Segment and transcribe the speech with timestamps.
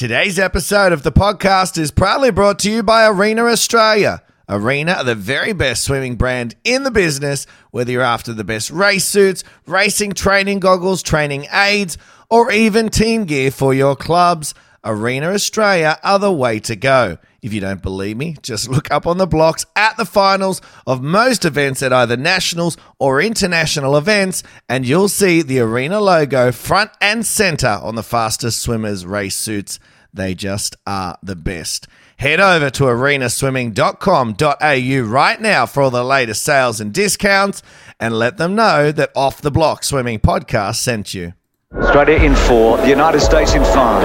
[0.00, 4.22] Today's episode of the podcast is proudly brought to you by Arena Australia.
[4.48, 8.70] Arena are the very best swimming brand in the business, whether you're after the best
[8.70, 11.98] race suits, racing training goggles, training aids,
[12.30, 14.54] or even team gear for your clubs.
[14.82, 17.18] Arena Australia are the way to go.
[17.42, 21.02] If you don't believe me, just look up on the blocks at the finals of
[21.02, 26.90] most events at either nationals or international events, and you'll see the Arena logo front
[27.00, 29.78] and center on the fastest swimmers' race suits.
[30.12, 31.86] They just are the best.
[32.16, 37.62] Head over to arenaswimming.com.au right now for all the latest sales and discounts
[37.98, 41.32] and let them know that Off the Block Swimming Podcast sent you.
[41.74, 44.02] Australia in four, the United States in five.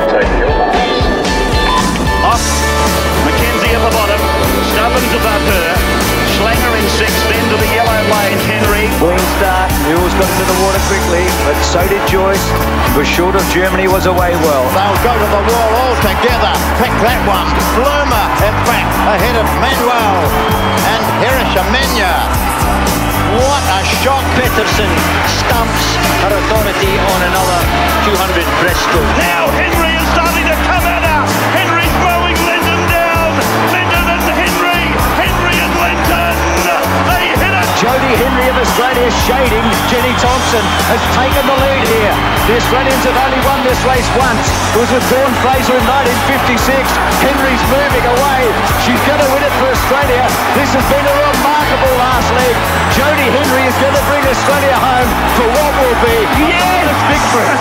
[2.24, 3.15] Off.
[3.76, 4.22] Mackenzie at the bottom.
[4.72, 5.68] Stubbins above her.
[6.36, 8.40] Schlanger in sixth, Then to the yellow lane.
[8.48, 8.88] Henry.
[9.00, 9.72] Clean start.
[9.88, 12.44] Mules got into the water quickly, but so did Joyce.
[12.96, 14.66] Was short of Germany, was away well.
[14.72, 16.54] They'll go to the wall all together.
[16.80, 17.48] Pick that one.
[17.76, 20.16] Bloomer in back ahead of Manuel
[20.92, 22.14] and Hirishamenya.
[23.36, 24.24] What a shot.
[24.40, 24.92] Peterson
[25.28, 25.88] stumps
[26.24, 27.60] her authority on another
[28.08, 29.12] 200 breaststroke.
[29.20, 30.85] Now Henry is starting to come
[37.76, 38.16] They hit it.
[38.16, 39.66] Jodie Henry of Australia shading.
[39.92, 42.16] Jenny Thompson has taken the lead here.
[42.48, 44.48] The Australians have only won this race once.
[44.76, 46.88] It was with Dawn Fraser in 1956.
[47.20, 48.42] Henry's moving away.
[48.88, 50.24] She's going to win it for Australia.
[50.56, 52.56] This has been a remarkable last leg.
[52.96, 56.18] Jodie Henry is going to bring Australia home for what will be
[56.48, 56.96] yes!
[57.12, 57.52] victory.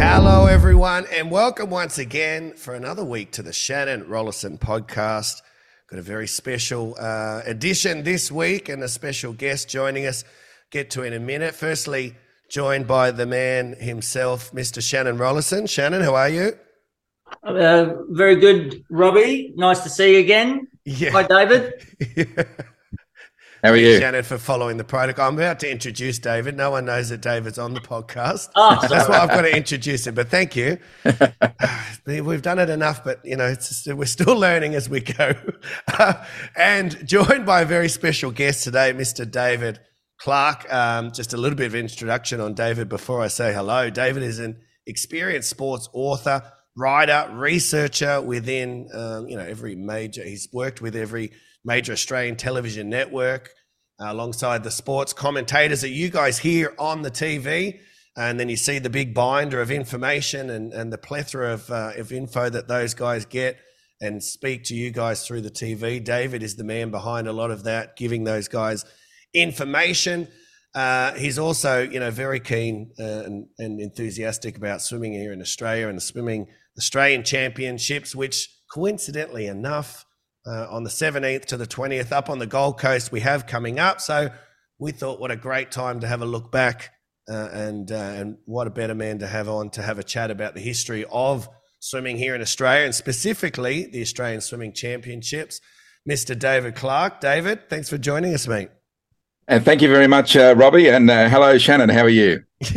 [0.00, 5.42] Hello, everyone, and welcome once again for another week to the Shannon Rollason podcast.
[5.92, 10.24] Got a very special uh, edition this week and a special guest joining us.
[10.70, 11.54] Get to in a minute.
[11.54, 12.16] Firstly,
[12.48, 14.80] joined by the man himself, Mr.
[14.80, 15.68] Shannon Rollason.
[15.68, 16.52] Shannon, how are you?
[17.42, 19.52] Uh, very good, Robbie.
[19.54, 20.66] Nice to see you again.
[20.86, 21.10] Yeah.
[21.10, 21.74] Hi, David.
[23.62, 23.96] How are you?
[24.00, 25.28] Shannon, for following the protocol.
[25.28, 26.56] I'm about to introduce David.
[26.56, 28.48] No one knows that David's on the podcast.
[28.56, 30.16] Oh, That's why I've got to introduce him.
[30.16, 30.78] But thank you.
[32.06, 35.34] We've done it enough, but you know, it's just, we're still learning as we go.
[36.56, 39.30] and joined by a very special guest today, Mr.
[39.30, 39.78] David
[40.18, 40.72] Clark.
[40.72, 43.90] Um, just a little bit of introduction on David before I say hello.
[43.90, 46.42] David is an experienced sports author,
[46.76, 50.24] writer, researcher within um, you know every major.
[50.24, 51.30] He's worked with every
[51.64, 53.50] major Australian television network
[54.00, 57.80] uh, alongside the sports commentators that you guys hear on the TV.
[58.16, 61.92] And then you see the big binder of information and, and the plethora of, uh,
[61.96, 63.58] of info that those guys get
[64.02, 66.02] and speak to you guys through the TV.
[66.02, 68.84] David is the man behind a lot of that, giving those guys
[69.32, 70.28] information.
[70.74, 75.40] Uh, he's also, you know, very keen uh, and, and enthusiastic about swimming here in
[75.40, 80.04] Australia and the swimming Australian Championships, which coincidentally enough,
[80.46, 83.78] uh, on the 17th to the 20th up on the Gold Coast we have coming
[83.78, 84.00] up.
[84.00, 84.30] So
[84.78, 86.90] we thought what a great time to have a look back
[87.28, 90.30] uh, and uh, and what a better man to have on to have a chat
[90.30, 91.48] about the history of
[91.78, 95.60] swimming here in Australia and specifically the Australian Swimming Championships.
[96.08, 96.36] Mr.
[96.36, 97.20] David Clark.
[97.20, 98.70] David, thanks for joining us, mate.
[99.46, 100.88] And thank you very much, uh, Robbie.
[100.88, 101.88] And uh, hello, Shannon.
[101.88, 102.42] How are you?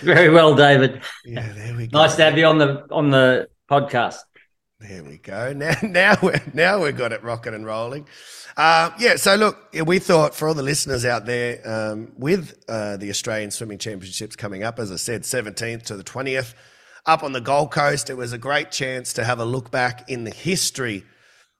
[0.00, 1.02] very well, David.
[1.24, 1.98] Yeah, there we go.
[1.98, 4.16] Nice to have you on the on the podcast.
[4.80, 5.52] There we go.
[5.56, 8.06] Now, now we're now we've got it rocking and rolling.
[8.56, 9.16] Uh, yeah.
[9.16, 13.50] So look, we thought for all the listeners out there, um, with uh, the Australian
[13.50, 16.54] Swimming Championships coming up, as I said, seventeenth to the twentieth,
[17.04, 20.10] up on the Gold Coast, it was a great chance to have a look back
[20.10, 21.04] in the history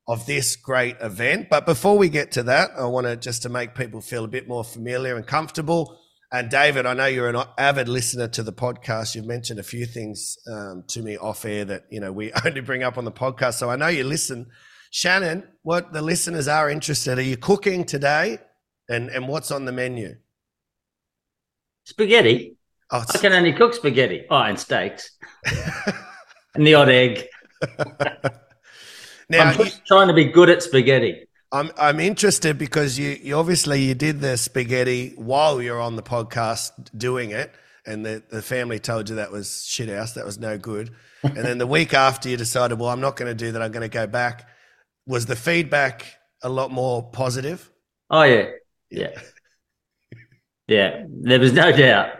[0.08, 1.48] of this great event.
[1.50, 4.28] But before we get to that, I want to just to make people feel a
[4.28, 5.99] bit more familiar and comfortable.
[6.32, 9.16] And David, I know you're an avid listener to the podcast.
[9.16, 12.60] You've mentioned a few things um, to me off air that you know we only
[12.60, 14.46] bring up on the podcast, so I know you listen.
[14.92, 17.18] Shannon, what the listeners are interested?
[17.18, 18.38] Are you cooking today,
[18.88, 20.16] and and what's on the menu?
[21.84, 22.56] Spaghetti.
[22.92, 24.24] Oh, I can only cook spaghetti.
[24.30, 25.10] Oh, and steaks.
[26.54, 27.24] and the odd egg.
[29.28, 31.26] now I'm just trying to be good at spaghetti.
[31.52, 36.02] I'm I'm interested because you you obviously you did the spaghetti while you're on the
[36.02, 37.52] podcast doing it,
[37.84, 40.94] and the, the family told you that was shit house, that was no good.
[41.24, 43.72] And then the week after you decided, well, I'm not going to do that, I'm
[43.72, 44.48] going to go back.
[45.06, 46.06] Was the feedback
[46.42, 47.68] a lot more positive?
[48.10, 48.50] Oh yeah,
[48.90, 49.20] yeah,
[50.68, 51.04] yeah.
[51.08, 52.12] There was no doubt.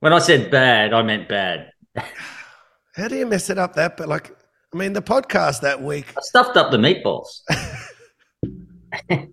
[0.00, 1.70] When I said bad, I meant bad.
[2.96, 3.98] How do you mess it up that?
[3.98, 4.34] But like,
[4.72, 6.06] I mean, the podcast that week.
[6.16, 7.40] I stuffed up the meatballs.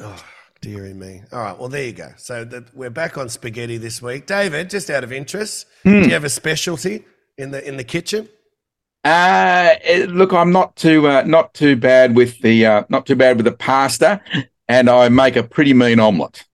[0.00, 0.24] Oh,
[0.60, 1.22] Deary me.
[1.32, 1.58] All right.
[1.58, 2.12] Well, there you go.
[2.16, 4.26] So the, we're back on spaghetti this week.
[4.26, 6.02] David, just out of interest, Hmm.
[6.02, 7.04] do you have a specialty
[7.36, 8.28] in the in the kitchen?
[9.04, 9.74] Uh,
[10.08, 13.44] look, I'm not too uh, not too bad with the uh, not too bad with
[13.44, 14.20] the pasta,
[14.68, 16.44] and I make a pretty mean omelette.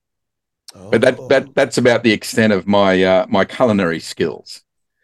[0.91, 1.27] But that Oh.
[1.29, 4.63] that that's about the extent of my uh, my culinary skills.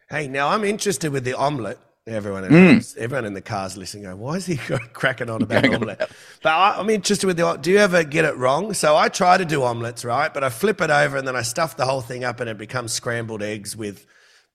[0.09, 1.79] Hey, now I'm interested with the omelette.
[2.07, 2.97] Everyone, in Mm.
[2.97, 4.57] everyone in the cars listening, going, "Why is he
[4.93, 6.11] cracking on about omelette?"
[6.43, 7.55] But I, I'm interested with the.
[7.55, 8.75] Do you ever get it wrong?
[8.75, 10.31] So I try to do omelettes, right?
[10.31, 12.59] But I flip it over and then I stuff the whole thing up, and it
[12.59, 14.05] becomes scrambled eggs with,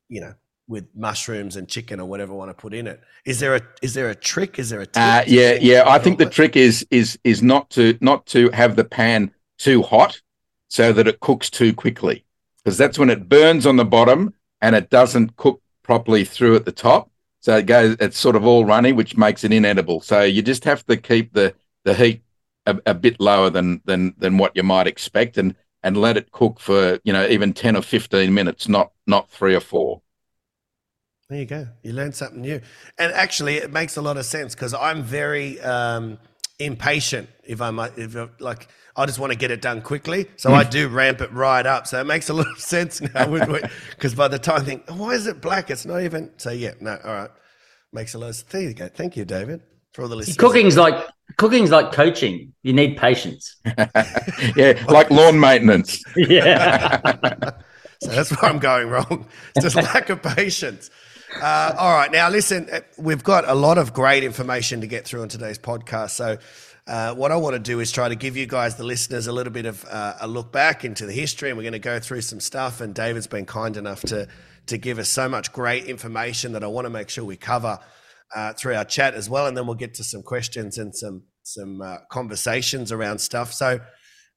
[0.09, 0.35] you know,
[0.69, 3.01] with mushrooms and chicken or whatever I want to put in it.
[3.25, 4.61] Is there a is there a trick?
[4.61, 5.83] Is there a tip Uh, yeah, yeah.
[5.89, 9.83] I think the trick is is is not to not to have the pan too
[9.83, 10.21] hot,
[10.69, 12.25] so that it cooks too quickly,
[12.63, 16.65] because that's when it burns on the bottom and it doesn't cook properly through at
[16.65, 17.10] the top.
[17.41, 20.01] So it goes, it's sort of all runny, which makes it inedible.
[20.01, 21.55] So you just have to keep the
[21.85, 22.23] the heat
[22.67, 26.33] a, a bit lower than than than what you might expect, and and let it
[26.33, 30.03] cook for you know even ten or fifteen minutes, not not three or four.
[31.29, 31.69] There you go.
[31.85, 32.61] You learned something new.
[32.99, 36.19] And actually, it makes a lot of sense because I'm very um,
[36.61, 37.29] impatient.
[37.45, 40.65] If I'm if I, like, I just want to get it done quickly, so I
[40.65, 40.71] mm.
[40.71, 41.87] do ramp it right up.
[41.87, 43.27] So it makes a lot of sense now.
[43.91, 45.71] Because by the time I think, oh, why is it black?
[45.71, 46.31] It's not even.
[46.37, 47.31] So yeah, no, all right,
[47.93, 48.53] makes a lot of sense.
[48.53, 48.89] There you go.
[48.89, 49.63] Thank you, David,
[49.93, 50.37] for all the listeners.
[50.37, 51.09] Cooking's like
[51.39, 52.53] cooking's like coaching.
[52.63, 53.57] You need patience.
[54.57, 56.03] yeah, like lawn maintenance.
[56.17, 57.51] Yeah.
[58.03, 59.27] So that's where I'm going wrong.
[59.55, 60.91] It's just lack of patience.
[61.35, 62.11] Uh, all right.
[62.11, 65.59] Now, listen, uh, we've got a lot of great information to get through on today's
[65.59, 66.11] podcast.
[66.11, 66.39] So,
[66.87, 69.33] uh, what I want to do is try to give you guys, the listeners, a
[69.33, 72.01] little bit of uh, a look back into the history, and we're going to go
[72.01, 72.81] through some stuff.
[72.81, 74.29] And David's been kind enough to
[74.67, 77.79] to give us so much great information that I want to make sure we cover
[78.35, 81.23] uh, through our chat as well, and then we'll get to some questions and some
[81.43, 83.53] some uh, conversations around stuff.
[83.53, 83.81] So,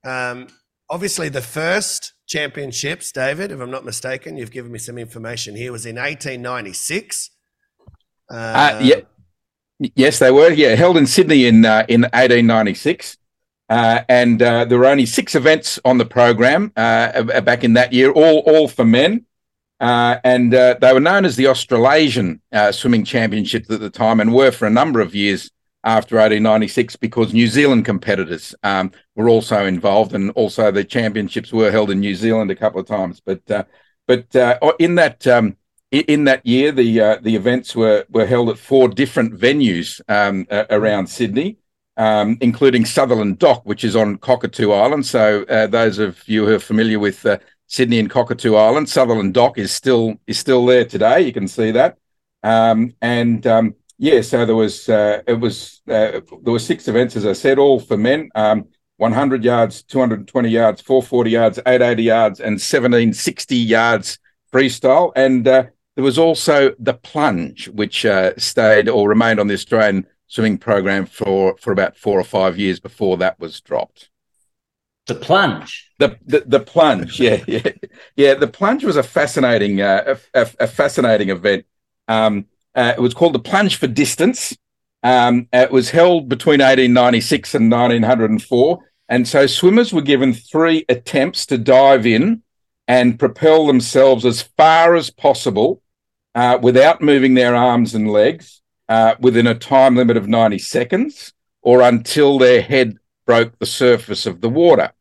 [0.06, 0.48] um,
[0.90, 5.72] obviously, the first championships, David, if I'm not mistaken, you've given me some information here,
[5.72, 7.32] was in 1896.
[8.32, 8.96] Uh, Uh, yeah,
[9.96, 10.52] yes, they were.
[10.52, 13.18] Yeah, held in Sydney in uh, in 1896,
[13.70, 17.94] uh, and uh, there were only six events on the program uh, back in that
[17.94, 19.26] year, all all for men,
[19.80, 24.20] uh, and uh, they were known as the Australasian uh, Swimming Championships at the time,
[24.20, 25.52] and were for a number of years
[25.84, 31.72] after 1896 because New Zealand competitors um, were also involved, and also the championships were
[31.72, 33.20] held in New Zealand a couple of times.
[33.20, 33.64] But uh,
[34.08, 35.58] but uh, in that um,
[35.92, 40.48] in that year, the uh, the events were were held at four different venues um,
[40.70, 41.58] around Sydney,
[41.98, 45.06] um, including Sutherland Dock, which is on Cockatoo Island.
[45.06, 47.38] So uh, those of you who are familiar with uh,
[47.68, 51.22] Sydney and Cockatoo Island, Sutherland Dock is still is still there today.
[51.22, 51.98] You can see that,
[52.42, 57.16] um, and um, yeah, so there was uh, it was uh, there were six events,
[57.16, 58.30] as I said, all for men.
[58.36, 58.66] Um,
[58.98, 64.20] 100 yards, 220 yards, 440 yards, 880 yards, and 1760 yards
[64.52, 65.12] freestyle.
[65.16, 65.64] And uh,
[65.96, 71.06] there was also the plunge, which uh, stayed or remained on the Australian swimming program
[71.06, 74.10] for for about four or five years before that was dropped.
[75.08, 75.92] the plunge.
[76.00, 77.72] The, the the plunge, yeah, yeah,
[78.16, 78.34] yeah.
[78.36, 81.66] The plunge was a fascinating, uh, a, a, a fascinating event.
[82.08, 84.58] Um, uh, it was called the plunge for distance.
[85.04, 88.80] Um, it was held between 1896 and 1904,
[89.10, 92.42] and so swimmers were given three attempts to dive in
[92.88, 95.82] and propel themselves as far as possible
[96.36, 101.34] uh, without moving their arms and legs uh, within a time limit of 90 seconds,
[101.62, 104.92] or until their head broke the surface of the water.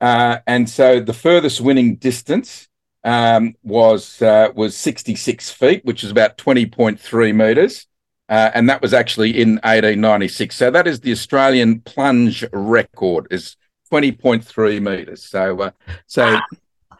[0.00, 2.68] Uh, and so the furthest winning distance
[3.04, 7.86] um, was uh, was 66 feet, which is about 20.3 meters.
[8.28, 10.56] Uh, and that was actually in 1896.
[10.56, 13.56] So that is the Australian plunge record is
[13.92, 15.22] 20.3 meters.
[15.24, 15.70] So, uh,
[16.06, 16.38] so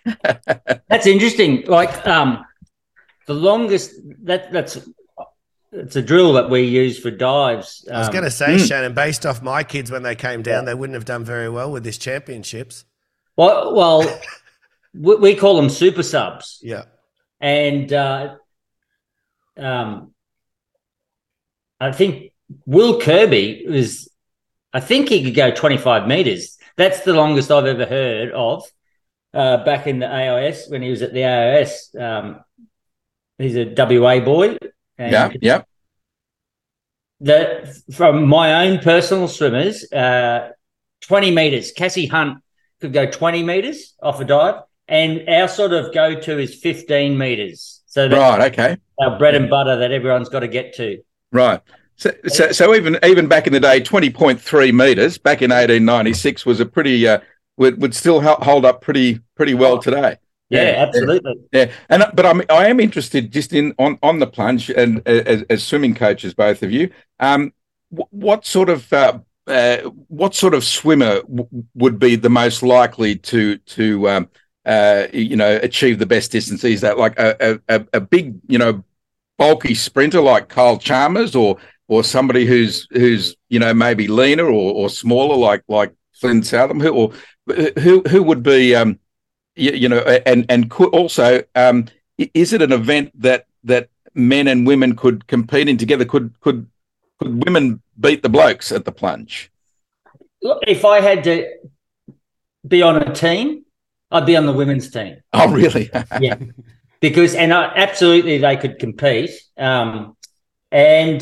[0.88, 1.64] That's interesting.
[1.66, 2.44] Like um,
[3.26, 3.92] the longest
[4.24, 4.78] that that's
[5.72, 7.86] it's a drill that we use for dives.
[7.90, 10.66] I was Um, going to say, Shannon, based off my kids when they came down,
[10.66, 12.84] they wouldn't have done very well with this championships.
[13.36, 14.20] Well, well,
[14.94, 16.84] we, we call them super subs, Yeah.
[17.40, 18.36] and uh,
[19.56, 20.12] um,
[21.80, 22.32] I think
[22.66, 24.08] Will Kirby was.
[24.72, 26.58] I think he could go 25 meters.
[26.76, 28.64] That's the longest I've ever heard of.
[29.32, 32.40] Uh, back in the AIS when he was at the AIS, um,
[33.38, 34.56] he's a WA boy.
[34.98, 35.62] and yeah, yeah.
[37.20, 40.50] the from my own personal swimmers, uh,
[41.02, 41.72] 20 meters.
[41.72, 42.38] Cassie Hunt
[42.80, 47.16] could go 20 meters off a dive, and our sort of go to is 15
[47.16, 47.82] meters.
[47.86, 48.52] So that's Right.
[48.52, 48.76] Okay.
[49.00, 50.98] our bread and butter that everyone's got to get to.
[51.32, 51.60] Right.
[51.96, 55.52] So, so, so even even back in the day, twenty point three meters back in
[55.52, 57.20] eighteen ninety six was a pretty uh,
[57.56, 60.16] would, would still hold up pretty pretty well today.
[60.50, 61.34] Yeah, yeah absolutely.
[61.52, 65.42] Yeah, and but I'm I am interested just in on on the plunge and as,
[65.48, 66.90] as swimming coaches, both of you.
[67.20, 67.52] Um,
[67.90, 69.76] what sort of uh, uh,
[70.08, 74.28] what sort of swimmer w- would be the most likely to to um,
[74.66, 76.64] uh, you know achieve the best distance?
[76.64, 78.84] Is that like a, a, a big you know
[79.38, 84.72] bulky sprinter like Kyle Chalmers, or or somebody who's who's you know maybe leaner or,
[84.74, 87.12] or smaller like like Flynn Southam, who or
[87.78, 88.98] who who would be um,
[89.56, 94.48] you, you know and and could also um, is it an event that that men
[94.48, 96.04] and women could compete in together?
[96.04, 96.66] Could could
[97.20, 99.50] could women beat the blokes at the plunge?
[100.42, 101.48] Look, if I had to
[102.66, 103.63] be on a team,
[104.14, 105.16] I'd be on the women's team.
[105.32, 105.90] Oh, really?
[106.20, 106.36] yeah,
[107.00, 109.30] because and I, absolutely they could compete.
[109.58, 110.16] Um,
[110.70, 111.20] and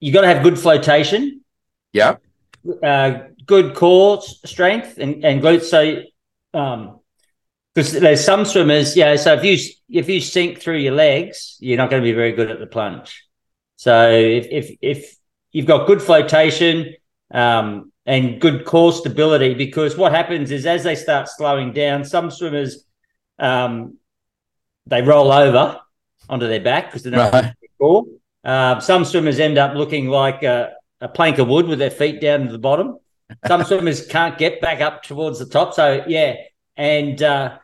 [0.00, 1.42] you got to have good flotation.
[1.92, 2.16] Yeah.
[2.82, 5.64] Uh, good core strength and, and glutes.
[5.64, 6.02] So,
[6.58, 6.98] um,
[7.74, 9.14] because there's some swimmers, yeah.
[9.16, 9.58] So if you
[9.88, 12.66] if you sink through your legs, you're not going to be very good at the
[12.66, 13.24] plunge.
[13.76, 15.16] So if if if
[15.52, 16.94] you've got good flotation
[17.32, 22.30] um, and good core stability, because what happens is as they start slowing down, some
[22.30, 22.84] swimmers
[23.38, 23.98] um,
[24.86, 25.80] they roll over
[26.28, 27.54] onto their back because they're not right.
[27.78, 28.04] core.
[28.44, 32.20] Uh, some swimmers end up looking like a, a, plank of wood with their feet
[32.20, 32.98] down to the bottom.
[33.46, 35.72] Some swimmers can't get back up towards the top.
[35.72, 36.34] So yeah,
[36.76, 37.58] and uh,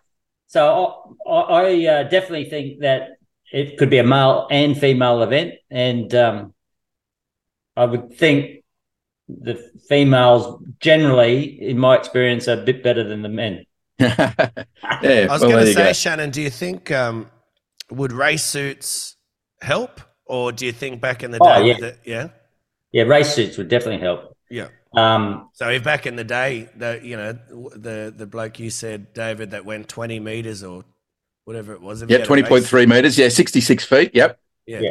[0.47, 3.19] so I, I uh, definitely think that
[3.53, 6.55] it could be a male and female event, and um,
[7.77, 8.60] I would think
[9.41, 13.65] the females generally, in my experience, are a bit better than the men.
[13.99, 14.17] yeah,
[15.03, 15.93] I was well, going to say, go.
[15.93, 17.31] Shannon, do you think um,
[17.91, 19.17] would race suits
[19.61, 21.93] help, or do you think back in the oh, day, oh, yeah.
[22.05, 22.29] yeah,
[22.93, 24.37] yeah, race suits would definitely help.
[24.49, 24.69] Yeah.
[24.97, 29.13] Um, so if back in the day, the you know the the bloke you said,
[29.13, 30.85] David, that went twenty meters or
[31.45, 32.03] whatever it was.
[32.09, 33.17] Yeah, twenty point three meters.
[33.19, 34.13] Yeah, sixty six feet.
[34.15, 34.39] Yep.
[34.67, 34.81] Yeah.
[34.81, 34.91] yeah.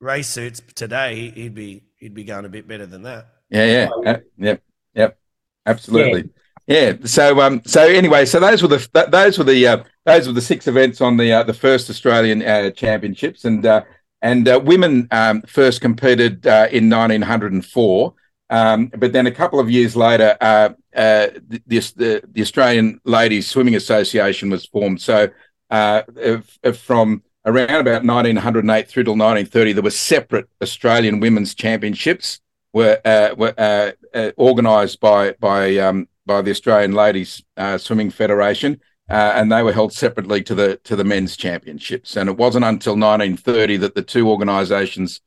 [0.00, 3.26] Race suits today, he'd be he'd be going a bit better than that.
[3.54, 4.62] Yeah, yeah, uh, yep,
[4.94, 5.18] yep,
[5.64, 6.30] absolutely.
[6.66, 6.90] Yeah.
[6.90, 7.06] yeah.
[7.06, 10.32] So, um, so anyway, so those were the th- those were the uh, those were
[10.32, 13.82] the six events on the uh, the first Australian uh, Championships, and uh,
[14.22, 18.14] and uh, women um, first competed uh, in 1904.
[18.50, 21.60] Um, but then a couple of years later, uh, uh, the,
[21.96, 25.00] the, the Australian Ladies Swimming Association was formed.
[25.00, 25.28] So
[25.70, 31.54] uh, if, if from around about 1908 through till 1930, there were separate Australian Women's
[31.54, 32.40] Championships
[32.74, 38.10] were uh, were uh, uh, organised by by um, by the Australian Ladies uh, Swimming
[38.10, 42.16] Federation, uh, and they were held separately to the to the men's championships.
[42.16, 45.22] And it wasn't until 1930 that the two organisations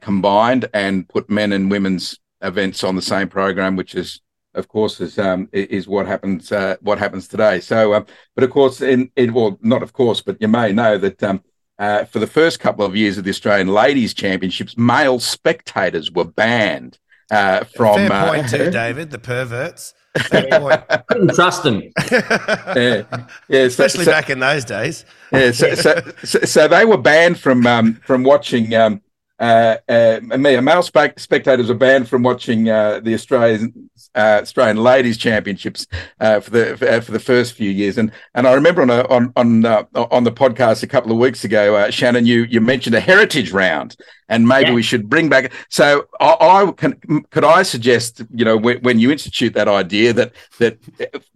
[0.00, 4.20] combined and put men and women's events on the same program, which is
[4.54, 7.60] of course, is um, is what happens uh, what happens today.
[7.60, 10.96] So, um, but of course, in, in well, not of course, but you may know
[10.98, 11.42] that um,
[11.78, 16.24] uh, for the first couple of years of the Australian Ladies Championships, male spectators were
[16.24, 16.98] banned
[17.30, 17.96] uh, from.
[17.96, 19.10] Fair uh, point too, David.
[19.10, 19.94] The perverts.
[20.14, 21.82] Couldn't trust them.
[22.12, 23.02] yeah,
[23.48, 23.60] yeah.
[23.60, 25.04] Especially so, back in those days.
[25.32, 29.02] Yeah, so, so, so, so they were banned from um, from watching um,
[29.40, 35.88] uh, uh, male spectators were banned from watching uh, the Australian uh, Australian Ladies Championships
[36.20, 38.90] uh, for the for, uh, for, the first few years, and and I remember on
[38.90, 42.94] a, on on on the podcast a couple of weeks ago, Shannon, you you mentioned
[42.94, 43.96] a heritage round,
[44.28, 44.74] and maybe yeah.
[44.76, 45.52] we should bring back.
[45.68, 50.12] So I, I, can could I suggest you know when, when you institute that idea
[50.12, 50.78] that that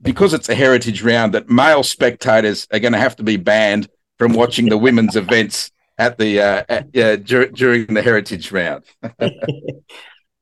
[0.02, 3.88] because it's a heritage round, that male spectators are going to have to be banned
[4.18, 8.84] from watching the women's events at the uh, at, uh, dur- during the heritage round.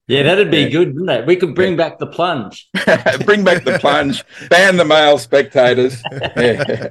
[0.07, 0.69] yeah, that'd be yeah.
[0.69, 1.27] good, wouldn't it?
[1.27, 1.89] We could bring yeah.
[1.89, 2.69] back the plunge.
[3.25, 4.25] bring back the plunge.
[4.51, 6.03] Ban the male spectators.
[6.37, 6.91] Yeah.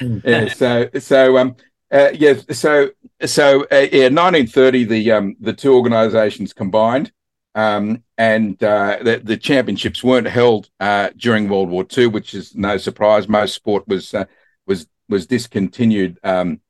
[0.00, 0.48] yeah.
[0.48, 1.56] So so um
[1.92, 2.90] uh, yeah so
[3.24, 7.12] so uh, yeah 1930 the um the two organisations combined.
[7.56, 12.56] Um, and uh, the, the, championships weren't held uh, during World War II, which is
[12.56, 13.28] no surprise.
[13.28, 14.24] Most sport was uh,
[14.66, 16.60] was was discontinued um,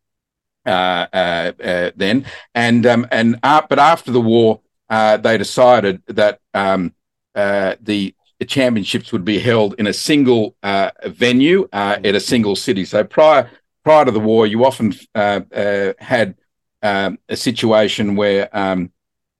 [0.64, 6.94] then, and um, and but after the war, they decided that um,
[7.34, 8.14] the
[8.46, 10.54] championships would be held in a single
[11.06, 12.84] venue at a single city.
[12.84, 13.50] So prior
[13.82, 16.34] prior to the war, you often had
[16.82, 18.92] um, a situation where um,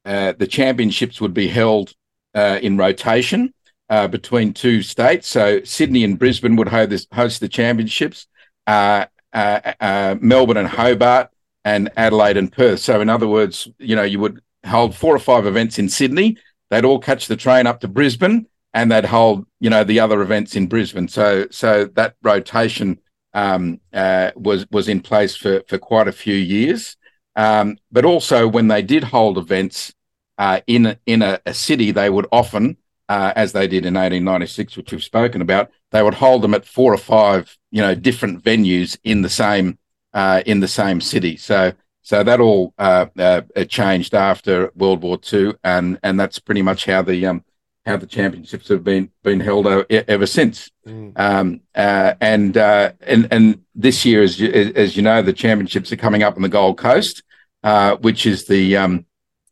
[0.05, 1.95] the championships would be held
[2.35, 3.53] in rotation.
[3.91, 5.29] Uh, between two states.
[5.29, 8.27] So Sydney and Brisbane would host, host the championships.
[8.67, 9.05] Uh,
[9.35, 11.31] uh, uh, Melbourne and Hobart,
[11.65, 12.81] and Adelaide and Perth.
[12.81, 16.37] So, in other words, you know, you would hold four or five events in Sydney.
[16.71, 20.23] They'd all catch the train up to Brisbane, and they'd hold you know the other
[20.23, 21.09] events in Brisbane.
[21.09, 22.99] So so that rotation
[23.33, 26.97] um, uh, was was in place for for quite a few years.
[27.37, 29.93] Um, but also when they did hold events
[30.39, 32.77] uh, in in a, a, city, they would often,
[33.09, 36.65] uh, as they did in 1896, which we've spoken about, they would hold them at
[36.65, 39.79] four or five you know different venues in the same
[40.13, 41.37] uh, in the same city.
[41.37, 46.63] So so that all uh, uh, changed after World War II, and and that's pretty
[46.63, 47.45] much how the um,
[47.87, 50.71] how the championships have been been held ever since.
[50.87, 51.13] Mm.
[51.17, 55.93] Um, uh, and uh, and and this year, as you, as you know, the championships
[55.93, 57.23] are coming up on the Gold Coast,
[57.63, 59.07] uh, which is the um,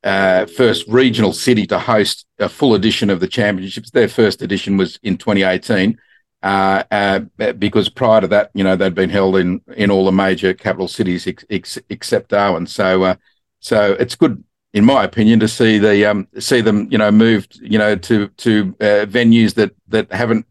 [0.04, 3.90] uh, first regional city to host a full edition of the championships.
[3.90, 5.98] Their first edition was in 2018.
[6.42, 7.20] Uh, uh,
[7.52, 10.88] because prior to that, you know, they'd been held in in all the major capital
[10.88, 12.66] cities ex- ex- except Darwin.
[12.66, 13.16] So,
[13.60, 14.42] so it's good
[14.72, 18.28] in my opinion, to see the um, see them, you know, moved, you know, to
[18.28, 20.46] to uh, venues that that haven't,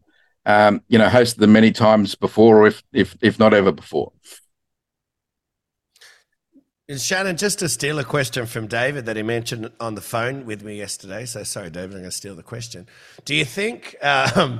[0.46, 4.12] um, you know, hosted them many times before, or if if if not ever before.
[6.98, 10.64] Shannon, just to steal a question from David that he mentioned on the phone with
[10.64, 11.26] me yesterday.
[11.26, 12.88] So sorry, David, I'm going to steal the question.
[13.24, 14.60] Do you think um,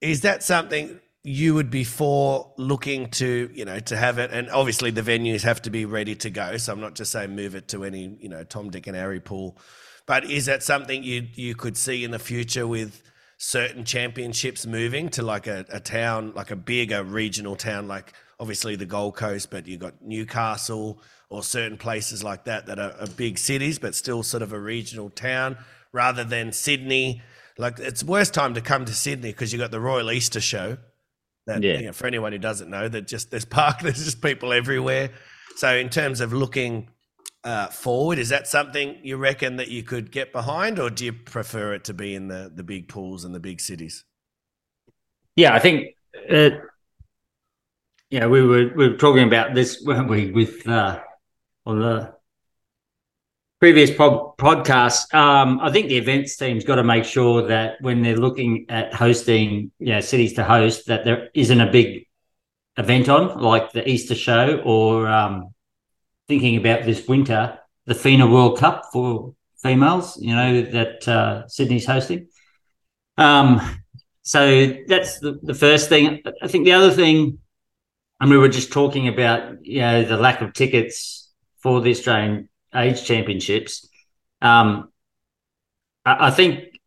[0.00, 4.48] is that something you would be for looking to you know to have it and
[4.50, 7.56] obviously the venues have to be ready to go so i'm not just saying move
[7.56, 9.58] it to any you know tom dick and harry pool
[10.06, 13.02] but is that something you you could see in the future with
[13.38, 18.76] certain championships moving to like a, a town like a bigger regional town like obviously
[18.76, 23.06] the gold coast but you've got newcastle or certain places like that that are, are
[23.16, 25.56] big cities but still sort of a regional town
[25.92, 27.22] rather than sydney
[27.58, 30.76] like it's worst time to come to sydney because you've got the royal easter show
[31.46, 31.78] that yeah.
[31.78, 35.10] You know, for anyone who doesn't know, that just there's park, there's just people everywhere.
[35.56, 36.90] So in terms of looking
[37.44, 41.12] uh, forward, is that something you reckon that you could get behind, or do you
[41.12, 44.04] prefer it to be in the the big pools and the big cities?
[45.36, 45.94] Yeah, I think.
[46.30, 46.50] Uh,
[48.10, 51.00] yeah, we were we were talking about this, weren't we, with uh,
[51.66, 52.14] on the
[53.60, 58.02] previous pod- podcasts, um, I think the events team's got to make sure that when
[58.02, 62.06] they're looking at hosting, you know, cities to host, that there isn't a big
[62.76, 65.54] event on like the Easter show or um,
[66.28, 71.86] thinking about this winter, the FINA World Cup for females, you know, that uh, Sydney's
[71.86, 72.28] hosting.
[73.16, 73.60] Um,
[74.22, 76.22] so that's the, the first thing.
[76.42, 77.38] I think the other thing,
[78.20, 81.25] and we were just talking about, you know, the lack of tickets
[81.66, 83.88] for the Australian age championships.
[84.40, 84.92] Um,
[86.04, 86.78] I, I think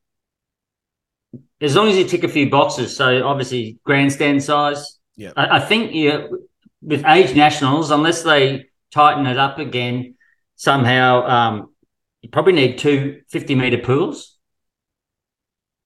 [1.59, 4.97] as long as you tick a few boxes, so obviously grandstand size.
[5.17, 6.47] Yeah, I, I think you
[6.81, 10.15] with age nationals, unless they tighten it up again
[10.55, 11.73] somehow, um,
[12.21, 14.37] you probably need two 50 meter pools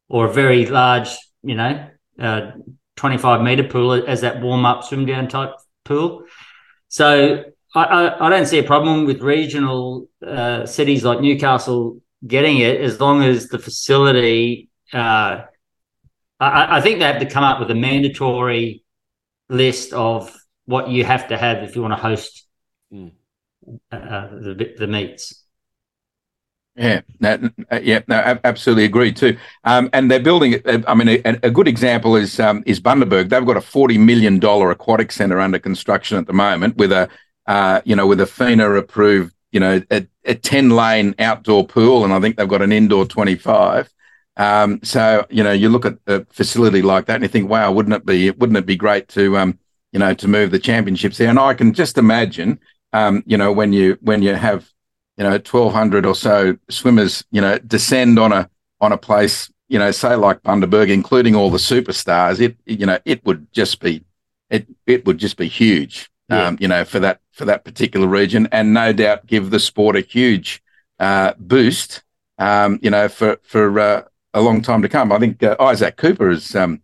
[0.08, 2.52] or a very large, you know, uh,
[2.98, 6.26] 25 meter pool as that warm up swim down type pool.
[6.90, 12.60] So I, I, I don't see a problem with regional uh, cities like Newcastle getting
[12.60, 14.70] it as long as the facility.
[14.92, 15.42] Uh,
[16.40, 18.84] I, I think they have to come up with a mandatory
[19.50, 22.48] list of what you have to have if you want to host
[22.94, 23.12] mm.
[23.92, 25.44] uh, the the meets.
[26.76, 29.38] Yeah, no, uh, yeah, no, absolutely agree too.
[29.64, 30.56] Um, and they're building.
[30.66, 33.30] Uh, I mean, a, a good example is um, is Bundaberg.
[33.30, 37.10] They've got a forty million dollar aquatic centre under construction at the moment with a
[37.46, 42.04] uh, you know, with a FINA approved, you know, a, a 10 lane outdoor pool,
[42.04, 43.94] and I think they've got an indoor 25.
[44.36, 47.72] Um, so, you know, you look at a facility like that and you think, wow,
[47.72, 49.60] wouldn't it be, wouldn't it be great to, um,
[49.92, 51.30] you know, to move the championships there?
[51.30, 52.60] And I can just imagine,
[52.94, 54.70] um, you know, when you, when you have,
[55.18, 58.50] you know, 1200 or so swimmers, you know, descend on a,
[58.82, 62.98] on a place, you know, say like Bundaberg, including all the superstars, it, you know,
[63.06, 64.04] it would just be,
[64.50, 66.48] it, it would just be huge yeah.
[66.48, 69.96] um, you know, for that for that particular region, and no doubt give the sport
[69.96, 70.62] a huge
[71.00, 72.04] uh, boost,
[72.38, 75.12] um, you know, for for uh, a long time to come.
[75.12, 76.82] I think uh, Isaac Cooper is um,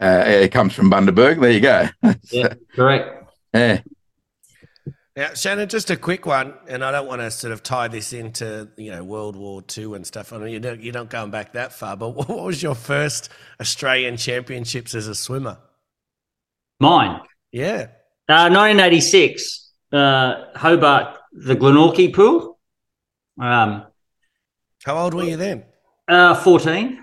[0.00, 1.40] uh, comes from Bundaberg.
[1.40, 1.88] There you go.
[2.30, 3.32] yeah, correct.
[3.54, 3.80] Yeah.
[5.14, 8.14] Now, Shannon, just a quick one, and I don't want to sort of tie this
[8.14, 10.32] into you know World War II and stuff.
[10.32, 13.28] I mean, you don't you're not going back that far, but what was your first
[13.60, 15.58] Australian Championships as a swimmer?
[16.80, 17.20] Mine.
[17.52, 17.88] Yeah.
[18.28, 22.58] 1986, uh, uh, Hobart, the Glenorchy pool.
[23.40, 23.86] Um,
[24.84, 25.64] How old were you then?
[26.08, 26.98] Uh, 14.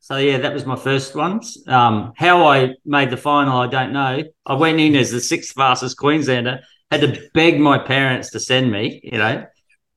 [0.00, 1.62] So yeah, that was my first ones.
[1.66, 4.22] Um, how I made the final, I don't know.
[4.44, 6.60] I went in as the sixth fastest Queenslander.
[6.90, 9.46] Had to beg my parents to send me, you know.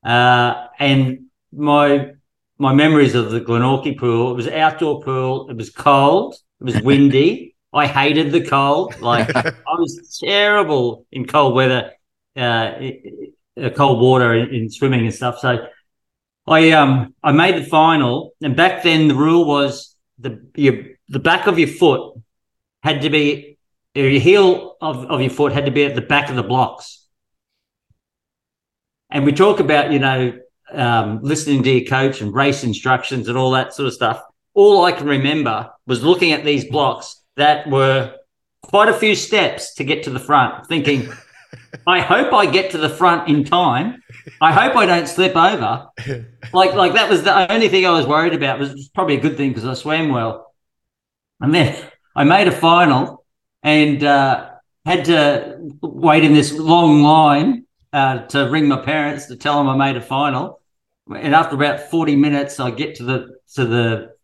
[0.05, 2.11] Uh, and my
[2.57, 4.31] my memories of the Glenorchy pool.
[4.31, 5.49] It was outdoor pool.
[5.49, 6.35] It was cold.
[6.61, 7.46] It was windy.
[7.73, 8.99] I hated the cold.
[8.99, 11.91] Like I was terrible in cold weather,
[12.35, 12.73] uh,
[13.75, 15.39] cold water in, in swimming and stuff.
[15.39, 15.67] So
[16.45, 21.19] I um I made the final, and back then the rule was the your the
[21.19, 22.19] back of your foot
[22.83, 23.57] had to be
[23.93, 27.05] your heel of, of your foot had to be at the back of the blocks.
[29.09, 30.37] And we talk about, you know,
[30.71, 34.21] um, listening to your coach and race instructions and all that sort of stuff.
[34.53, 38.15] All I can remember was looking at these blocks that were
[38.63, 41.09] quite a few steps to get to the front, thinking,
[41.87, 44.01] I hope I get to the front in time.
[44.41, 45.87] I hope I don't slip over.
[46.53, 48.55] Like, like that was the only thing I was worried about.
[48.55, 50.53] It was probably a good thing because I swam well.
[51.41, 51.75] And then
[52.15, 53.25] I made a final
[53.63, 54.49] and uh,
[54.85, 59.67] had to wait in this long line uh, to ring my parents to tell them
[59.67, 60.61] I made a final.
[61.13, 64.15] And after about forty minutes, I get to the to the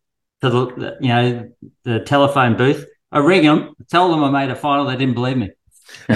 [0.41, 1.51] to the you know
[1.83, 2.85] the telephone booth.
[3.13, 4.85] I ring them, tell them I made a final.
[4.85, 5.51] They didn't believe me.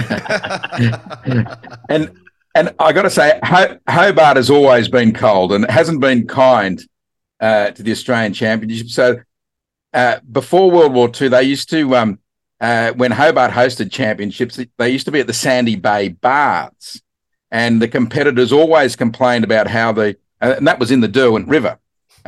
[1.88, 2.10] and
[2.54, 6.82] and I got to say, Hobart has always been cold and hasn't been kind
[7.38, 8.88] uh, to the Australian Championship.
[8.88, 9.20] So
[9.92, 12.18] uh, before World War II, they used to um,
[12.60, 17.00] uh, when Hobart hosted championships, they used to be at the Sandy Bay Baths,
[17.52, 21.46] and the competitors always complained about how the uh, and that was in the Derwent
[21.46, 21.78] River.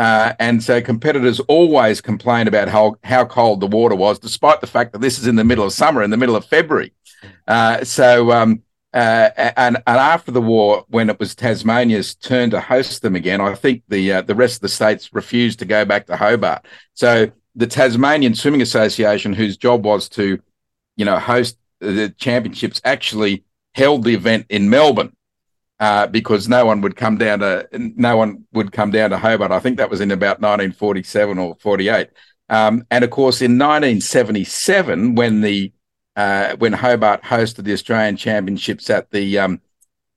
[0.00, 4.66] Uh, and so competitors always complained about how, how cold the water was, despite the
[4.66, 6.90] fact that this is in the middle of summer, in the middle of February.
[7.46, 8.62] Uh, so, um,
[8.94, 13.42] uh, and, and after the war, when it was Tasmania's turn to host them again,
[13.42, 16.64] I think the uh, the rest of the states refused to go back to Hobart.
[16.94, 20.40] So the Tasmanian Swimming Association, whose job was to,
[20.96, 25.12] you know, host the championships, actually held the event in Melbourne
[25.80, 29.50] uh, because no one would come down to no one would come down to Hobart.
[29.50, 32.08] I think that was in about 1947 or 48.
[32.50, 35.72] Um, and of course, in 1977, when the
[36.16, 39.60] uh, when Hobart hosted the Australian Championships at the um,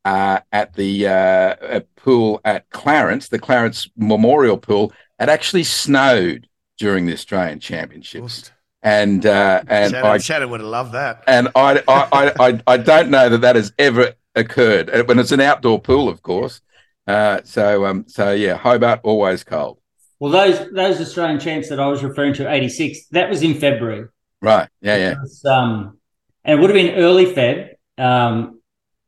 [0.04, 6.47] uh, at the uh, pool at Clarence, the Clarence Memorial Pool, it actually snowed
[6.78, 8.52] during the Australian Championships.
[8.82, 11.23] And uh, and Shannon, I, Shannon would have loved that.
[11.26, 15.32] And I, I, I, I don't know that that has ever occurred uh, when it's
[15.32, 16.62] an outdoor pool, of course.
[17.06, 19.80] Uh, so um, so yeah, Hobart always cold.
[20.19, 23.56] Well, those those Australian champs that I was referring to, eighty six, that was in
[23.56, 24.08] February.
[24.41, 24.69] Right.
[24.82, 24.98] Yeah.
[24.98, 25.15] Yeah.
[25.22, 26.00] Was, um,
[26.46, 28.62] and it would have been early Feb, um,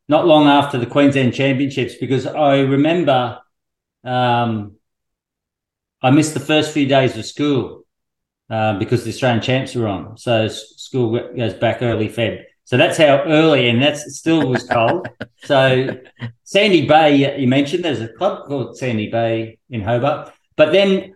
[0.08, 3.40] not long after the Queensland Championships, because I remember
[4.04, 4.76] um,
[6.02, 7.86] I missed the first few days of school
[8.50, 10.18] uh, because the Australian champs were on.
[10.18, 12.44] So school goes back early Feb.
[12.66, 15.08] So that's how early, and that's still was cold.
[15.44, 16.00] so
[16.44, 21.16] Sandy Bay, you mentioned there's a club called Sandy Bay in Hobart, but then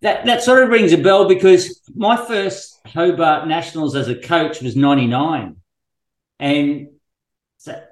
[0.00, 4.62] that that sort of rings a bell because my first Hobart Nationals as a coach
[4.62, 5.56] was '99,
[6.38, 6.88] and
[7.58, 7.82] so,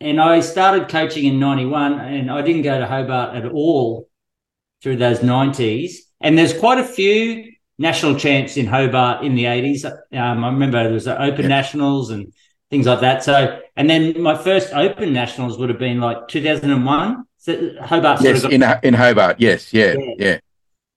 [0.00, 4.08] and I started coaching in '91, and I didn't go to Hobart at all
[4.82, 5.98] through those '90s.
[6.20, 9.84] And there's quite a few national champs in Hobart in the 80s.
[9.84, 11.48] Um, I remember there was Open yeah.
[11.48, 12.32] Nationals and
[12.70, 13.22] things like that.
[13.22, 17.24] So, and then my first Open Nationals would have been like 2001.
[17.38, 18.22] So Hobart.
[18.22, 19.40] Yes, got- in in Hobart.
[19.40, 20.14] Yes, yeah, yeah.
[20.18, 20.38] yeah.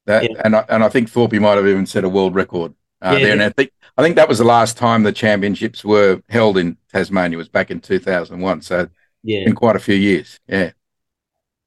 [0.06, 0.42] That, yeah.
[0.44, 3.34] And I, and I think Thorpe might have even set a world record uh, there.
[3.34, 6.78] And I think I think that was the last time the championships were held in
[6.92, 8.62] Tasmania was back in 2001.
[8.62, 8.88] So
[9.22, 10.40] yeah, in quite a few years.
[10.48, 10.72] Yeah.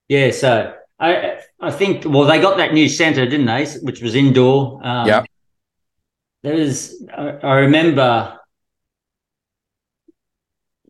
[0.08, 0.30] Yeah.
[0.32, 3.66] So I I think well they got that new centre, didn't they?
[3.82, 4.80] Which was indoor.
[4.84, 5.24] Um, yeah.
[6.42, 8.38] There was I, I remember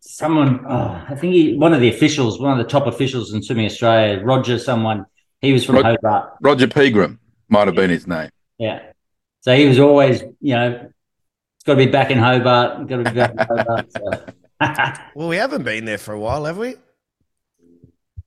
[0.00, 0.64] someone.
[0.68, 3.66] Oh, I think he, one of the officials, one of the top officials in Swimming
[3.66, 4.58] Australia, Roger.
[4.58, 5.06] Someone
[5.40, 6.34] he was from Rod, Hobart.
[6.42, 8.30] Roger Pegram might have been his name.
[8.58, 8.82] Yeah.
[9.40, 10.90] So he was always, you know,
[11.56, 12.86] it's got to be back in Hobart.
[12.86, 13.92] Got to be back in Hobart.
[13.92, 15.02] So.
[15.14, 16.76] well, we haven't been there for a while, have we?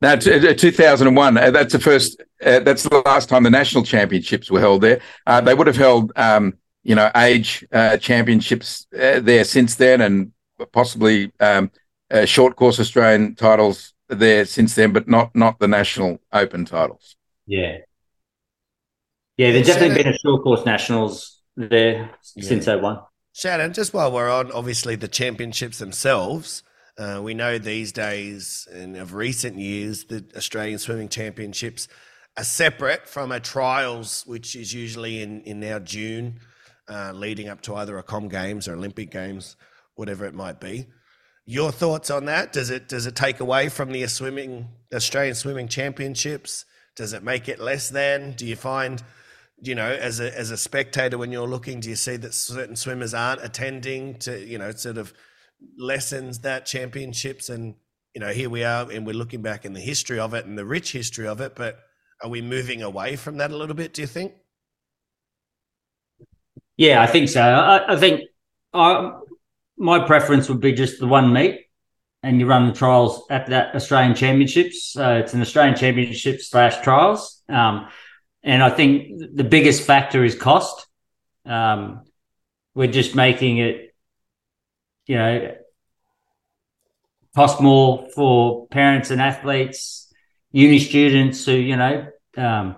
[0.06, 1.38] No, t- 2001.
[1.38, 2.22] Uh, that's the first.
[2.46, 5.02] Uh, that's the last time the national championships were held there.
[5.26, 10.02] Uh, they would have held, um, you know, age uh, championships uh, there since then,
[10.02, 10.32] and
[10.72, 11.72] possibly um,
[12.12, 17.16] uh, short course Australian titles there since then, but not not the national open titles.
[17.48, 17.78] Yeah,
[19.38, 19.54] yeah.
[19.54, 22.44] There's definitely been a short course nationals there yeah.
[22.44, 23.00] since 01.
[23.34, 26.62] Shannon, just while we're on, obviously the championships themselves.
[26.98, 31.90] Uh, we know these days and of recent years the Australian Swimming Championships
[32.38, 36.40] are separate from a trials, which is usually in, in now June,
[36.90, 39.58] uh, leading up to either a Com Games or Olympic Games,
[39.96, 40.88] whatever it might be.
[41.46, 42.54] Your thoughts on that?
[42.54, 46.66] Does it does it take away from the swimming Australian Swimming Championships?
[46.96, 48.32] Does it make it less than?
[48.32, 49.04] Do you find,
[49.62, 52.76] you know, as a as a spectator when you're looking, do you see that certain
[52.76, 55.14] swimmers aren't attending to, you know, sort of
[55.78, 57.76] lessens that championships and
[58.14, 60.58] you know here we are and we're looking back in the history of it and
[60.58, 61.80] the rich history of it, but
[62.22, 63.94] are we moving away from that a little bit?
[63.94, 64.34] Do you think?
[66.78, 67.42] Yeah, I think so.
[67.42, 68.22] I, I think
[68.74, 69.12] I,
[69.78, 71.62] my preference would be just the one meet,
[72.24, 74.94] and you run the trials at that Australian Championships.
[74.94, 77.88] So it's an Australian Championship slash trials, um,
[78.44, 80.88] and I think the biggest factor is cost.
[81.46, 82.04] Um,
[82.74, 83.85] we're just making it,
[85.06, 85.56] you know,
[87.36, 90.14] cost more for parents and athletes,
[90.52, 92.76] uni students who, you know, um,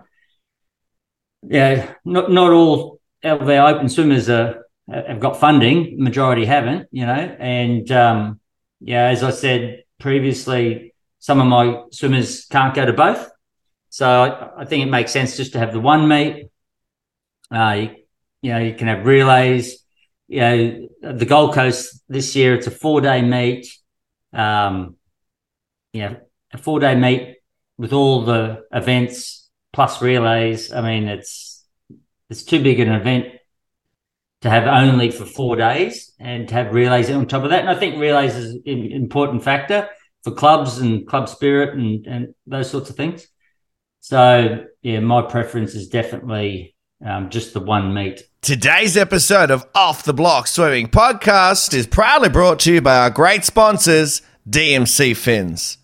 [1.43, 6.01] yeah, not not all of our open swimmers are have got funding.
[6.01, 8.39] Majority haven't, you know, and um,
[8.79, 13.29] yeah, as I said previously, some of my swimmers can't go to both.
[13.89, 16.49] So I, I think it makes sense just to have the one meet.
[17.51, 17.95] Uh, you,
[18.41, 19.83] you know, you can have relays.
[20.27, 23.67] You know, the Gold Coast this year it's a four day meet.
[24.33, 24.95] Um,
[25.93, 26.17] you know,
[26.53, 27.37] a four day meet
[27.77, 30.71] with all the events plus relays.
[30.71, 31.65] I mean, it's
[32.29, 33.27] it's too big an event
[34.41, 37.61] to have only for four days and to have relays on top of that.
[37.61, 39.89] And I think relays is an important factor
[40.23, 43.27] for clubs and club spirit and, and those sorts of things.
[43.99, 48.27] So, yeah, my preference is definitely um, just the one meet.
[48.41, 53.09] Today's episode of Off the Block Swimming Podcast is proudly brought to you by our
[53.09, 55.77] great sponsors, DMC Fins.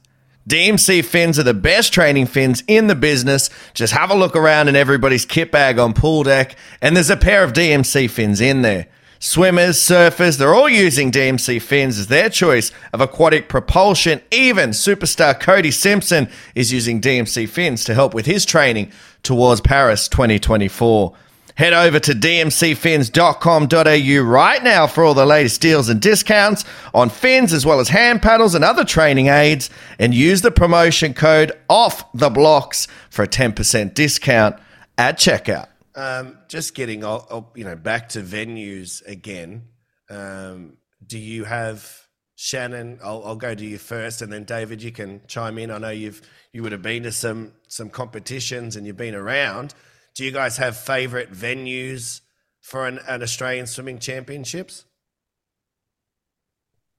[0.47, 3.49] DMC fins are the best training fins in the business.
[3.73, 7.15] Just have a look around in everybody's kit bag on pool deck, and there's a
[7.15, 8.87] pair of DMC fins in there.
[9.19, 14.19] Swimmers, surfers, they're all using DMC fins as their choice of aquatic propulsion.
[14.31, 18.91] Even superstar Cody Simpson is using DMC fins to help with his training
[19.23, 21.15] towards Paris 2024.
[21.55, 27.53] Head over to dmcfins.com.au right now for all the latest deals and discounts on fins
[27.53, 32.11] as well as hand paddles and other training aids and use the promotion code off
[32.13, 34.55] the blocks for a 10% discount
[34.97, 35.67] at checkout.
[35.95, 39.67] Um, just getting i'll you know back to venues again.
[40.09, 42.02] Um, do you have
[42.43, 42.99] Shannon?
[43.01, 45.71] I'll, I'll go to you first, and then David, you can chime in.
[45.71, 49.73] I know you've you would have been to some some competitions and you've been around.
[50.13, 52.19] Do you guys have favorite venues
[52.59, 54.83] for an, an Australian swimming championships?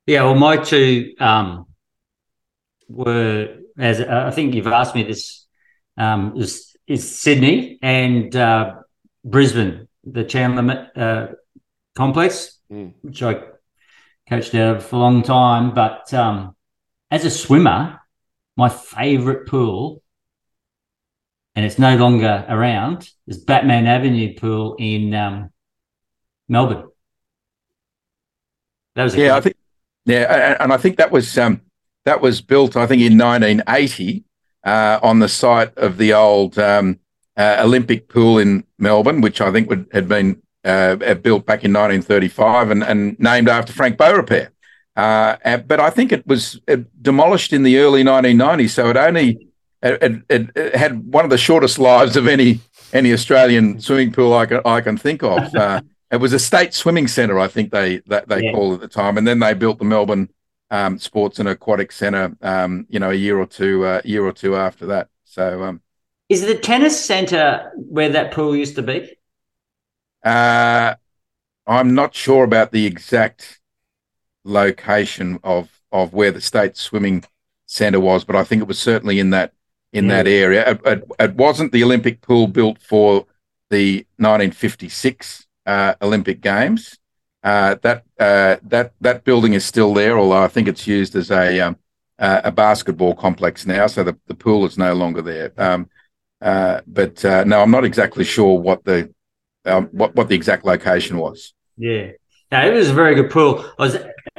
[0.07, 1.67] Yeah, well, my two um,
[2.89, 5.45] were as uh, I think you've asked me this
[5.99, 8.77] um, is, is Sydney and uh,
[9.23, 11.27] Brisbane, the Chandler uh,
[11.95, 12.95] complex, mm.
[13.03, 13.43] which I
[14.29, 15.75] coached out for a long time.
[15.75, 16.55] But um,
[17.11, 18.01] as a swimmer,
[18.57, 20.03] my favourite pool
[21.55, 25.51] and it's no longer around, is Batman Avenue Pool in um,
[26.49, 26.89] Melbourne.
[28.97, 29.57] That was yeah, I think
[30.05, 31.61] yeah, and I think that was um,
[32.05, 34.25] that was built, I think, in 1980
[34.65, 36.99] uh, on the site of the old um,
[37.37, 41.72] uh, Olympic pool in Melbourne, which I think would, had been uh, built back in
[41.72, 44.50] 1935 and, and named after Frank Beaurepaire.
[44.96, 46.61] Uh, but I think it was
[47.00, 49.48] demolished in the early 1990s, so it only
[49.83, 52.61] it, it, it, had one of the shortest lives of any
[52.92, 55.55] any Australian swimming pool I can I can think of.
[55.55, 58.53] Uh, it was a state swimming centre, I think they that they yeah.
[58.53, 60.29] called it at the time, and then they built the Melbourne
[60.70, 62.37] um, Sports and Aquatic Centre.
[62.40, 65.09] Um, you know, a year or two uh, year or two after that.
[65.24, 65.81] So, um,
[66.29, 69.16] is the tennis centre where that pool used to be?
[70.25, 70.95] Uh,
[71.67, 73.61] I'm not sure about the exact
[74.45, 77.25] location of of where the state swimming
[77.67, 79.53] centre was, but I think it was certainly in that
[79.93, 80.23] in yeah.
[80.23, 80.71] that area.
[80.71, 83.27] It, it, it, wasn't the Olympic pool built for
[83.71, 86.99] the 1956 uh, Olympic Games.
[87.43, 91.31] Uh, that uh, that that building is still there, although I think it's used as
[91.31, 91.77] a um,
[92.19, 93.87] a basketball complex now.
[93.87, 95.53] So the, the pool is no longer there.
[95.59, 95.91] Um,
[96.41, 99.13] uh, but uh, no, I'm not exactly sure what the
[99.64, 101.55] um, what what the exact location was.
[101.77, 102.12] Yeah,
[102.53, 103.64] no, it was a very good pool.
[103.79, 103.96] I was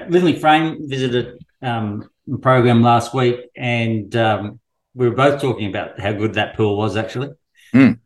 [0.07, 2.09] recently frame visited um,
[2.41, 4.59] program last week, and um,
[4.93, 7.29] we were both talking about how good that pool was actually.
[7.73, 7.99] Mm.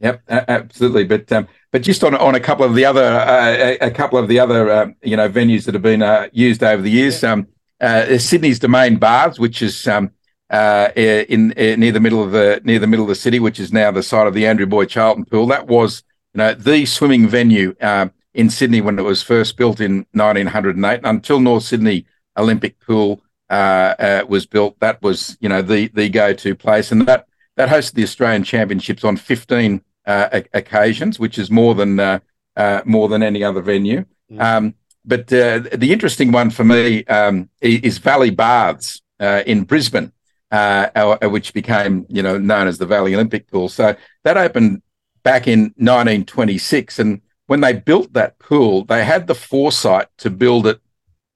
[0.00, 1.04] Yep, absolutely.
[1.04, 4.26] But um, but just on on a couple of the other uh, a couple of
[4.26, 7.46] the other uh, you know venues that have been uh, used over the years, um,
[7.80, 10.10] uh, Sydney's Domain Baths, which is um,
[10.52, 13.58] uh, in, in, near the middle of the near the middle of the city, which
[13.58, 15.46] is now the site of the Andrew Boy Charlton Pool.
[15.46, 19.80] That was you know the swimming venue uh, in Sydney when it was first built
[19.80, 25.62] in 1908, until North Sydney Olympic Pool uh, uh, was built, that was you know
[25.62, 30.40] the the go to place, and that that hosted the Australian Championships on 15 uh,
[30.52, 32.18] occasions, which is more than uh,
[32.56, 34.04] uh, more than any other venue.
[34.30, 34.40] Mm.
[34.40, 40.12] Um, but uh, the interesting one for me um, is Valley Baths uh, in Brisbane,
[40.52, 43.68] uh, which became you know known as the Valley Olympic Pool.
[43.68, 44.82] So that opened
[45.24, 50.66] back in 1926, and when they built that pool, they had the foresight to build
[50.66, 50.80] it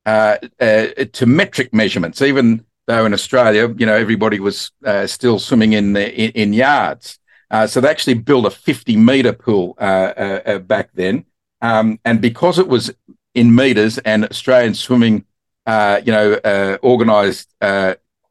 [0.05, 5.93] to metric measurements, even though in Australia, you know, everybody was uh, still swimming in,
[5.93, 7.19] the, in, in yards.
[7.51, 11.25] Uh, so they actually built a 50 meter pool uh, uh, uh, back then.
[11.63, 12.93] Um, and because it was
[13.35, 15.25] in meters and Australian swimming,
[15.67, 16.79] you know,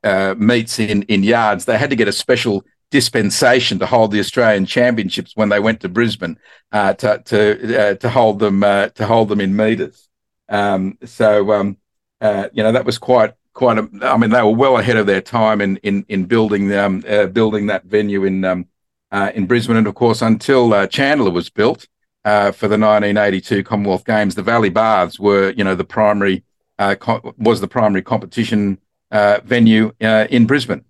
[0.06, 4.20] organized meets in, in yards, they had to get a special dispensation to hold the
[4.20, 6.38] Australian Championships when they went to Brisbane
[6.72, 10.08] to to to hold them to hold them in meters.
[10.48, 11.78] Um, so um,
[12.22, 15.22] you know that was quite quite a, I mean, they were well ahead of their
[15.22, 18.68] time in in in building um, uh, building that venue in um,
[19.12, 21.88] uh, in Brisbane, and of course, until uh, Chandler was built
[22.24, 26.44] uh, for the 1982 Commonwealth Games, the Valley Baths were you know the primary
[26.78, 28.78] uh, co- was the primary competition
[29.16, 30.84] uh, venue in Brisbane.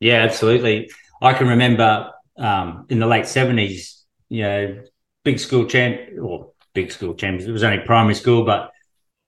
[0.00, 0.90] Yeah, absolutely.
[1.20, 4.82] I can remember um, in the late 70s, you know,
[5.24, 7.48] big school champ or big school champions.
[7.48, 8.70] It was only primary school, but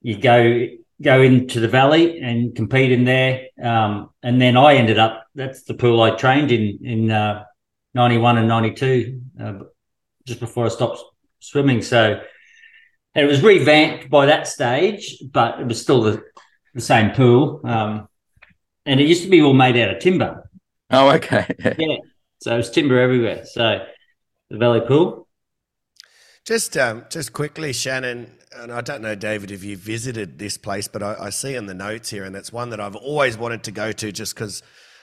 [0.02, 0.66] you go
[1.02, 3.46] go into the valley and compete in there.
[3.62, 7.44] Um, and then I ended up, that's the pool I trained in, in uh,
[7.94, 9.52] 91 and 92, uh,
[10.26, 11.02] just before I stopped
[11.40, 11.82] swimming.
[11.82, 12.20] So
[13.14, 16.22] And it was revamped by that stage, but it was still the,
[16.74, 17.60] the same pool.
[17.64, 18.08] Um,
[18.86, 20.48] and it used to be all made out of timber.
[20.90, 21.46] Oh, okay.
[21.78, 21.96] yeah.
[22.40, 23.44] So it was timber everywhere.
[23.46, 23.84] So
[24.50, 25.26] the valley pool.
[26.44, 30.88] Just, um, just quickly, Shannon and I don't know, David, if you visited this place,
[30.88, 33.64] but I, I, see in the notes here, and it's one that I've always wanted
[33.64, 34.62] to go to just because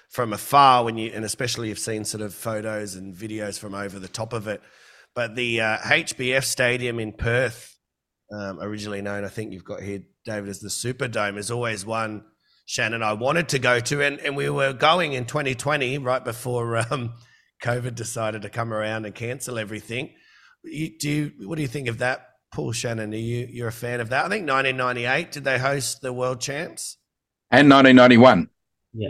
[0.10, 4.00] from afar, when you, and especially you've seen sort of photos and videos from over
[4.00, 4.62] the top of it.
[5.14, 7.78] But the uh, HBF Stadium in Perth,
[8.32, 12.24] um, originally known, I think you've got here, David, as the Superdome, is always one
[12.66, 14.02] Shannon I wanted to go to.
[14.02, 17.14] And, and we were going in 2020, right before um,
[17.64, 20.14] COVID decided to come around and cancel everything.
[20.64, 23.72] You, do you, what do you think of that Paul Shannon, are you you're a
[23.72, 24.26] fan of that?
[24.26, 26.98] I think 1998 did they host the World Champs?
[27.50, 28.50] And 1991.
[28.94, 29.10] Yeah.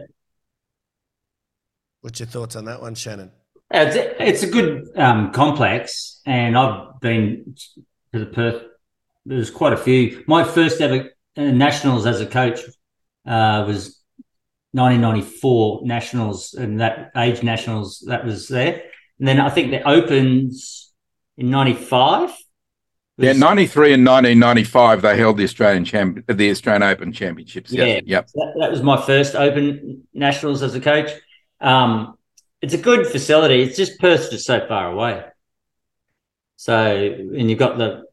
[2.02, 3.32] What's your thoughts on that one, Shannon?
[3.72, 7.56] It's a, it's a good um, complex, and I've been
[8.14, 8.64] to the Perth.
[9.26, 10.24] There's quite a few.
[10.28, 12.60] My first ever uh, nationals as a coach
[13.26, 14.00] uh, was
[14.72, 18.84] 1994 nationals, and that age nationals that was there.
[19.20, 20.92] And then I think the opens
[21.38, 22.36] in '95
[23.22, 27.12] yeah, ninety three and nineteen ninety five, they held the Australian champ, the Australian Open
[27.12, 27.72] Championships.
[27.72, 28.04] Yeah, yes.
[28.06, 28.28] yep.
[28.34, 31.12] That, that, was my first Open Nationals as a coach.
[31.60, 32.18] Um,
[32.62, 33.62] it's a good facility.
[33.62, 35.24] It's just Perth's just so far away.
[36.56, 38.06] So, and you've got the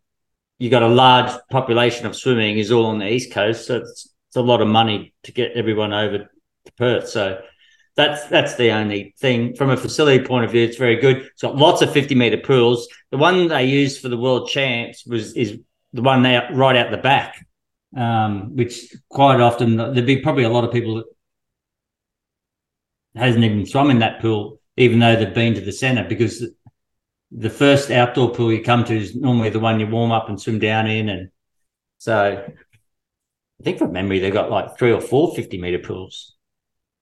[0.59, 4.13] you've got a large population of swimming is all on the east coast, so it's,
[4.29, 7.09] it's a lot of money to get everyone over to Perth.
[7.09, 7.41] So
[7.97, 10.65] that's that's the only thing from a facility point of view.
[10.65, 11.17] It's very good.
[11.19, 12.89] It's got lots of fifty meter pools.
[13.11, 15.59] The one they used for the world champs was is
[15.93, 17.45] the one out right out the back,
[17.97, 21.07] um, which quite often there'd be probably a lot of people that
[23.17, 26.47] hasn't even swum in that pool, even though they've been to the centre, because
[27.31, 30.41] the first outdoor pool you come to is normally the one you warm up and
[30.41, 31.31] swim down in, and
[31.99, 32.45] so
[33.61, 36.37] I think from memory they've got like three or four 50 meter pools.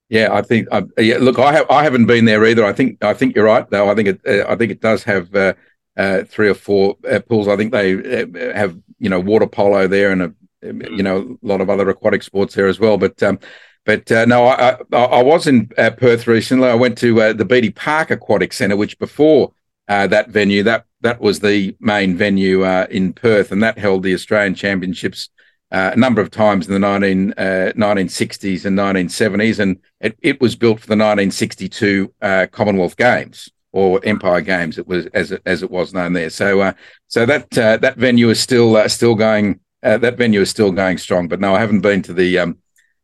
[0.08, 0.68] Yeah, I think.
[0.70, 1.66] Uh, yeah, look, I have.
[1.68, 2.64] I haven't been there either.
[2.64, 3.02] I think.
[3.02, 3.90] I think you're right, though.
[3.90, 4.20] I think it.
[4.26, 5.54] Uh, I think it does have uh,
[5.96, 7.48] uh three or four uh, pools.
[7.48, 11.46] I think they uh, have, you know, water polo there, and a, you know, a
[11.46, 12.98] lot of other aquatic sports there as well.
[12.98, 13.40] But, um,
[13.84, 16.68] but no, I, I, I was in Perth recently.
[16.68, 19.52] I went to the Beatty Park Aquatic Centre, which before
[19.88, 24.54] that venue, that that was the main venue in Perth, and that held the Australian
[24.54, 25.30] Championships
[25.72, 30.40] uh, a number of times in the 19, uh, 1960s and 1970s, and it, it,
[30.40, 34.78] was built for the 1962 uh, Commonwealth Games or Empire Games.
[34.78, 36.30] It was as it, as it was known there.
[36.30, 36.72] So uh,
[37.08, 39.58] so that uh, that venue is still uh, still going.
[39.82, 41.26] that venue is still going strong.
[41.26, 42.58] But no, I haven't been to the um,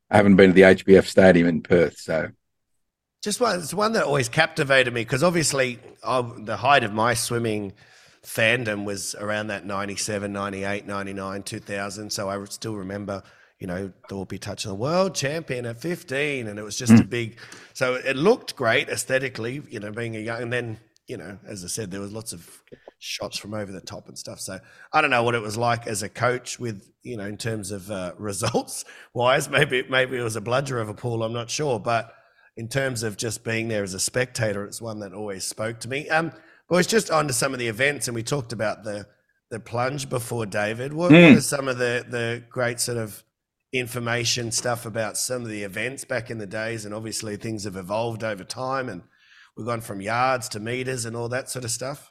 [0.09, 1.99] I haven't been to the HBF Stadium in Perth.
[1.99, 2.31] So.
[3.23, 7.15] Just one, it's one that always captivated me because obviously oh, the height of my
[7.15, 7.73] swimming
[8.25, 12.11] fandom was around that 97, 98, 99, 2000.
[12.11, 13.23] So I still remember,
[13.61, 16.49] you know, Thorpe touching the world champion at 15.
[16.49, 17.01] And it was just mm.
[17.01, 17.39] a big,
[17.75, 21.63] so it looked great aesthetically, you know, being a young, and then, you know, as
[21.65, 22.49] I said, there was lots of
[22.99, 24.41] shots from over the top and stuff.
[24.41, 24.59] So
[24.93, 27.71] I don't know what it was like as a coach with, you know, in terms
[27.71, 31.23] of uh, results wise, maybe, maybe it was a bludger of a pool.
[31.23, 32.13] I'm not sure, but
[32.57, 35.89] in terms of just being there as a spectator, it's one that always spoke to
[35.89, 36.09] me.
[36.09, 36.33] Um,
[36.69, 39.07] boys, just on to some of the events, and we talked about the
[39.51, 40.95] the plunge before David.
[40.95, 41.29] What, Mm.
[41.31, 43.23] what are some of the the great sort of
[43.73, 46.85] information stuff about some of the events back in the days?
[46.85, 49.03] And obviously, things have evolved over time, and
[49.57, 52.11] we've gone from yards to meters and all that sort of stuff.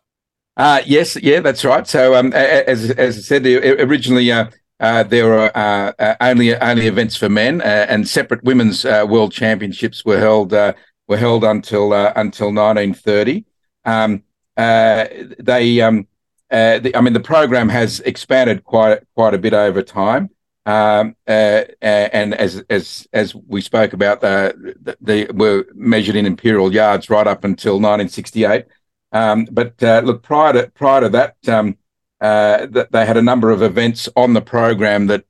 [0.57, 1.87] Uh, yes, yeah, that's right.
[1.87, 4.47] So, um, as as I said, originally uh,
[4.81, 9.05] uh, there were uh, uh, only only events for men, uh, and separate women's uh,
[9.07, 10.73] world championships were held uh,
[11.07, 13.45] were held until uh, until 1930.
[13.85, 14.23] Um,
[14.57, 15.05] uh,
[15.39, 16.07] they, um,
[16.49, 20.31] uh, the, I mean, the program has expanded quite quite a bit over time.
[20.65, 26.73] Um, uh, and as as as we spoke about, the, they were measured in imperial
[26.73, 28.65] yards right up until 1968.
[29.11, 31.77] Um, but uh, look, prior to prior to that, um,
[32.21, 35.25] uh, th- they had a number of events on the program that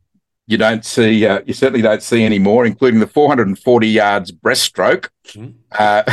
[0.47, 5.07] you don't see, uh, you certainly don't see anymore, including the 440 yards breaststroke.
[5.29, 5.53] Mhm.
[5.71, 6.03] Uh,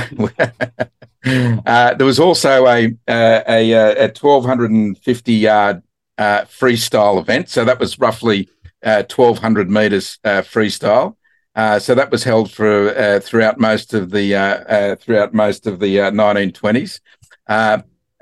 [1.67, 5.83] uh, there was also a uh, a, a, a 1250 yard
[6.19, 8.49] uh, freestyle event, so that was roughly
[8.85, 11.17] uh, 1200 meters uh, freestyle.
[11.57, 15.67] Uh, so that was held for uh, throughout most of the uh, uh, throughout most
[15.67, 17.01] of the uh, 1920s.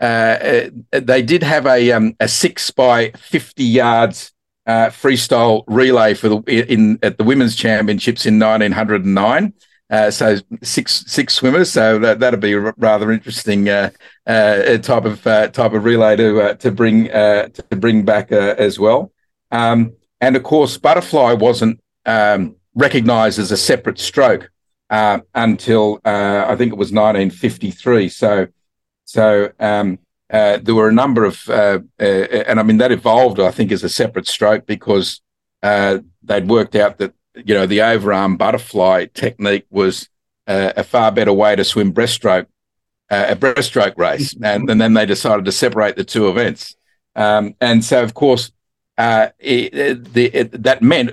[0.00, 4.32] Uh, uh, they did have a um, a six by 50 yards
[4.66, 9.54] uh, freestyle relay for the in at the women's championships in 1909.
[9.88, 11.70] Uh, so six six swimmers.
[11.70, 13.90] So that that'd be a rather interesting uh,
[14.26, 18.78] uh, type of uh, type of relay to uh, to bring to bring back as
[18.78, 19.12] well.
[19.52, 24.50] Um, and of course, butterfly wasn't um, recognised as a separate stroke
[24.90, 28.08] until I think it was 1953.
[28.08, 28.48] So
[29.06, 29.98] so um,
[30.30, 33.72] uh, there were a number of, uh, uh, and I mean that evolved, I think,
[33.72, 35.22] as a separate stroke because
[35.62, 40.08] uh, they'd worked out that you know the overarm butterfly technique was
[40.48, 42.46] uh, a far better way to swim breaststroke,
[43.10, 46.76] uh, a breaststroke race, and, and then they decided to separate the two events.
[47.14, 48.52] Um, and so, of course,
[48.98, 51.10] uh, it, it- the, it, that meant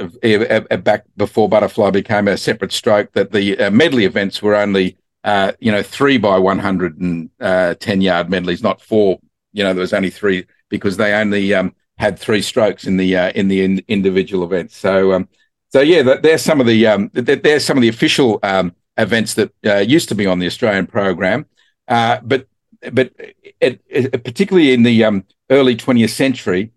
[0.84, 5.54] back before butterfly became a separate stroke that the uh, medley events were only uh,
[5.60, 9.20] you know, three by 110 yard medleys, not four.
[9.54, 13.16] You know, there was only three because they only um, had three strokes in the
[13.16, 14.76] uh, in the in- individual events.
[14.76, 15.30] So, um,
[15.70, 18.76] so yeah, that, there's some of the um, that, there's some of the official um,
[18.98, 21.46] events that uh, used to be on the Australian program,
[21.88, 22.48] uh, but
[22.92, 23.14] but
[23.62, 26.72] it, it, particularly in the um, early 20th century,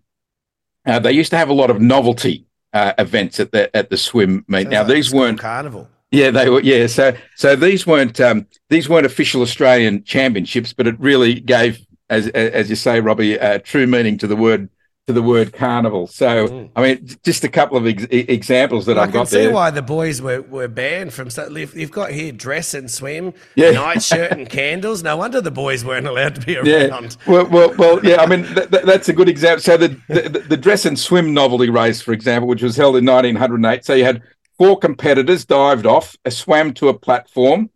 [0.85, 3.97] uh, they used to have a lot of novelty uh, events at the at the
[3.97, 4.69] swim meet.
[4.69, 5.89] Now like these weren't carnival.
[6.11, 6.61] Yeah, they were.
[6.61, 11.79] Yeah, so so these weren't um, these weren't official Australian championships, but it really gave,
[12.09, 14.69] as as you say, Robbie, a true meaning to the word
[15.07, 16.05] to the word carnival.
[16.05, 16.69] So Mm.
[16.75, 19.53] I mean, just a couple of ex- examples that I I've can got see there.
[19.53, 21.29] why the boys were, were banned from.
[21.29, 23.71] So you've you've got here dress and swim, Yeah.
[23.71, 25.03] nightshirt and candles.
[25.03, 27.15] No wonder the boys weren't allowed to be Yeah, around.
[27.25, 28.21] well, well, well, yeah.
[28.21, 29.61] I mean, th- th- that's a good example.
[29.61, 33.05] So the, the the dress and swim novelty race, for example, which was held in
[33.05, 33.85] 1908.
[33.85, 34.21] So you had
[34.57, 37.69] four competitors dived off, uh, swam to a platform.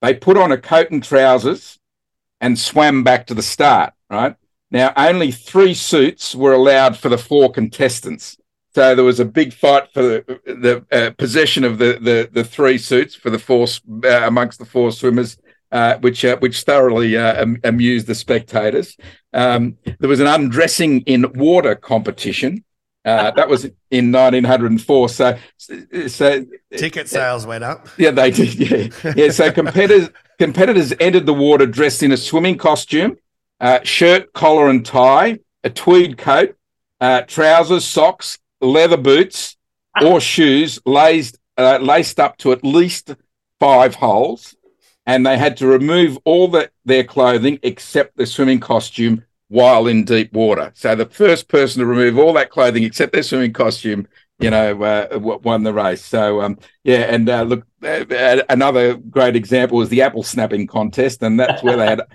[0.00, 1.78] They put on a coat and trousers
[2.40, 3.92] and swam back to the start.
[4.10, 4.36] Right
[4.70, 8.36] now, only three suits were allowed for the four contestants.
[8.74, 12.44] So there was a big fight for the, the uh, possession of the, the the
[12.44, 13.66] three suits for the four
[14.04, 15.36] uh, amongst the four swimmers
[15.72, 18.96] uh, which uh, which thoroughly uh, amused the spectators.
[19.32, 22.62] Um, there was an undressing in water competition.
[23.04, 25.08] Uh, that was in 1904.
[25.08, 25.38] So,
[26.06, 26.46] so
[26.76, 27.88] Ticket sales went up.
[27.98, 28.54] yeah, they did.
[29.04, 29.30] Yeah, yeah.
[29.30, 33.16] So competitors competitors entered the water dressed in a swimming costume,
[33.60, 36.56] uh, shirt, collar, and tie, a tweed coat,
[37.00, 39.56] uh, trousers, socks, leather boots,
[40.00, 43.14] or shoes laced uh, laced up to at least
[43.58, 44.54] five holes,
[45.06, 50.02] and they had to remove all the, their clothing except the swimming costume while in
[50.02, 50.72] deep water.
[50.74, 54.82] So the first person to remove all that clothing except their swimming costume, you know,
[54.82, 56.02] uh, won the race.
[56.02, 61.22] So um, yeah, and uh, look, uh, another great example was the apple snapping contest,
[61.22, 62.00] and that's where they had.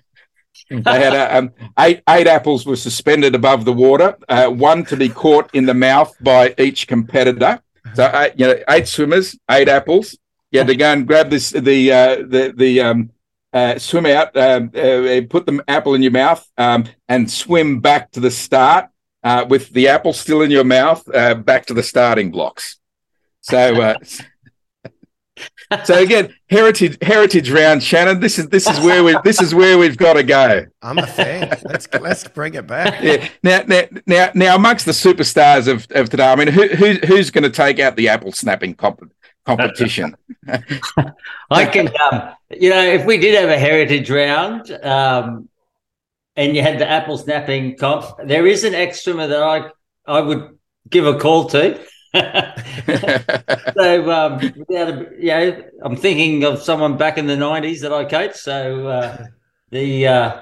[0.70, 4.98] They had uh, um, eight eight apples were suspended above the water, uh, one to
[4.98, 7.62] be caught in the mouth by each competitor.
[7.94, 10.18] So eight, you know, eight swimmers, eight apples.
[10.52, 13.12] You had to go and grab this the uh, the the um,
[13.54, 18.12] uh, swim out, um, uh, put the apple in your mouth, um, and swim back
[18.12, 18.90] to the start
[19.24, 22.78] uh, with the apple still in your mouth, uh, back to the starting blocks.
[23.42, 23.82] So.
[23.82, 23.96] Uh,
[25.84, 28.20] so again, heritage heritage round, Shannon.
[28.20, 30.66] This is this is where we this is where we've got to go.
[30.82, 31.50] I'm a fan.
[31.66, 33.04] let's let's bring it back.
[33.04, 33.28] Yeah.
[33.44, 37.32] Now, now, now, now, amongst the superstars of, of today, I mean, who, who who's
[37.32, 39.12] going to take out the apple snapping comp-
[39.48, 40.16] competition.
[41.50, 45.50] I can, um, you know, if we did have a heritage round um,
[46.36, 49.72] and you had the apple snapping comp, there is an extra that I
[50.06, 50.58] I would
[50.90, 51.80] give a call to.
[52.14, 57.94] so, um, without a, you know, I'm thinking of someone back in the '90s that
[57.94, 58.38] I coached.
[58.38, 59.28] So uh,
[59.72, 60.42] the uh,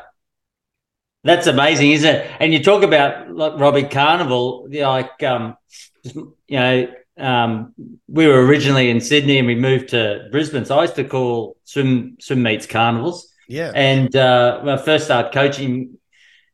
[1.24, 2.32] that's amazing, isn't it?
[2.40, 5.58] And you talk about like Robbie Carnival, like um,
[6.04, 6.88] you know,
[7.18, 7.74] um,
[8.08, 10.66] we were originally in Sydney and we moved to Brisbane.
[10.66, 13.32] So I used to call swim swim meets carnivals.
[13.48, 13.72] Yeah.
[13.74, 15.98] And uh, when I first started coaching,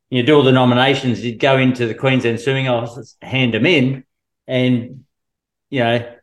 [0.10, 1.24] you do all the nominations.
[1.24, 4.04] You'd go into the Queensland Swimming Office, hand them in,
[4.48, 5.06] and
[5.70, 6.16] you know,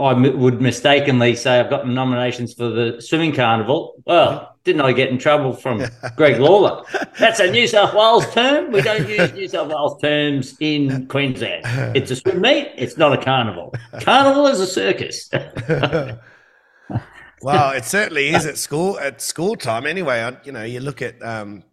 [0.00, 3.94] I m- would mistakenly say I've got nominations for the swimming carnival.
[4.06, 5.82] Well, didn't I get in trouble from
[6.16, 6.84] Greg Lawler?
[7.18, 8.70] That's a New South Wales term.
[8.70, 11.64] We don't use New South Wales terms in Queensland.
[11.96, 12.72] It's a swim meet.
[12.76, 13.74] It's not a carnival.
[14.00, 15.28] Carnival is a circus.
[17.42, 19.86] well, it certainly is at school at school time.
[19.86, 21.64] Anyway, I, you know, you look at um,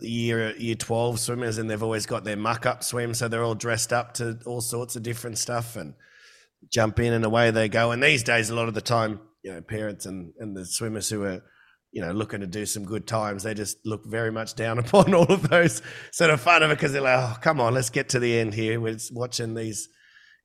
[0.00, 3.54] year year twelve swimmers, and they've always got their muck up swim, so they're all
[3.54, 5.94] dressed up to all sorts of different stuff and
[6.70, 7.90] jump in, and away they go.
[7.90, 11.10] And these days, a lot of the time, you know, parents and and the swimmers
[11.10, 11.42] who are
[11.92, 15.14] you know looking to do some good times, they just look very much down upon
[15.14, 15.82] all of those
[16.12, 18.38] sort of fun of it because they're like, oh, come on, let's get to the
[18.38, 18.80] end here.
[18.80, 19.88] We're watching these,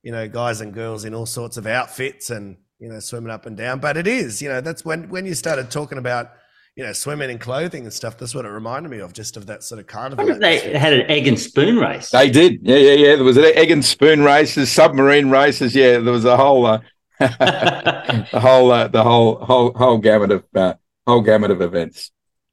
[0.02, 3.46] you know, guys and girls in all sorts of outfits and you know swimming up
[3.46, 3.78] and down.
[3.80, 6.30] But it is, you know, that's when when you started talking about
[6.76, 8.18] you know, swimming and clothing and stuff.
[8.18, 10.26] That's what it reminded me of, just of that sort of carnival.
[10.38, 12.10] they had an egg and spoon race.
[12.10, 13.16] They did, yeah, yeah, yeah.
[13.16, 15.74] There was an egg and spoon races, submarine races.
[15.74, 16.80] Yeah, there was a whole, uh,
[17.18, 20.74] the whole, uh, the whole, whole, whole gamut of, uh,
[21.06, 22.10] whole gamut of events.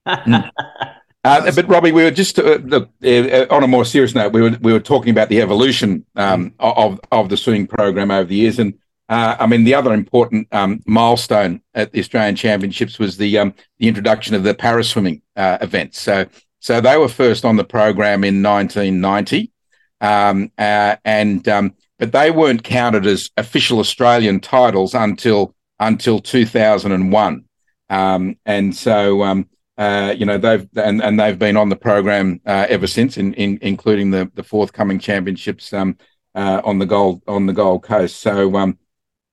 [0.08, 0.50] Mm.
[1.26, 4.34] Uh, but Robbie, we were just uh, look, uh, on a more serious note.
[4.34, 8.28] We were we were talking about the evolution um, of of the swimming program over
[8.28, 8.74] the years, and
[9.10, 13.54] uh, I mean, the other important um, milestone at the Australian Championships was the um,
[13.78, 16.00] the introduction of the para swimming uh, events.
[16.00, 16.26] So,
[16.60, 19.52] so they were first on the program in 1990,
[20.02, 27.46] um, uh, and um, but they weren't counted as official Australian titles until until 2001.
[27.90, 32.42] Um, and so, um, uh, you know, they've and, and they've been on the program
[32.46, 35.94] uh, ever since, in, in, including the the forthcoming championships uh,
[36.36, 38.18] on the Gold on the Gold Coast.
[38.18, 38.76] So.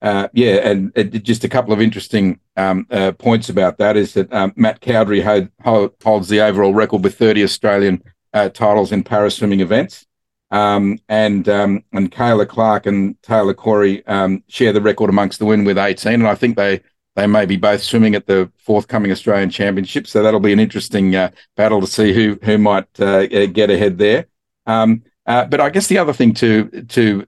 [0.02, 4.32] Uh, yeah, and just a couple of interesting um, uh, points about that is that
[4.32, 9.30] um, Matt Cowdery hold, holds the overall record with 30 Australian uh, titles in para
[9.30, 10.06] swimming events,
[10.50, 15.46] um, and um, and Kayla Clark and Taylor Corry um, share the record amongst the
[15.46, 16.80] win with 18, and I think they
[17.16, 21.14] they may be both swimming at the forthcoming Australian Championships, so that'll be an interesting
[21.16, 24.26] uh, battle to see who who might uh, get ahead there.
[24.66, 27.24] Um, but I guess the other thing to to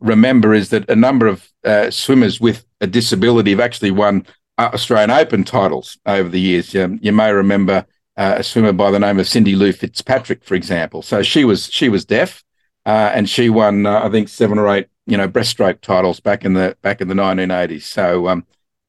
[0.00, 4.26] remember is that a number of uh, swimmers with a disability have actually won
[4.58, 6.74] uh, Australian Open titles over the years.
[6.74, 10.54] Um, you may remember uh, a swimmer by the name of Cindy Lou Fitzpatrick, for
[10.54, 11.02] example.
[11.02, 12.44] So she was she was deaf,
[12.86, 16.44] uh, and she won uh, I think seven or eight you know breaststroke titles back
[16.44, 17.82] in the back in the 1980s.
[17.82, 18.46] So um,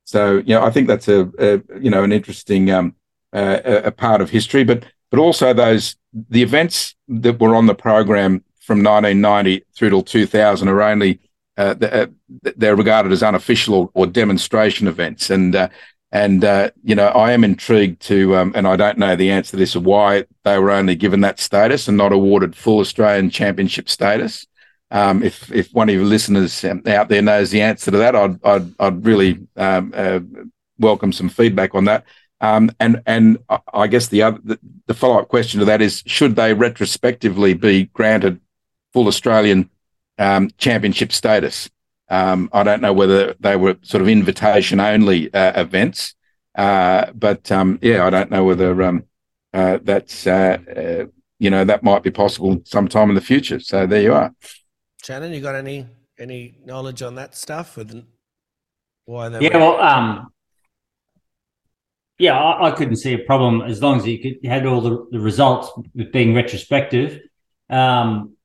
[0.09, 2.95] so you know I think that's a, a you know an interesting um,
[3.31, 5.97] a, a part of history, but but also those
[6.31, 11.19] the events that were on the program from 1990 through till 2000 are only
[11.59, 12.07] uh, uh
[12.57, 15.69] they're regarded as unofficial or, or demonstration events, and uh,
[16.11, 19.51] and uh, you know I am intrigued to, um, and I don't know the answer
[19.51, 23.87] to this, why they were only given that status and not awarded full Australian Championship
[23.87, 24.47] status.
[24.91, 28.43] Um, if if one of your listeners out there knows the answer to that, I'd
[28.43, 30.19] I'd, I'd really um, uh,
[30.79, 32.05] welcome some feedback on that.
[32.41, 33.37] Um, and and
[33.73, 37.53] I guess the other the, the follow up question to that is, should they retrospectively
[37.53, 38.39] be granted
[38.93, 39.69] full Australian
[40.17, 41.69] um, championship status.
[42.09, 46.15] Um, I don't know whether they were sort of invitation only uh, events,
[46.55, 49.05] uh, but um, yeah, I don't know whether um,
[49.53, 51.05] uh, that's uh, uh,
[51.39, 53.59] you know that might be possible sometime in the future.
[53.59, 54.33] So there you are.
[55.03, 55.87] Shannon, you got any
[56.19, 57.77] any knowledge on that stuff?
[57.77, 58.05] With
[59.05, 60.31] why they yeah, well, um,
[62.17, 64.81] yeah, I, I, couldn't see a problem as long as you could you had all
[64.81, 67.21] the, the results with being retrospective.
[67.69, 68.35] Um,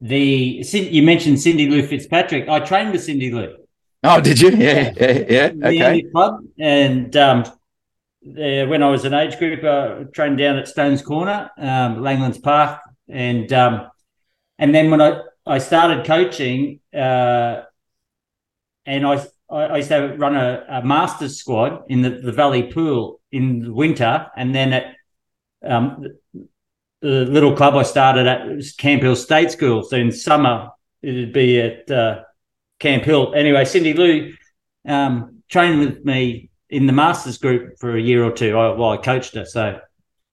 [0.00, 2.48] the you mentioned Cindy Lou Fitzpatrick.
[2.48, 3.56] I trained with Cindy Lou.
[4.04, 4.50] Oh, did you?
[4.50, 5.52] Yeah, yeah, yeah.
[5.68, 6.02] Okay.
[6.12, 11.02] Club, and um, uh, when I was an age group, I trained down at Stones
[11.02, 13.88] Corner, um, Langlands Park, and um,
[14.58, 17.62] and then when I I started coaching, uh,
[18.84, 23.20] and I I used to run a, a masters squad in the, the Valley Pool
[23.32, 24.94] in the winter, and then at
[25.64, 26.04] um,
[27.00, 29.82] the little club I started at was Camp Hill State School.
[29.82, 30.68] So in summer,
[31.00, 32.22] it'd be at uh,
[32.78, 33.32] Camp Hill.
[33.34, 34.34] Anyway, Cindy Lou
[34.86, 38.98] um, trained with me in the masters group for a year or two while I
[38.98, 39.46] coached her.
[39.46, 39.80] So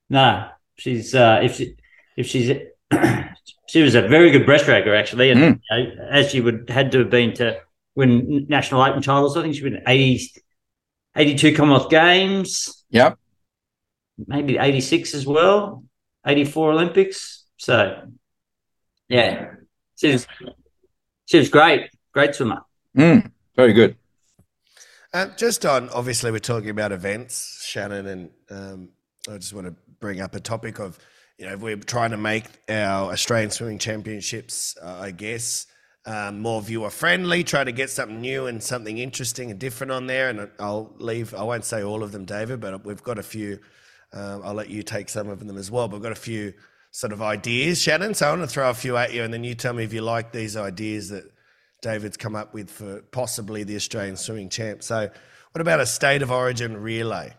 [0.09, 1.75] no, she's uh, if she
[2.17, 2.51] if she's
[3.67, 5.59] she was a very good breaststroker actually, and Mm.
[5.71, 7.59] you know, as she would had to have been to
[7.95, 9.35] win national open titles.
[9.37, 10.31] I think she won 80,
[11.15, 13.17] 82 Commonwealth Games, Yep.
[14.27, 15.83] maybe eighty six as well,
[16.25, 17.45] eighty four Olympics.
[17.57, 18.07] So
[19.09, 19.51] yeah,
[19.97, 20.27] she was
[21.25, 22.61] she was great, great swimmer.
[22.97, 23.95] Mm, very good.
[25.13, 28.89] Um, just on, obviously, we're talking about events, Shannon, and um,
[29.29, 30.99] I just want to bring up a topic of,
[31.37, 35.67] you know, we're trying to make our Australian Swimming Championships, uh, I guess,
[36.05, 40.07] um, more viewer friendly, try to get something new and something interesting and different on
[40.07, 40.29] there.
[40.29, 43.59] And I'll leave, I won't say all of them, David, but we've got a few.
[44.13, 45.87] Um, I'll let you take some of them as well.
[45.87, 46.53] But we've got a few
[46.91, 48.13] sort of ideas, Shannon.
[48.13, 49.93] So I want to throw a few at you, and then you tell me if
[49.93, 51.25] you like these ideas that
[51.81, 54.83] David's come up with for possibly the Australian swimming champ.
[54.83, 55.09] So,
[55.51, 57.33] what about a state of origin relay?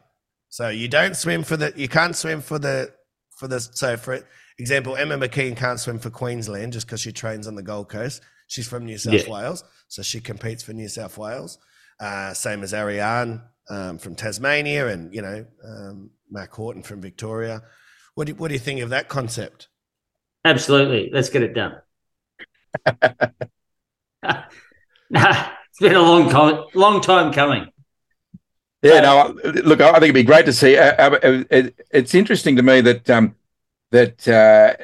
[0.48, 2.90] So you don't swim for the, you can't swim for the,
[3.36, 3.60] for the.
[3.60, 4.20] So for
[4.58, 8.22] example, Emma McKeon can't swim for Queensland just because she trains on the Gold Coast.
[8.48, 9.30] She's from New South Yeah.
[9.32, 11.58] Wales, so she competes for New South Wales.
[11.98, 17.62] Uh, same as Ariarne um, from Tasmania, and you know um, Mack Horton from Victoria.
[18.14, 19.68] What do, what do you think of that concept?
[20.44, 21.74] Absolutely, let's get it done.
[24.22, 24.44] nah,
[25.10, 27.68] it's been a long time, long time coming.
[28.82, 29.36] Yeah, no.
[29.64, 30.76] Look, I think it'd be great to see.
[30.76, 33.34] Uh, uh, uh, it- it's interesting to me that um,
[33.90, 34.74] that uh,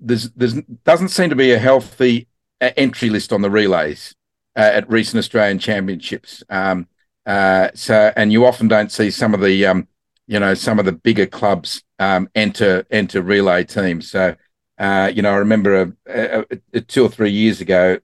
[0.00, 0.54] there's there's
[0.84, 2.28] doesn't seem to be a healthy
[2.60, 4.14] uh, entry list on the relays
[4.56, 6.42] uh, at recent Australian Championships.
[6.50, 6.88] Um,
[7.26, 9.88] uh, so, and you often don't see some of the um,
[10.26, 14.10] you know some of the bigger clubs um, enter enter relay teams.
[14.10, 14.36] So,
[14.78, 17.98] uh, you know, I remember uh, uh, two or three years ago.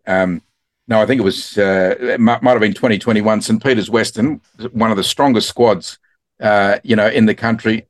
[0.89, 3.43] No, I think it was uh, it might, have been 2021.
[3.43, 4.41] St Peter's Western,
[4.72, 5.99] one of the strongest squads,
[6.41, 7.87] uh, you know, in the country,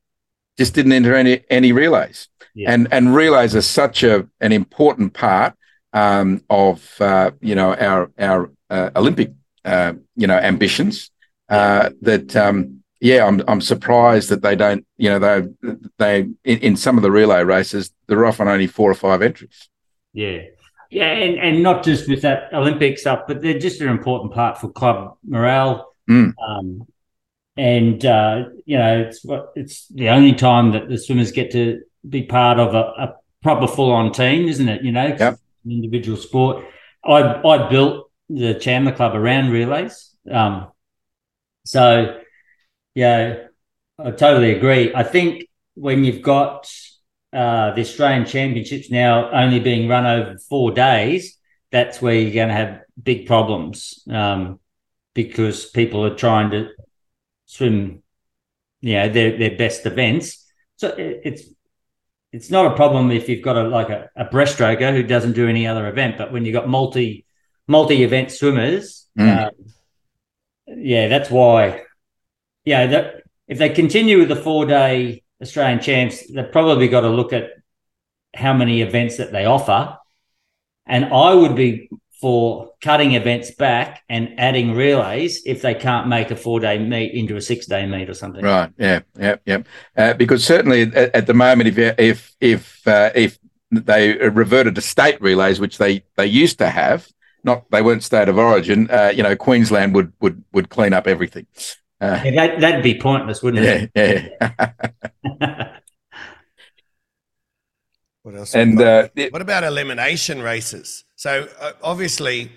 [0.56, 2.28] just didn't enter any any relays.
[2.54, 2.72] Yeah.
[2.72, 5.54] And and relays are such a an important part
[5.92, 9.32] um, of uh, you know our our uh, Olympic
[9.64, 11.10] uh, you know ambitions
[11.50, 16.58] uh, that um, yeah I'm I'm surprised that they don't you know they they in,
[16.60, 19.68] in some of the relay races there are often only four or five entries.
[20.14, 20.42] Yeah.
[20.90, 24.58] Yeah, and, and not just with that Olympic stuff, but they're just an important part
[24.58, 25.92] for club morale.
[26.08, 26.32] Mm.
[26.46, 26.86] Um,
[27.56, 31.82] and uh, you know, it's what it's the only time that the swimmers get to
[32.08, 34.82] be part of a, a proper full-on team, isn't it?
[34.82, 35.32] You know, Yep.
[35.32, 36.64] it's an individual sport.
[37.04, 40.68] I I built the Chandler Club around relays, um,
[41.64, 42.20] so
[42.94, 43.46] yeah,
[43.98, 44.94] I totally agree.
[44.94, 46.70] I think when you've got
[47.32, 51.36] uh, the Australian Championships now only being run over four days,
[51.70, 54.60] that's where you're going to have big problems um,
[55.14, 56.68] because people are trying to
[57.46, 58.02] swim,
[58.80, 60.44] you know, their their best events.
[60.76, 61.42] So it, it's
[62.32, 65.48] it's not a problem if you've got a like a, a breaststroker who doesn't do
[65.48, 67.26] any other event, but when you've got multi
[67.66, 69.46] multi event swimmers, Mm.
[69.46, 69.50] um,
[70.66, 71.82] yeah, that's why.
[72.64, 77.10] Yeah, that if they continue with the four day Australian champs, they've probably got to
[77.10, 77.50] look at
[78.34, 79.96] how many events that they offer.
[80.86, 86.30] And I would be for cutting events back and adding relays if they can't make
[86.30, 88.42] a four day meet into a six day meet or something.
[88.44, 88.72] Right.
[88.78, 89.00] Yeah.
[89.18, 89.36] Yeah.
[89.44, 89.62] Yeah.
[89.96, 93.38] Uh, because certainly at, at the moment, if if if uh, if
[93.70, 97.06] they reverted to state relays, which they they used to have,
[97.44, 98.88] not they weren't state of origin.
[98.90, 101.46] Uh, you know, Queensland would would would clean up everything.
[102.00, 103.86] Uh, Yeah, that, that'd be pointless, wouldn't yeah.
[103.94, 104.28] Yeah.
[105.24, 105.72] it?
[108.22, 108.54] What else?
[108.54, 111.04] and uh, What about elimination races?
[111.14, 112.50] So uh, obviously,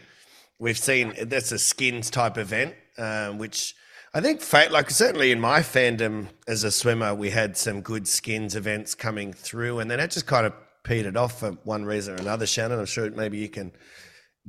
[0.57, 3.75] we've seen that's a skins type event, um, which
[4.13, 8.07] I think, fa- like certainly in my fandom as a swimmer, we had some good
[8.07, 12.15] skins events coming through, and then it just kind of petered off for one reason
[12.15, 12.47] or another.
[12.47, 13.71] Shannon, I'm sure maybe you can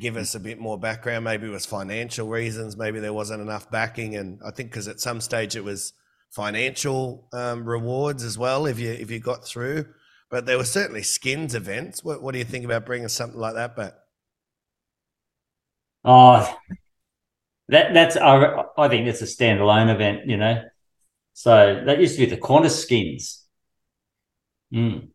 [0.01, 1.25] give us a bit more background.
[1.25, 2.77] Maybe it was financial reasons.
[2.77, 5.93] Maybe there wasn't enough backing, and I think because at some stage it was
[6.31, 9.87] financial um, rewards as well if you if you got through.
[10.31, 12.05] But there were certainly skins events.
[12.05, 13.95] What, what do you think about bringing something like that back?
[16.05, 16.57] oh,
[17.69, 20.63] that that's I, I think that's a standalone event, you know.
[21.35, 23.45] So that used to be the Qantas skins.
[24.73, 25.05] Mm.
[25.05, 25.11] It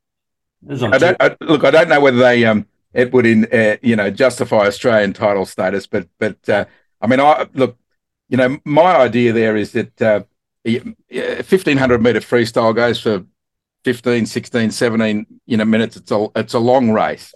[0.61, 1.63] was on I don't I, look.
[1.63, 2.65] I don't know whether they um
[2.96, 6.66] it would in uh, you know justify Australian title status, but but uh,
[7.02, 7.78] I mean, I look.
[8.28, 10.24] You know, my idea there is that uh,
[11.43, 13.24] fifteen hundred meter freestyle goes for
[13.84, 15.96] 15, 16, 17 you know minutes.
[15.98, 17.36] It's a it's a long race.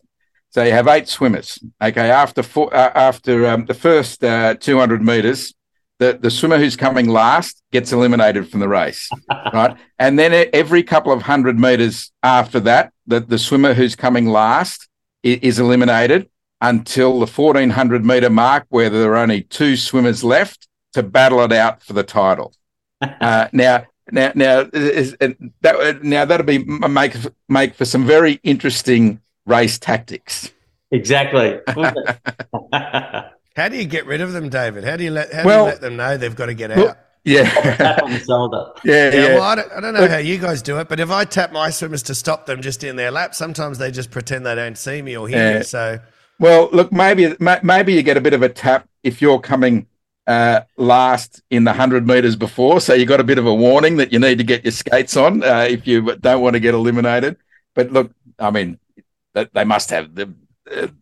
[0.49, 1.59] So you have eight swimmers.
[1.79, 5.53] Okay, after four, uh, after um, the first uh, two hundred meters,
[5.99, 9.09] the, the swimmer who's coming last gets eliminated from the race,
[9.53, 9.77] right?
[9.99, 14.87] And then every couple of hundred meters after that, the, the swimmer who's coming last
[15.23, 16.29] is, is eliminated
[16.61, 21.53] until the 1400 meter mark, where there are only two swimmers left to battle it
[21.53, 22.53] out for the title.
[23.01, 27.15] Uh, now, now, now, is, that now that'll be make
[27.47, 30.51] make for some very interesting race tactics.
[30.91, 31.59] Exactly.
[33.55, 34.83] How do you get rid of them, David?
[34.83, 36.71] How do you let how well, do you let them know they've got to get
[36.71, 36.97] out?
[37.23, 37.99] Yeah.
[38.03, 38.71] on the shoulder.
[38.83, 39.15] Yeah, yeah.
[39.15, 39.33] yeah.
[39.35, 41.51] Well, I don't, I don't know how you guys do it, but if I tap
[41.51, 44.77] my swimmers to stop them just in their lap, sometimes they just pretend they don't
[44.77, 45.57] see me or hear yeah.
[45.59, 45.63] me.
[45.63, 45.99] So,
[46.39, 49.87] well, look, maybe maybe you get a bit of a tap if you're coming
[50.27, 52.79] uh, last in the 100 meters before.
[52.79, 55.17] So you got a bit of a warning that you need to get your skates
[55.17, 57.37] on uh, if you don't want to get eliminated.
[57.73, 58.79] But look, I mean,
[59.33, 60.33] they must have the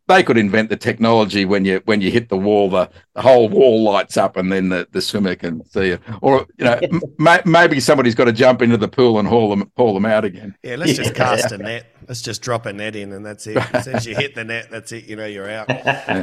[0.07, 3.49] they could invent the technology when you when you hit the wall, the, the whole
[3.49, 5.99] wall lights up, and then the, the swimmer can see you.
[6.21, 6.79] Or you know,
[7.19, 10.25] m- maybe somebody's got to jump into the pool and haul them haul them out
[10.25, 10.55] again.
[10.63, 11.85] Yeah, let's just cast a net.
[12.07, 13.57] Let's just drop a net in, and that's it.
[13.73, 15.05] As soon as you hit the net, that's it.
[15.05, 15.67] You know, you're out.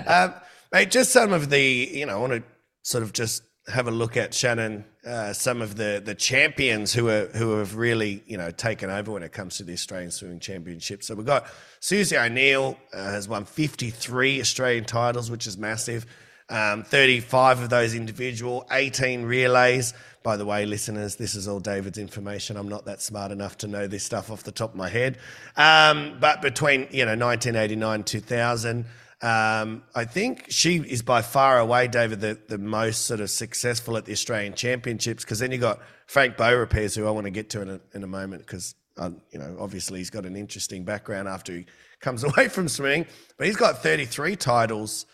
[0.06, 0.34] Um,
[0.72, 2.42] mate, just some of the you know, I want to
[2.82, 7.08] sort of just have a look at Shannon, uh, some of the the champions who
[7.08, 10.40] are who have really you know taken over when it comes to the Australian Swimming
[10.40, 11.02] Championship.
[11.02, 11.46] So we've got
[11.80, 16.06] Susie O'Neill uh, has won 53 Australian titles, which is massive.
[16.50, 19.94] Um, 35 of those individual, 18 relays.
[20.22, 22.58] By the way, listeners, this is all David's information.
[22.58, 25.16] I'm not that smart enough to know this stuff off the top of my head.
[25.56, 28.84] Um, but between you know 1989 2000.
[29.22, 33.96] Um, I think she is by far away, David, the, the most sort of successful
[33.96, 35.24] at the Australian Championships.
[35.24, 38.02] Because then you got Frank Beaurepaires, who I want to get to in a, in
[38.02, 41.66] a moment, because uh, you know obviously he's got an interesting background after he
[42.00, 43.06] comes away from swimming.
[43.38, 45.06] But he's got 33 titles,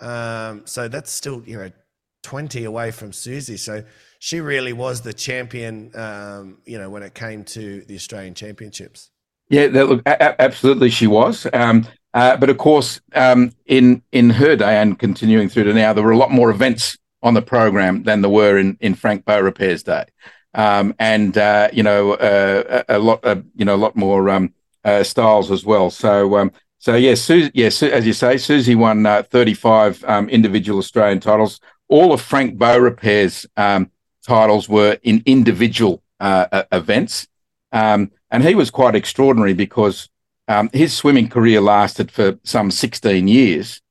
[0.00, 1.70] um, so that's still you know
[2.22, 3.56] 20 away from Susie.
[3.56, 3.84] So
[4.18, 9.10] she really was the champion, um, you know, when it came to the Australian Championships.
[9.48, 11.46] Yeah, that, absolutely, she was.
[11.54, 15.92] Um, uh, but of course, um, in in her day and continuing through to now,
[15.92, 19.24] there were a lot more events on the program than there were in in Frank
[19.24, 20.04] Beaurepaire's day,
[20.54, 24.30] um, and uh, you know uh, a, a, lot uh, you know a lot more
[24.30, 24.54] um,
[24.84, 25.90] uh, styles as well.
[25.90, 31.20] So um, so yes, yeah, yes, as you say, Susie won 35 um, individual Australian
[31.20, 31.60] titles.
[31.88, 33.90] All of Frank Beaurepaire's um,
[34.26, 37.28] titles were in individual events,
[37.70, 40.08] and he was quite extraordinary because
[40.48, 43.82] um, his swimming career lasted for some 16 years,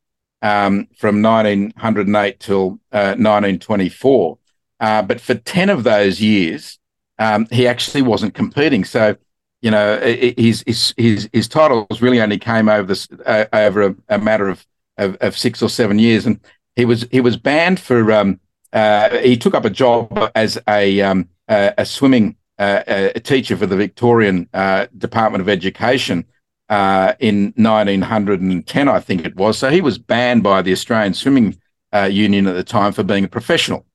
[0.41, 4.37] um, from 1908 till uh, 1924.
[4.79, 6.79] Uh, but for 10 of those years,
[7.19, 8.83] um, he actually wasn't competing.
[8.83, 9.15] So,
[9.61, 13.95] you know, his his his, his titles really only came over this uh, over a,
[14.09, 14.65] a matter of,
[14.97, 16.39] of, of six or seven years, and
[16.75, 18.11] he was he was banned for.
[18.11, 18.39] Um,
[18.73, 23.65] uh, he took up a job as a um, a swimming uh, a teacher for
[23.65, 26.25] the Victorian uh, Department of Education
[26.69, 29.57] uh, in 1910, I think it was.
[29.57, 31.57] So he was banned by the Australian Swimming
[31.93, 33.85] uh, Union at the time for being a professional.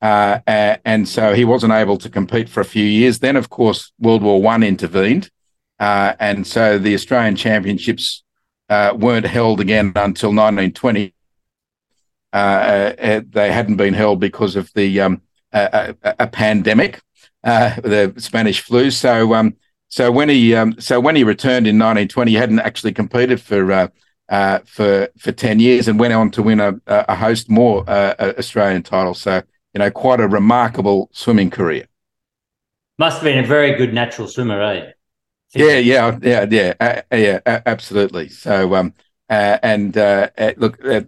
[0.00, 0.40] Uh,
[0.84, 3.20] and so he wasn't able to compete for a few years.
[3.20, 5.30] Then, of course, World War One intervened,
[5.78, 8.24] uh, and so the Australian Championships
[8.68, 11.14] uh, weren't held again until 1920.
[12.32, 15.22] Uh, they hadn't been held because of the um,
[15.52, 17.00] a, a, a, pandemic,
[17.44, 18.90] the Spanish flu.
[18.90, 19.54] So um,
[19.92, 23.70] so when he um, so when he returned in 1920, he hadn't actually competed for
[23.70, 23.88] uh,
[24.30, 28.14] uh, for for 10 years and went on to win a, a host more uh,
[28.38, 29.20] Australian titles.
[29.20, 29.42] So
[29.74, 31.84] you know, quite a remarkable swimming career.
[32.98, 34.92] Must have been a very good natural swimmer, eh?
[35.54, 38.30] Yeah, yeah, yeah, yeah, uh, yeah, absolutely.
[38.30, 38.94] So, um,
[39.28, 41.02] uh, and uh, uh look, uh,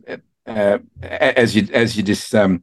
[0.47, 2.62] uh, as you as you just um,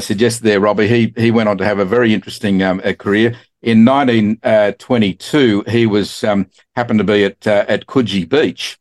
[0.00, 3.36] suggested there, Robbie, he he went on to have a very interesting um, career.
[3.62, 8.76] In 1922, he was um, happened to be at uh, at Coogee Beach,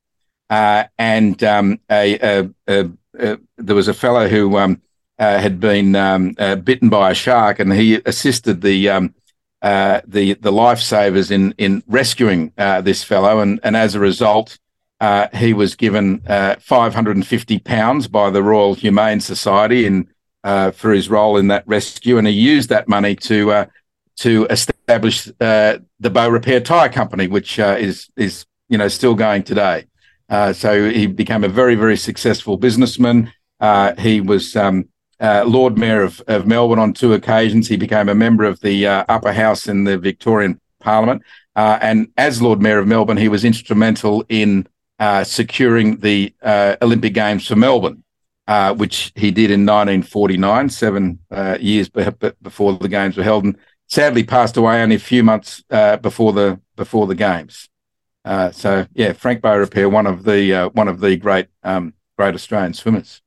[0.50, 4.82] uh, and um, a, a, a, there was a fellow who um,
[5.20, 9.14] uh, had been um, uh, bitten by a shark, and he assisted the um,
[9.62, 14.58] uh, the the lifesavers in in rescuing uh, this fellow, and and as a result.
[15.34, 16.22] he was given
[16.60, 20.08] 550 pounds by the Royal Humane Society in
[20.74, 23.68] for his role in that rescue, and he used that money to
[24.18, 29.44] to establish uh, the Beaurepaire Tire Company, which uh, is is you know still going
[29.44, 29.86] today.
[30.30, 33.32] Uh, so he became a very very successful businessman.
[33.60, 34.88] Uh, he was um,
[35.20, 37.68] uh, Lord Mayor of, of Melbourne on two occasions.
[37.68, 41.22] He became a member of the uh, upper house in the Victorian Parliament,
[41.56, 44.68] and as Lord Mayor of Melbourne, he was instrumental in
[45.24, 46.34] securing the
[46.82, 48.04] Olympic Games for Melbourne.
[48.78, 51.20] which he did in 1949, seven
[51.60, 53.58] years before the games were held, and
[53.92, 57.70] sadly passed away only a few months uh, before the before the games.
[58.24, 62.34] Uh, so yeah, Frank Beaurepaire, one of the uh, one of the great um, great
[62.34, 63.22] Australian swimmers.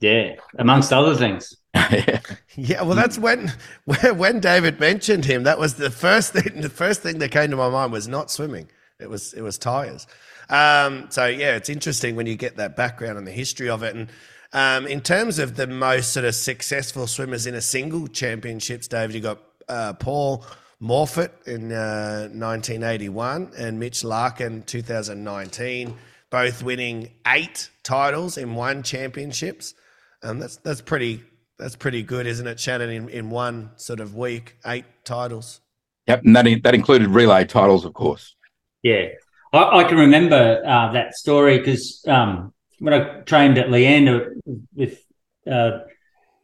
[0.00, 1.56] Yeah, amongst other things.
[1.74, 2.20] yeah.
[2.56, 3.52] yeah, well, that's when
[3.84, 5.44] when David mentioned him.
[5.44, 6.62] That was the first thing.
[6.62, 8.68] The first thing that came to my mind was not swimming.
[8.98, 10.06] It was it was tires.
[10.48, 13.94] Um, so yeah, it's interesting when you get that background and the history of it.
[13.94, 14.08] And
[14.56, 19.14] um, in terms of the most sort of successful swimmers in a single championships, David,
[19.14, 19.38] you got
[19.68, 20.46] uh, Paul
[20.80, 25.94] Moorfoot in uh, 1981 and Mitch Larkin 2019,
[26.30, 29.74] both winning eight titles in one championships.
[30.22, 31.22] And that's that's pretty
[31.58, 32.88] that's pretty good, isn't it, Shannon?
[32.88, 35.60] In, in one sort of week, eight titles.
[36.06, 38.34] Yep, and that that included relay titles, of course.
[38.82, 39.08] Yeah,
[39.52, 44.36] I, I can remember uh, that story because um, when I trained at Leander
[44.74, 45.02] with
[45.50, 45.80] uh,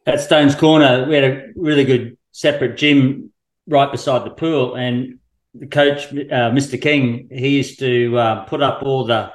[0.05, 3.31] at Stones Corner, we had a really good separate gym
[3.67, 5.19] right beside the pool, and
[5.53, 6.81] the coach, uh, Mr.
[6.81, 9.31] King, he used to uh, put up all the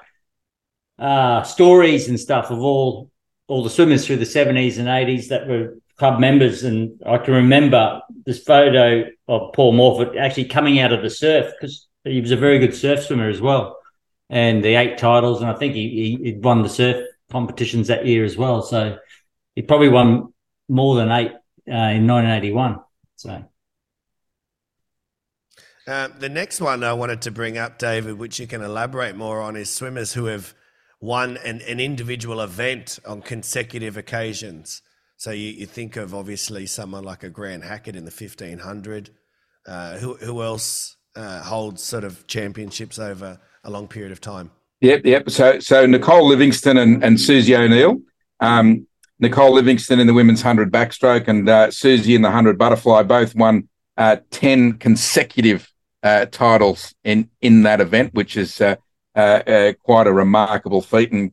[0.98, 3.10] uh, stories and stuff of all
[3.46, 7.34] all the swimmers through the seventies and eighties that were club members, and I can
[7.34, 12.30] remember this photo of Paul Moorfoot actually coming out of the surf because he was
[12.30, 13.77] a very good surf swimmer as well,
[14.30, 18.24] and the eight titles, and I think he he won the surf competitions that year
[18.24, 18.62] as well.
[18.62, 18.98] So
[19.54, 20.32] he probably won
[20.68, 21.32] more than eight
[21.68, 22.80] uh, in 1981.
[23.16, 23.44] So.
[25.86, 29.40] Uh, the next one I wanted to bring up, David, which you can elaborate more
[29.40, 30.54] on, is swimmers who have
[31.00, 34.82] won an, an individual event on consecutive occasions.
[35.16, 39.10] So you, you think of obviously someone like a Grant Hackett in the 1500.
[39.66, 43.38] Uh, who, who else uh, holds sort of championships over
[43.68, 44.50] a long period of time?
[44.80, 45.30] Yep, yep.
[45.30, 48.00] So, so Nicole Livingstone and, and Susie O'Neill.
[48.40, 48.86] Um,
[49.20, 53.34] Nicole Livingstone in the women's 100 backstroke and uh, Susie in the 100 butterfly both
[53.34, 55.70] won uh, 10 consecutive
[56.04, 58.76] uh, titles in in that event, which is uh,
[59.16, 61.32] uh, uh quite a remarkable feat, and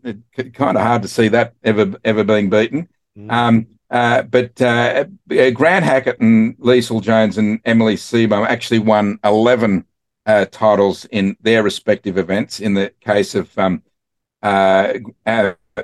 [0.53, 2.89] kind of hard to see that ever ever being beaten.
[3.15, 3.31] Mm.
[3.31, 9.19] Um, uh, but Grant Hackett and Leisel Jones and Emily Seebohm actually won
[10.26, 12.59] eleven titles in their respective events.
[12.59, 13.84] In the case of um,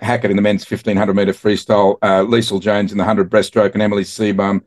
[0.02, 2.24] Hackett in the men's 1500 meter freestyle, uh,
[2.60, 4.62] Jones in the 100 breaststroke, and Emily Seebohm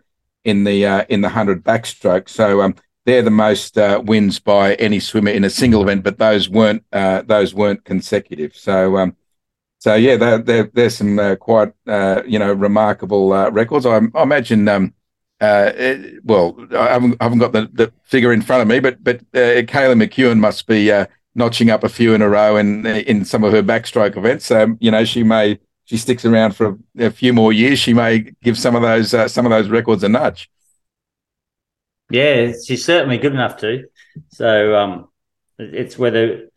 [0.45, 2.29] in the uh, in the 100 backstroke.
[2.29, 2.75] So um,
[3.07, 6.85] they're the most uh, wins by any swimmer in a single event, but those weren't
[6.93, 8.55] uh, those weren't consecutive.
[8.55, 9.17] So, um,
[9.79, 13.87] so yeah, there's some uh, quite uh, you know remarkable uh, records.
[13.87, 14.95] I, I imagine.
[15.45, 18.69] Um, uh, it, well, I haven't, I haven't got the, the, figure in front of
[18.69, 20.91] me, but but Kaylee McKeown must be
[21.35, 24.47] notching up a few in a row in in some of her backstroke events.
[24.47, 27.79] So you know she may she sticks around for a, a few more years.
[27.79, 30.51] She may give some of those some of those records a nudge.
[32.11, 33.85] Yeah, she's certainly good enough to.
[34.29, 35.09] So um,
[35.59, 36.49] it's whether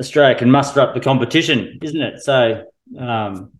[0.00, 2.20] Australia can muster up the competition, isn't it?
[2.22, 2.64] So
[2.98, 3.52] um,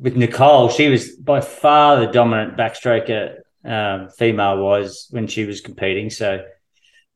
[0.00, 5.60] with Nicole, she was by far the dominant backstroker um, female was when she was
[5.60, 6.10] competing.
[6.10, 6.42] So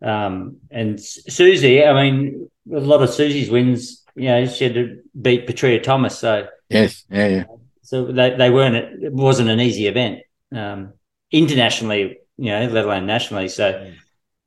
[0.03, 5.01] um, and Susie, I mean, a lot of Susie's wins, you know, she had to
[5.20, 6.18] beat Petria Thomas.
[6.18, 7.45] So yes, yeah, yeah.
[7.82, 8.76] So they, they weren't.
[9.03, 10.20] It wasn't an easy event.
[10.53, 10.93] Um,
[11.30, 13.49] internationally, you know, let alone nationally.
[13.49, 13.93] So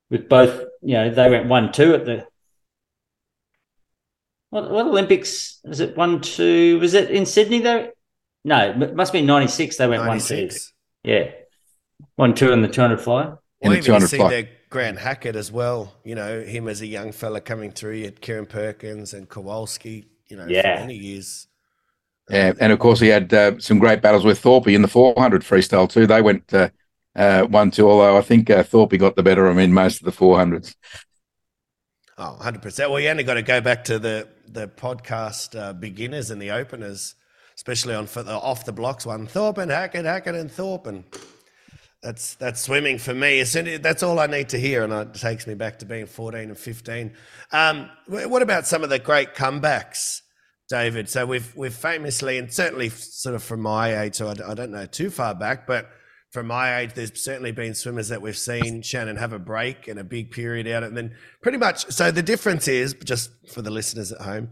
[0.10, 2.28] with both, you know, they went one two at the
[4.50, 6.80] what, what Olympics was it one two?
[6.80, 7.92] Was it in Sydney though?
[8.44, 9.78] No, it must be ninety six.
[9.78, 10.40] They went 96.
[10.40, 11.10] one two.
[11.10, 11.32] Yeah,
[12.16, 13.24] one two in the two hundred fly.
[13.62, 15.94] In well, the even see their Grant Hackett as well.
[16.04, 17.96] You know, him as a young fella coming through.
[17.96, 20.08] You had Kieren Perkins and Kowalski.
[20.28, 20.76] You know, yeah.
[20.76, 21.48] for many years.
[22.30, 25.44] Yeah, and of course he had uh, some great battles with Thorpe in the 400
[25.44, 26.06] freestyle too.
[26.06, 26.70] They went uh,
[27.16, 30.02] uh, one two, although I think uh, Thorpe got the better of him in most
[30.02, 30.76] of the 400s.
[32.18, 32.90] Oh, 100%.
[32.90, 36.52] Well, you only got to go back to the the podcast uh, beginners and the
[36.52, 37.16] openers,
[37.58, 39.28] especially on for the off the blocks one.
[39.28, 41.04] Thorpe and Hackett, Hackett and Thorpe, and
[42.02, 43.40] that's that's swimming for me.
[43.40, 45.86] As soon as, That's all I need to hear, and it takes me back to
[45.86, 47.14] being 14 and 15.
[47.52, 50.22] Um, what about some of the great comebacks?
[50.70, 51.10] David.
[51.10, 54.72] So we've we've famously and certainly sort of from my age, so I, I, don't
[54.72, 55.90] know too far back, but
[56.32, 59.98] from my age, there's certainly been swimmers that we've seen Shannon have a break and
[59.98, 61.90] a big period out, and then pretty much.
[61.92, 64.50] So the difference is just for the listeners at home,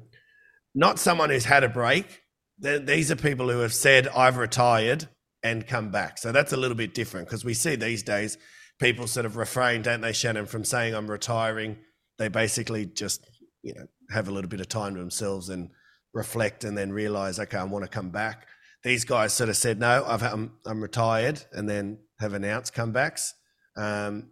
[0.74, 2.22] not someone who's had a break.
[2.58, 5.10] These are people who have said I've retired
[5.44, 6.18] and come back.
[6.18, 8.38] So that's a little bit different because we see these days
[8.80, 11.78] people sort of refrain, don't they, Shannon, from saying I'm retiring.
[12.18, 13.26] They basically just
[13.62, 15.70] you know have a little bit of time to themselves and
[16.14, 18.48] reflect and then realize, okay, I want to come back.
[18.84, 23.32] These guys sort of said, no, I've, I'm, I'm retired, and then have announced comebacks.
[23.76, 24.32] Um,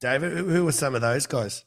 [0.00, 1.64] David, who, who were some of those guys?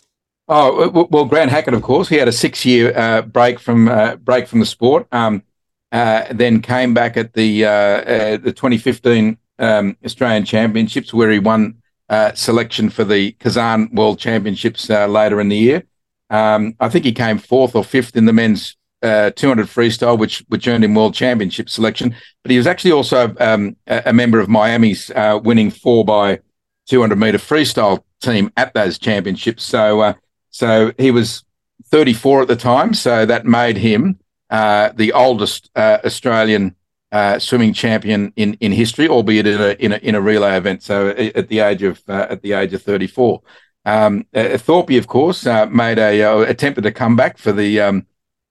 [0.47, 4.47] Oh well, Grant Hackett, of course, he had a six-year uh, break from uh, break
[4.47, 5.08] from the sport.
[5.12, 5.43] Um,
[5.92, 11.40] uh, then came back at the uh, uh, the 2015 um, Australian Championships, where he
[11.40, 15.84] won uh, selection for the Kazan World Championships later in the year.
[16.30, 19.34] Um, I think he came fourth or fifth in the men's 200
[19.68, 22.16] freestyle, which which earned him World Championship selection.
[22.44, 25.10] But he was actually also um, a, a, member of Miami's
[25.44, 26.40] winning four by
[26.88, 29.64] 200 meter freestyle team at those championships.
[29.64, 30.14] So
[30.52, 31.44] so he was
[31.86, 32.94] 34 at the time.
[32.94, 34.20] So that made him
[34.50, 36.76] uh, the oldest uh, Australian
[37.12, 40.84] uh, swimming champion in, in history, albeit in a, in a in a relay event.
[40.84, 43.41] So at the age of uh, at the age of 34,
[43.86, 48.06] um, uh, Thorpe, of course, uh, made a attempted a comeback for the um,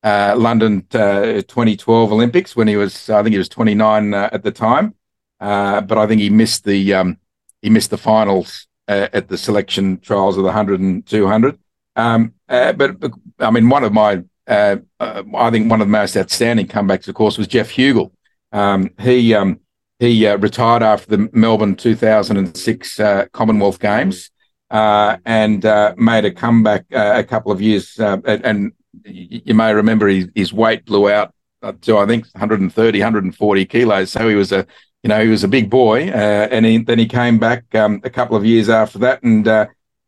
[0.05, 4.95] London 2012 Olympics when he was I think he was 29 at the time,
[5.39, 7.19] but I think he missed the um,
[7.63, 11.59] he missed the finals at the selection trials of the 100 and 200.
[11.99, 15.87] Um, uh, but, but, I mean, one of my, uh, uh, I think one of
[15.87, 18.11] the most outstanding comebacks, of course, was Geoff Huegill.
[18.51, 19.61] Um, he um,
[19.99, 24.31] he uh, retired after the Melbourne 2006 uh, Commonwealth Games
[24.71, 25.63] uh, and
[25.99, 27.99] made a comeback a couple of years.
[27.99, 28.73] and
[29.05, 31.35] you may remember his, his weight blew out
[31.83, 34.11] to I think 130, 140 kilos.
[34.13, 34.67] So he was a
[35.03, 38.11] you know he was a big boy, and he, then he came back um, a
[38.11, 39.47] couple of years after that and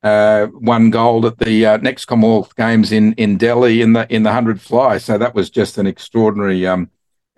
[0.02, 4.22] uh, won gold at the uh, next Commonwealth Games in in Delhi in the in
[4.22, 4.98] the hundred fly.
[4.98, 6.90] So that was just an extraordinary um,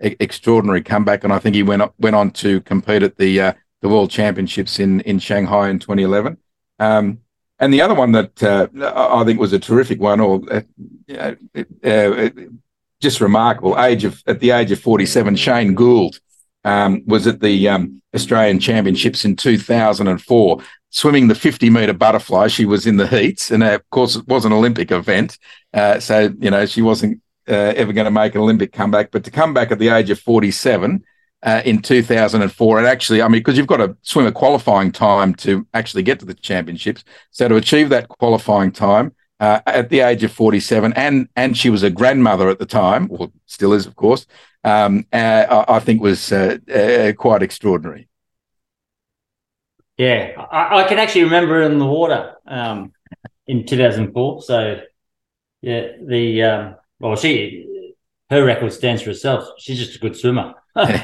[0.03, 3.53] e- extraordinary comeback, and I think he went went on to compete at the uh,
[3.81, 6.37] the World Championships in in Shanghai in 2011.
[6.79, 7.19] Um,
[7.59, 10.61] and the other one that uh, I think was a terrific one, or uh,
[11.83, 12.29] uh,
[12.99, 16.19] just remarkable, age of at the age of 47, Shane Gould
[16.63, 20.61] um, was at the um, Australian Championships in 2004
[20.93, 22.47] swimming the 50 meter butterfly.
[22.47, 25.39] She was in the heats, and uh, of course, it was an Olympic event.
[25.73, 29.11] Uh, so, you know, she wasn't uh, ever going to make an Olympic comeback.
[29.11, 31.03] But to come back at the age of 47
[31.41, 35.33] uh, in 2004, and actually, I mean, because you've got to swim a qualifying time
[35.35, 37.03] to actually get to the championships.
[37.31, 41.69] So, to achieve that qualifying time, uh, at the age of 47, and and she
[41.69, 44.25] was a grandmother at the time, or still is, of course.
[44.63, 46.29] Um, uh, I think was
[47.17, 48.07] quite extraordinary.
[49.97, 52.93] Yeah, I, I, can actually remember in the water um,
[53.45, 54.41] in 2004.
[54.43, 54.79] So,
[55.61, 57.93] yeah, the um, well, she
[58.29, 59.45] her record stands for herself.
[59.57, 60.53] She's just a good swimmer.
[60.73, 60.95] but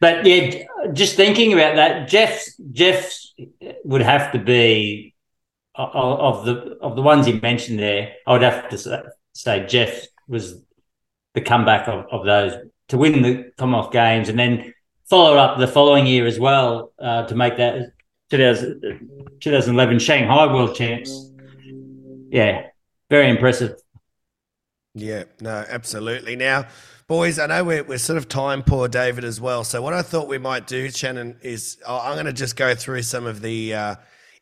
[0.00, 0.62] yeah,
[0.92, 3.18] just thinking about that, Jeff Geoff
[3.84, 5.11] would have to be
[5.74, 8.12] of the of the ones you mentioned there.
[8.26, 10.62] I would have to say, Geoff was
[11.34, 12.54] the comeback of, of those
[12.88, 14.74] to win the Commonwealth Games and then
[15.08, 17.92] follow up the following year as well uh, to make that
[18.30, 21.30] 2000, 2011 Shanghai World Champs.
[22.30, 22.66] Yeah,
[23.10, 23.76] very impressive.
[24.94, 26.36] Yeah, no, absolutely.
[26.36, 26.66] Now,
[27.06, 29.64] boys, I know we're, we're sort of time poor, David, as well.
[29.64, 33.02] So, what I thought we might do, Shannon, is I'm going to just go through
[33.02, 33.94] some of the uh,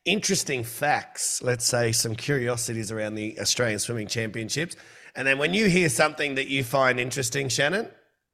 [0.05, 4.77] interesting facts, let's say some curiosities around the Australian Swimming Championships.
[5.15, 7.89] And then when you hear something that you find interesting, Shannon,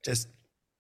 [0.05, 0.29] just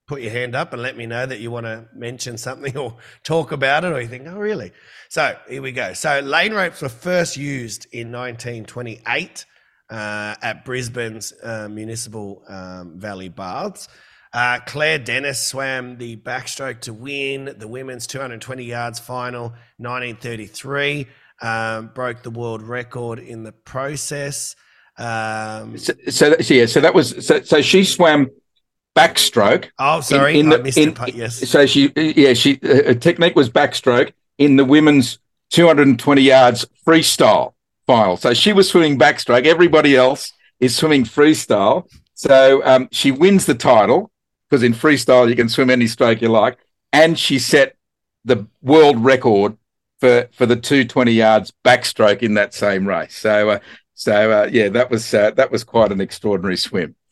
[0.07, 2.97] put your hand up and let me know that you want to mention something or
[3.25, 4.73] talk about it, or you think, oh, really?
[5.09, 5.93] So here we go.
[5.95, 9.45] So lane ropes were first used in 1928
[9.91, 13.89] uh, at Brisbane's uh, Municipal um, Valley Baths.
[14.33, 21.07] Uh, Clare Dennis swam the backstroke to win the women's 220 yards final 1933.
[21.43, 24.57] Um, broke the world record in the process.
[24.99, 28.31] Um, so, so, yeah, so that was so, so she swam
[28.97, 29.67] backstroke.
[29.79, 31.49] Oh, sorry, in, in the, missed in, part, Yes.
[31.49, 35.19] So she, yeah, she her technique was backstroke in the women's
[35.51, 37.53] 220 yards freestyle
[37.87, 38.17] final.
[38.17, 39.47] So she was swimming backstroke.
[39.47, 41.89] Everybody else is swimming freestyle.
[42.15, 44.11] So um, she wins the title
[44.49, 46.59] because in freestyle you can swim any stroke you like,
[46.93, 47.77] and she set
[48.25, 49.57] the world record
[50.01, 53.17] for for the 220 yards backstroke in that same race.
[53.17, 53.59] So, uh,
[53.95, 56.95] so uh, yeah, that was uh, that was quite an extraordinary swim.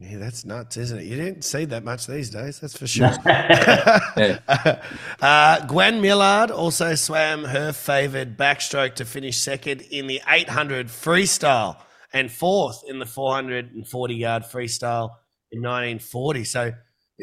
[0.00, 1.06] Yeah, that's nuts, isn't it?
[1.06, 3.10] You didn't see that much these days, that's for sure.
[5.20, 11.78] uh, Gwen Millard also swam her favoured backstroke to finish second in the 800 freestyle
[12.12, 15.10] and fourth in the 440 yard freestyle
[15.50, 16.44] in 1940.
[16.44, 16.72] So,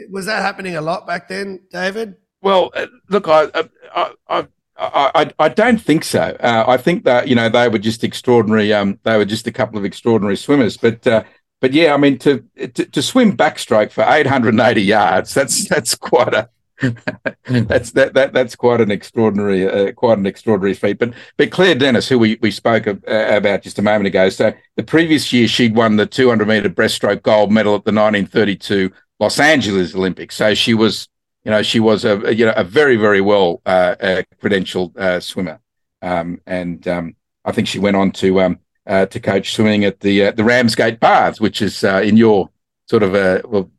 [0.09, 2.15] was that happening a lot back then, David?
[2.41, 3.47] Well, uh, look, I,
[3.95, 6.35] I, I I, I, I don't think so.
[6.39, 8.73] Uh, I think that you know they were just extraordinary.
[8.73, 10.75] Um, they were just a couple of extraordinary swimmers.
[10.75, 11.23] But uh,
[11.61, 15.33] but yeah, I mean to, to to swim backstroke for 880 yards.
[15.33, 16.49] That's that's quite a
[16.81, 20.99] that's that, that that's quite an extraordinary uh, quite an extraordinary feat.
[20.99, 24.53] But but Clare Dennis, who we we spoke uh, about just a moment ago, so
[24.75, 29.39] the previous year she'd won the 200 meter breaststroke gold medal at the 1932 Los
[29.39, 30.35] Angeles Olympics.
[30.35, 31.07] So she was
[31.45, 34.97] you know she was a, a you know a very very well uh, uh, credentialed
[34.97, 35.59] uh, swimmer,
[36.01, 37.15] um, and um,
[37.45, 40.99] I think she went on to um, uh, to coach swimming at the the Ramsgate
[40.99, 42.49] Baths, which is in your
[42.89, 43.71] sort of a well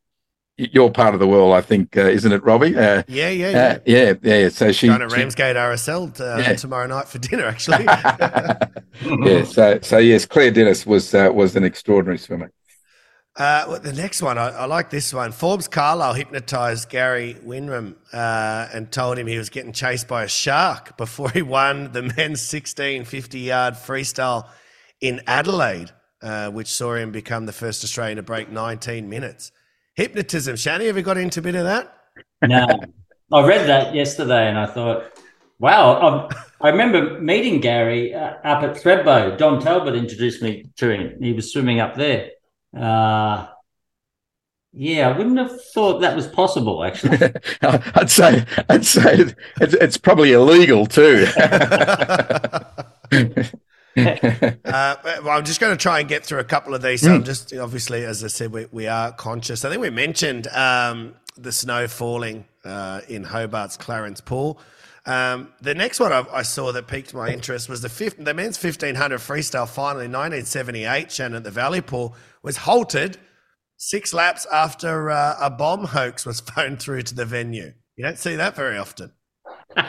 [0.56, 2.76] your part of the world, I think, uh, isn't it, Robbie?
[2.76, 4.48] Uh, yeah, yeah, yeah, uh, yeah, yeah.
[4.48, 6.54] So she going to Ramsgate RSL uh, yeah.
[6.54, 7.84] tomorrow night for dinner, actually.
[9.30, 9.44] yeah.
[9.44, 12.50] So, so yes, Clare Dennis was uh, was an extraordinary swimmer.
[13.36, 15.30] Uh, well, the next one, I, I, like this one.
[15.30, 20.96] Forbes Carlile hypnotized Gary Winram and told him he was getting chased by a shark
[20.96, 24.48] before he won the men's 16 50 yard freestyle
[25.02, 25.90] in Adelaide,
[26.50, 29.52] which saw him become the first Australian to break 19 minutes.
[29.96, 30.56] Hypnotism.
[30.56, 31.92] Shani, have you got into a bit of that?
[32.42, 32.66] No.
[33.32, 35.10] I read that yesterday and I thought,
[35.58, 36.28] wow.
[36.28, 39.36] I've, i remember meeting Gary uh, up at Thredbo.
[39.36, 41.20] Don Talbot introduced me to him.
[41.20, 42.30] He was swimming up there.
[42.76, 43.46] Uh,
[44.72, 46.84] yeah, I wouldn't have thought that was possible.
[46.84, 47.32] Actually,
[47.62, 51.26] I'd say I'd say it's, it's probably illegal too.
[53.96, 57.00] uh, well, I'm just going to try and get through a couple of these.
[57.00, 57.24] So I'm hmm.
[57.24, 59.64] just obviously, as I said, we, we are conscious.
[59.64, 64.60] I think we mentioned um, the snow falling uh, in Hobart's Clarence Pool.
[65.06, 68.34] Um, the next one I, I, saw that piqued my interest was the, fifth, the
[68.34, 71.12] men's 1500 freestyle final in 1978.
[71.12, 73.16] Shannon at the Valley Pool was halted
[73.76, 77.72] six laps after uh, a bomb hoax was phoned through to the venue.
[77.96, 79.12] You don't see that very often.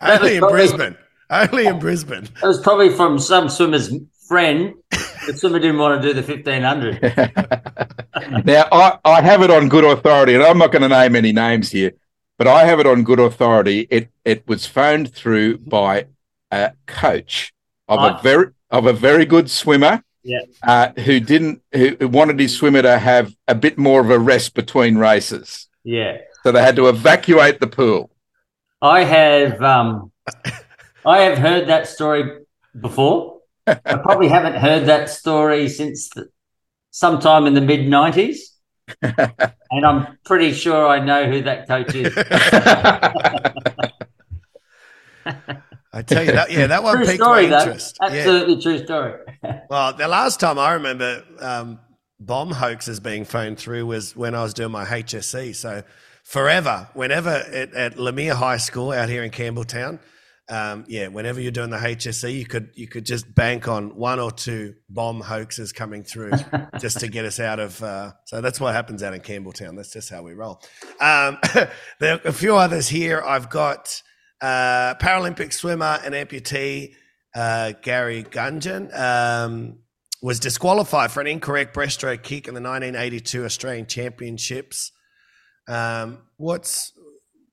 [0.00, 0.96] Only in Brisbane.
[1.30, 2.24] Only in Brisbane.
[2.24, 3.92] It was probably from some swimmer's
[4.26, 4.74] friend.
[4.90, 7.02] The swimmer didn't want to do the 1500.
[8.44, 11.32] now, I, I have it on good authority, and I'm not going to name any
[11.32, 11.92] names here,
[12.38, 13.86] but I have it on good authority.
[13.90, 16.06] It it was phoned through by
[16.50, 17.52] a coach
[17.88, 20.02] of I, a very of a very good swimmer.
[20.22, 20.40] Yeah.
[20.62, 24.54] Uh, who didn't who wanted his swimmer to have a bit more of a rest
[24.54, 25.68] between races.
[25.84, 26.18] Yeah.
[26.42, 28.10] So they had to evacuate the pool.
[28.82, 30.12] I have um
[31.06, 32.40] I have heard that story
[32.78, 33.40] before.
[33.66, 36.28] I probably haven't heard that story since the,
[36.90, 38.38] sometime in the mid 90s.
[39.02, 42.12] and I'm pretty sure I know who that coach is.
[45.92, 47.96] I tell you that, yeah, that one true piqued story, my interest.
[48.00, 48.08] Though.
[48.08, 48.60] Absolutely yeah.
[48.60, 49.20] true story.
[49.70, 51.80] well, the last time I remember um,
[52.20, 55.56] bomb hoaxes being phoned through was when I was doing my HSC.
[55.56, 55.82] So
[56.22, 59.98] forever, whenever at, at Leumeah High School out here in Campbelltown,
[60.48, 64.20] um, yeah, whenever you're doing the HSC, you could you could just bank on one
[64.20, 66.32] or two bomb hoaxes coming through
[66.80, 67.82] just to get us out of.
[67.82, 69.76] Uh, so that's what happens out in Campbelltown.
[69.76, 70.62] That's just how we roll.
[71.00, 71.38] Um,
[72.00, 73.20] there are a few others here.
[73.20, 74.02] I've got
[74.40, 76.94] uh, Paralympic swimmer and amputee
[77.34, 79.78] uh, Gary Gunjan um,
[80.22, 84.92] was disqualified for an incorrect breaststroke kick in the 1982 Australian Championships.
[85.68, 86.92] Um, what's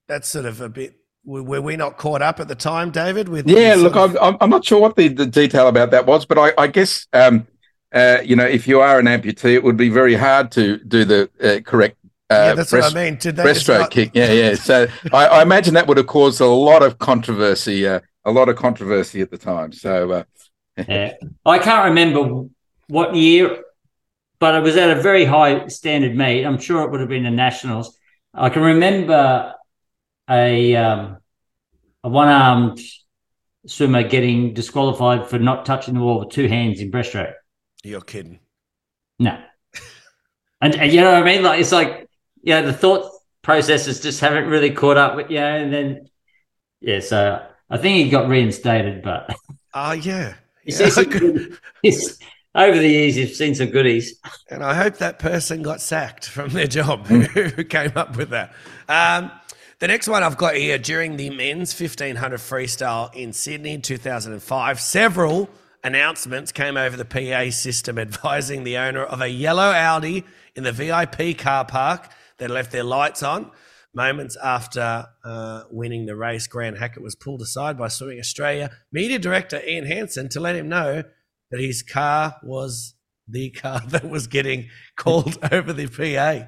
[0.08, 0.96] that's sort of a bit
[1.26, 3.30] were we not caught up at the time, David?
[3.30, 4.18] With yeah, look, of...
[4.22, 7.08] I'm, I'm not sure what the, the detail about that was, but I, I guess
[7.14, 7.48] um,
[7.94, 11.06] uh, you know if you are an amputee, it would be very hard to do
[11.06, 11.98] the uh, correct.
[12.30, 13.20] Uh, yeah, that's breast, what I mean.
[13.20, 13.92] Did they breaststroke not...
[13.92, 14.12] kick?
[14.14, 14.56] Yeah, yeah.
[14.56, 18.50] So I, I, imagine that would have caused a lot of controversy, uh, a lot
[18.50, 19.72] of controversy at the time.
[19.72, 20.24] So uh,
[20.88, 21.14] yeah.
[21.46, 22.48] I can't remember
[22.88, 23.64] what year,
[24.40, 26.46] but it was at a very high standard meet.
[26.46, 27.98] I'm sure it would have been the nationals.
[28.34, 29.54] I can remember
[30.30, 31.18] a um,
[32.04, 32.80] a one armed
[33.66, 37.34] swimmer getting disqualified for not touching the wall with two hands in breaststroke.
[37.84, 38.40] You're kidding.
[39.20, 39.42] No.
[40.62, 41.44] and, and, you know what I mean?
[41.44, 42.10] Like it's like,
[42.42, 43.10] yeah, the thought
[43.42, 46.10] processes just haven't really caught up with you, know, and then
[46.82, 49.34] yeah, so I think he got reinstated, but
[49.74, 50.36] Oh uh, yeah.
[50.66, 50.90] yeah.
[51.82, 52.20] He's,
[52.56, 54.20] over the years you've seen some goodies.
[54.50, 58.54] And I hope that person got sacked from their job who came up with that.
[58.88, 59.32] Um,
[59.84, 65.50] the next one I've got here during the men's 1500 freestyle in Sydney 2005, several
[65.84, 70.24] announcements came over the PA system advising the owner of a yellow Audi
[70.56, 73.52] in the VIP car park that left their lights on.
[73.94, 79.20] Moments after uh, winning the race, Grant Hackett was pulled aside by Swimming Australia media
[79.20, 81.04] director Ian Hanson to let him know
[81.52, 82.96] that his car was
[83.28, 86.48] the car that was getting called over the PA.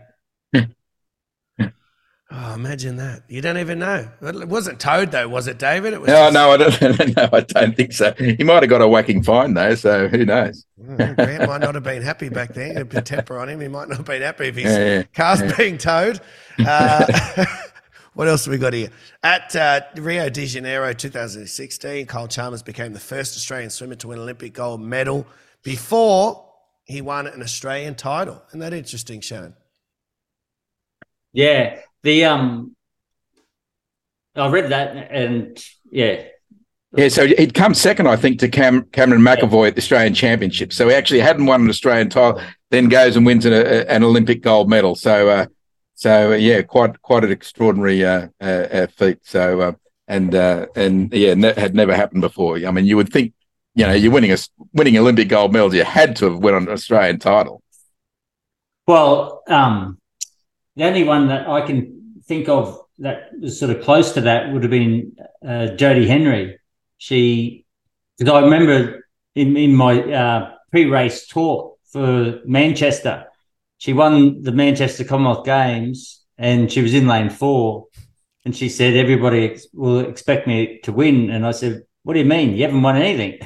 [2.31, 3.21] Oh, imagine that.
[3.27, 4.09] You don't even know.
[4.19, 5.93] It wasn't Toad though, was it, David?
[5.93, 7.15] It was No, just- no, I don't.
[7.17, 8.13] No, I don't think so.
[8.17, 10.65] He might have got a whacking fine though, so who knows?
[10.81, 12.77] Mm, Grant might not have been happy back then.
[12.77, 13.61] A bit temper on him.
[13.61, 16.19] He might not have been happy if his Yeah, yeah, car's being towed.
[16.57, 17.45] Uh,
[18.13, 18.89] what else have we got here?
[19.21, 24.19] At uh, Rio de Janeiro 2016, Kyle Chalmers became the first Australian swimmer to win
[24.19, 25.27] an Olympic gold medal
[25.63, 26.49] before
[26.85, 28.41] he won an Australian title.
[28.47, 29.53] Isn't that interesting, Shannon?
[31.33, 32.75] Yeah, the um,
[34.35, 35.61] I read that and
[35.91, 36.23] yeah,
[36.95, 40.71] Yeah, so he'd come second, I think, to Cam, Cameron McEvoy at the Australian Championship.
[40.71, 42.41] So he actually hadn't won an Australian title,
[42.71, 44.95] then goes and wins an, a, an Olympic gold medal.
[44.95, 45.45] So, uh,
[45.95, 49.19] so uh, yeah, quite quite an extraordinary uh, uh, uh, feat.
[49.23, 49.71] So, uh,
[50.07, 52.57] and uh, and yeah, ne- had never happened before.
[52.57, 53.33] I mean, you would think,
[53.73, 54.37] you know, you're winning a
[54.73, 57.61] winning Olympic gold medals, you had to have won an Australian title.
[58.87, 59.97] Well, um,
[60.75, 61.94] the only one that I can
[62.27, 66.59] think of that was sort of close to that would have been uh, Jodie Henry.
[66.97, 67.65] She,
[68.17, 73.25] because I remember in, in my uh, pre-race talk for Manchester,
[73.77, 77.87] she won the Manchester Commonwealth Games and she was in lane four,
[78.43, 82.19] and she said everybody ex- will expect me to win, and I said, "What do
[82.19, 82.55] you mean?
[82.55, 83.39] You haven't won anything."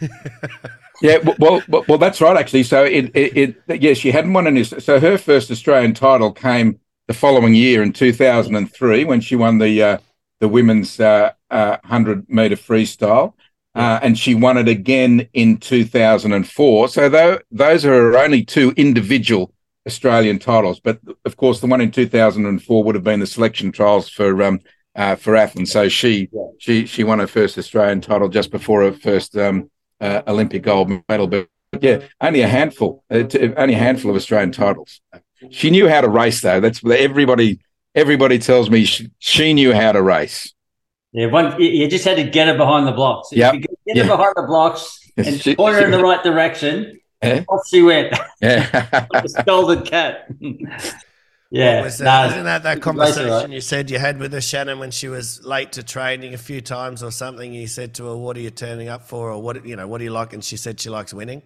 [1.02, 2.36] Yeah, well, well, well, that's right.
[2.36, 4.62] Actually, so it, it, it yes, she hadn't won any.
[4.64, 9.82] So her first Australian title came the following year in 2003 when she won the
[9.82, 9.98] uh,
[10.40, 13.34] the women's uh, uh, hundred meter freestyle,
[13.74, 16.88] uh, and she won it again in 2004.
[16.88, 19.52] So though those are her only two individual
[19.86, 24.08] Australian titles, but of course the one in 2004 would have been the selection trials
[24.08, 24.60] for um,
[24.94, 25.72] uh, for Athens.
[25.72, 26.28] So she
[26.58, 29.36] she she won her first Australian title just before her first.
[29.36, 29.70] Um,
[30.00, 31.48] uh, Olympic gold medal, but
[31.80, 35.00] yeah, only a handful, only a handful of Australian titles.
[35.50, 36.60] She knew how to race, though.
[36.60, 37.60] That's what everybody.
[37.94, 40.52] Everybody tells me she, she knew how to race.
[41.12, 43.28] Yeah, one you- you just had to get her behind the blocks.
[43.30, 43.54] If Yep.
[43.54, 44.02] you could get Yeah.
[44.04, 47.44] her behind the blocks and She- point her in the right direction, Yeah.
[47.48, 48.12] off she went.
[48.40, 50.26] Yeah, like a scolded cat.
[51.52, 52.30] yeah, What was no, that?
[52.32, 53.48] Isn't that that conversation right?
[53.50, 56.60] you said you had with her, Shannon, when she was late to training a few
[56.60, 57.54] times or something?
[57.54, 59.98] You said to her, "What are you turning up for?" or "What you know, what
[59.98, 61.42] do you like?" And she said she likes winning.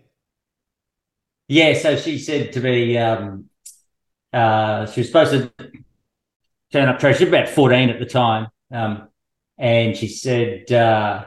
[1.49, 3.48] Yeah, so she said to me, um,
[4.32, 5.52] uh, she was supposed to
[6.72, 7.00] turn up.
[7.00, 9.09] She was about fourteen at the time, um,
[9.56, 11.24] and she said, uh,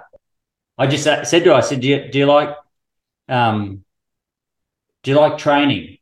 [0.77, 2.55] "I just said to her, I said, do you, do you like,
[3.27, 3.83] um,
[5.03, 5.97] do you like training?"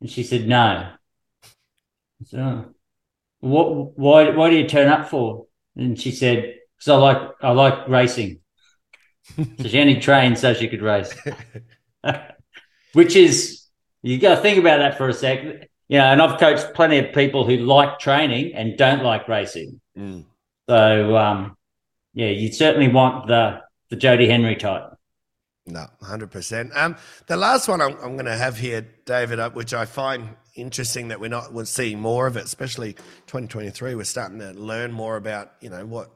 [0.00, 2.74] And she said, "No." I said, oh.
[3.40, 3.98] "What?
[3.98, 4.30] Why?
[4.30, 5.46] Why do you turn up for?"
[5.76, 8.40] And she said, "Because I like, I like racing."
[9.36, 11.14] so she only trained so she could race
[12.92, 13.64] which is
[14.02, 15.70] you got to think about that for a sec.
[15.88, 19.80] You know, and I've coached plenty of people who like training and don't like racing.
[20.68, 21.56] So, um,
[22.14, 24.94] yeah, you certainly want the the Jodie Henry type.
[25.66, 26.72] No, hundred percent.
[26.74, 26.96] Um,
[27.26, 31.08] the last one I'm, I'm going to have here, David, uh, which I find interesting
[31.08, 32.92] that we're not we're seeing more of it, especially
[33.26, 33.94] 2023.
[33.94, 36.10] We're starting to learn more about you know what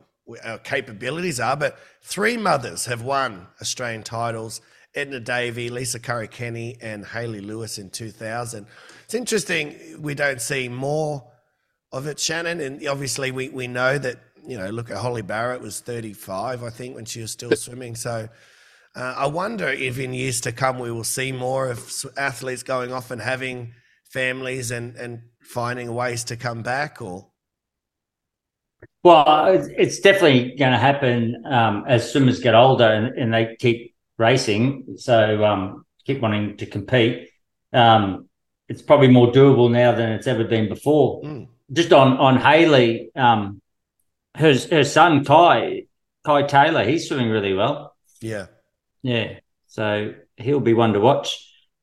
[0.45, 1.57] our capabilities are.
[1.57, 4.61] But three mothers have won Australian titles:
[4.95, 8.67] Edna Davey, Lisa Curry Kenny, and Hayley Lewis in 2000.
[9.09, 11.25] It's interesting we don't see more
[11.93, 12.61] of it, Shannon.
[12.61, 14.17] And obviously, we we know that
[14.47, 14.69] you know.
[14.69, 17.97] Look at Holly Barratt was 35, I think, when she was still swimming.
[17.97, 18.29] So.
[18.97, 22.91] Uh, I wonder if in years to come we will see more of athletes going
[22.93, 23.75] off and having
[24.11, 27.29] families and, and finding ways to come back or
[29.05, 33.57] Well, it's- it's definitely going to happen um, as swimmers get older and, and they
[33.61, 37.29] keep racing, so um, keep wanting to compete.
[37.73, 38.28] Um,
[38.69, 41.23] it's probably more doable now than it's ever been before.
[41.23, 41.49] Mm.
[41.73, 43.61] Just on on Hayley, um,
[44.35, 45.85] her her son Kai
[46.25, 47.97] Kai Taylor, he's swimming really well.
[48.21, 48.47] yeah
[49.03, 51.29] Yeah, so he'll be one to watch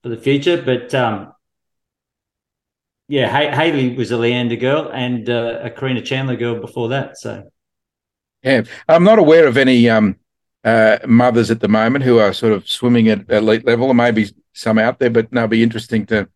[0.03, 0.61] for the future.
[0.61, 1.33] But um,
[3.07, 7.17] yeah, Hay- Hayley was a Leander girl and uh, a Karina Chandler girl before that.
[7.17, 7.49] So
[8.43, 8.63] yeah.
[8.87, 10.17] I'm not aware of any um,
[10.63, 14.29] uh, mothers at the moment who are sort of swimming at elite level, or maybe
[14.53, 15.09] some out there.
[15.11, 16.27] But no, it'll be interesting to i- i-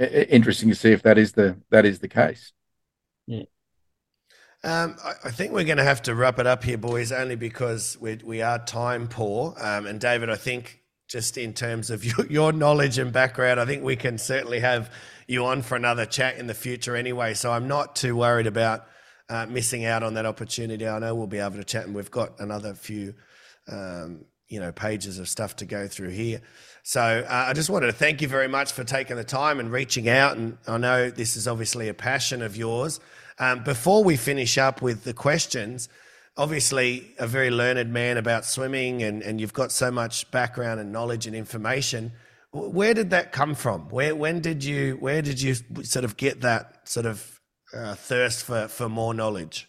[0.00, 2.52] interesting to see if that is the that is the case.
[4.62, 7.36] Um, I, I think we're going to have to wrap it up here, boys, only
[7.36, 9.54] because we, we are time poor.
[9.58, 13.64] Um, and David, I think just in terms of your, your knowledge and background, I
[13.64, 14.92] think we can certainly have
[15.26, 17.34] you on for another chat in the future anyway.
[17.34, 18.86] So I'm not too worried about
[19.30, 20.86] uh, missing out on that opportunity.
[20.86, 23.14] I know we'll be able to chat, and we've got another few,
[23.70, 26.42] um, you know, pages of stuff to go through here.
[26.82, 29.70] So uh, I just wanted to thank you very much for taking the time and
[29.70, 30.36] reaching out.
[30.36, 33.00] And I know this is obviously a passion of yours.
[33.38, 35.88] Um, before we finish up with the questions,
[36.36, 40.92] obviously a very learned man about swimming, and, and you've got so much background and
[40.92, 42.12] knowledge and information.
[42.52, 43.88] Where did that come from?
[43.90, 47.40] Where when did you where did you sort of get that sort of
[47.72, 49.68] uh, thirst for for more knowledge?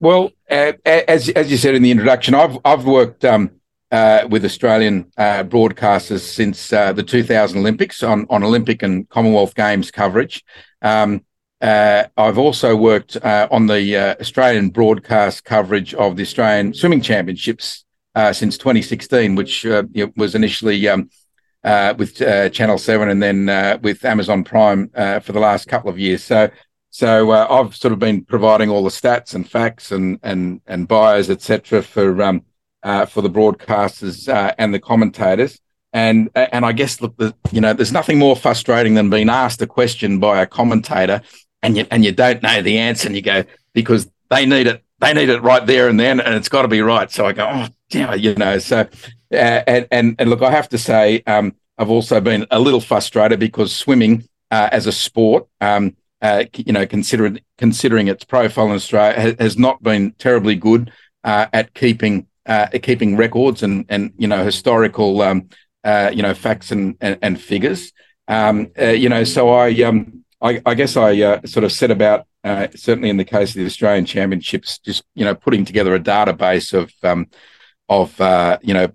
[0.00, 3.50] Well, uh, as as you said in the introduction, I've I've worked um,
[3.90, 9.54] uh, with Australian uh, broadcasters since uh, the 2000 Olympics on on Olympic and Commonwealth
[9.54, 10.44] Games coverage.
[10.82, 11.24] Um,
[11.60, 17.84] uh, I've also worked uh, on the Australian broadcast coverage of the Australian Swimming Championships
[18.32, 19.64] since 2016, which
[20.16, 21.10] was initially um,
[21.96, 22.16] with
[22.52, 26.22] Channel Seven and then with Amazon Prime for the last couple of years.
[26.22, 26.48] So
[26.90, 30.88] so uh, I've sort of been providing all the stats and facts and and and
[30.88, 32.42] bios, etc., for um
[32.82, 35.60] uh, for the broadcasters uh, and the commentators.
[35.92, 39.62] And and I guess look, the, you know, there's nothing more frustrating than being asked
[39.62, 41.22] a question by a commentator
[41.62, 44.84] and you and you don't know the answer, and you go because they need it,
[45.00, 47.10] they need it right there and then, and it's got to be right.
[47.10, 48.58] So I go, oh damn, it, you know.
[48.58, 48.80] So
[49.32, 52.80] uh, and and and look, I have to say, um, I've also been a little
[52.80, 55.46] frustrated because swimming uh, as a sport.
[55.60, 60.56] Um, uh, you know, considering considering its profile in Australia, has, has not been terribly
[60.56, 60.92] good
[61.22, 65.48] uh, at keeping uh, keeping records and and you know historical um,
[65.84, 67.92] uh, you know facts and and, and figures.
[68.26, 71.90] Um, uh, you know, so I um I, I guess I uh, sort of set
[71.90, 72.26] about
[72.74, 76.72] certainly in the case of the Australian Championships, just you know putting together a database
[76.72, 77.28] of um,
[77.88, 78.18] of
[78.62, 78.88] you know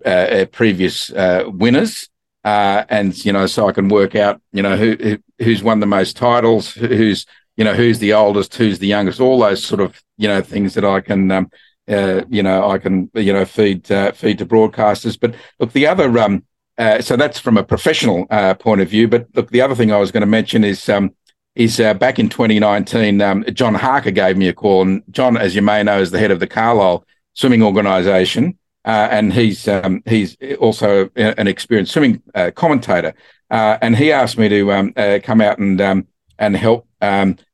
[0.52, 2.10] previous winners.
[2.46, 5.80] Uh, and you know, so I can work out, you know, who, who, who's won
[5.80, 7.26] the most titles, who's
[7.56, 10.74] you know who's the oldest, who's the youngest, all those sort of you know things
[10.74, 11.52] that I can, um,
[11.88, 15.20] uh, you know, I can you know feed uh, feed to broadcasters.
[15.20, 16.44] But look, the other, um,
[16.78, 19.08] uh, so that's from a professional uh, point of view.
[19.08, 20.88] But look, the other thing I was going to mention is.
[20.90, 21.14] Um,
[21.56, 24.82] is uh, back in 2019, um, John Harker gave me a call.
[24.82, 27.06] And John, as you may know, is the head of the Carlile
[27.36, 32.24] Swimming Organisation uh, and he's um, he's also an experienced swimming
[32.56, 33.14] commentator.
[33.52, 36.08] And he asked me to um, come out and um,
[36.40, 36.88] and help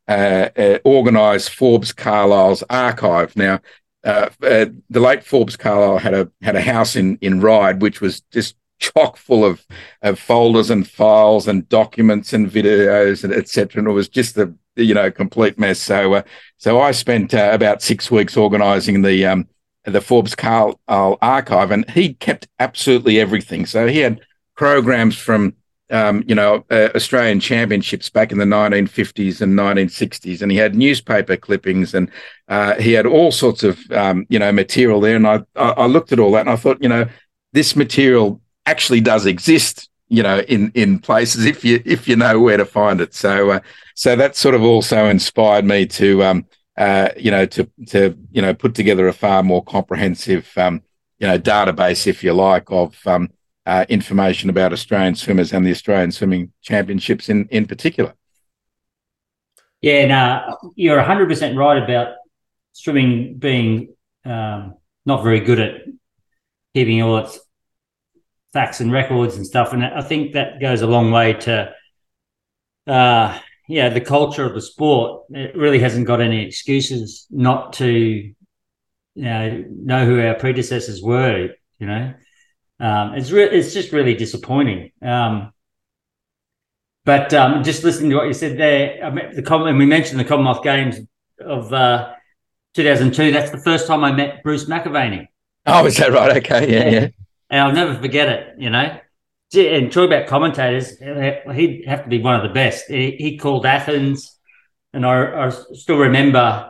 [0.10, 3.36] uh, uh, organise Forbes Carlile's archive.
[3.36, 3.60] Now,
[4.04, 8.02] Uh, uh, the late Forbes Carlile had a had a house in in Ryde, which
[8.02, 9.66] was just chock full of,
[10.02, 13.80] of folders and files and documents and videos and etc.
[13.80, 15.80] And it was just a you know complete mess.
[15.80, 16.22] So uh,
[16.58, 19.48] so I spent about six weeks organising the um,
[19.84, 23.66] the Forbes Carlile archive, and he kept absolutely everything.
[23.66, 24.22] So he had
[24.56, 25.56] programs from
[25.90, 30.76] um, you know uh, Australian championships back in the 1950s and 1960s, and he had
[30.76, 32.12] newspaper clippings, and
[32.48, 35.16] uh, he had all sorts of um, you know material there.
[35.16, 37.08] And I, I looked at all that, and I thought, you know,
[37.54, 42.40] this material actually does exist you know in in places if you if you know
[42.40, 43.60] where to find it so uh,
[43.96, 46.46] so that sort of also inspired me to um
[46.80, 50.82] uh, you know, to to you know put together a far more comprehensive um,
[51.20, 53.30] you know database, if you like, of um,
[53.70, 58.16] uh, information about Australian swimmers and the Australian Swimming Championships in in particular.
[59.82, 62.16] Yeah, no, you're 100 percent right about
[62.74, 63.94] swimming being
[64.26, 64.76] um,
[65.06, 65.82] not very good at
[66.74, 67.40] keeping all its
[68.54, 71.74] facts and records and stuff, and I think that goes a long way to.
[72.88, 77.88] Uh, yeah, the culture of the sport, it really hasn't got any excuses not to
[77.88, 78.34] you
[79.16, 81.50] know, know who our predecessors were.
[81.78, 82.14] You know,
[82.80, 84.92] um, it's re- it's just really disappointing.
[85.02, 85.54] Um,
[87.06, 90.20] but um, just listening to what you said there, I mean, the and we mentioned
[90.20, 91.00] the Commonwealth Games
[91.40, 92.14] of uh,
[92.76, 93.32] 2002.
[93.32, 95.28] That's the first time I met Bruce McAvaney.
[95.66, 96.38] Oh, is that right?
[96.38, 97.08] Okay, yeah, yeah.
[97.50, 98.56] And I'll never forget it.
[98.60, 99.00] You know,
[99.56, 102.86] and talk about commentators, he'd have to be one of the best.
[102.88, 104.38] He, he called Athens,
[104.94, 106.70] and I, I, still remember,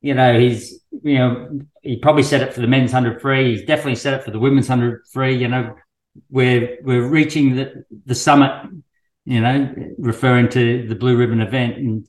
[0.00, 3.56] you know, he's, you know, he probably set it for the men's hundred free.
[3.56, 5.36] He's definitely set it for the women's hundred free.
[5.36, 5.76] You know,
[6.30, 8.70] we're we're reaching the the summit.
[9.24, 12.08] You know, referring to the blue ribbon event, and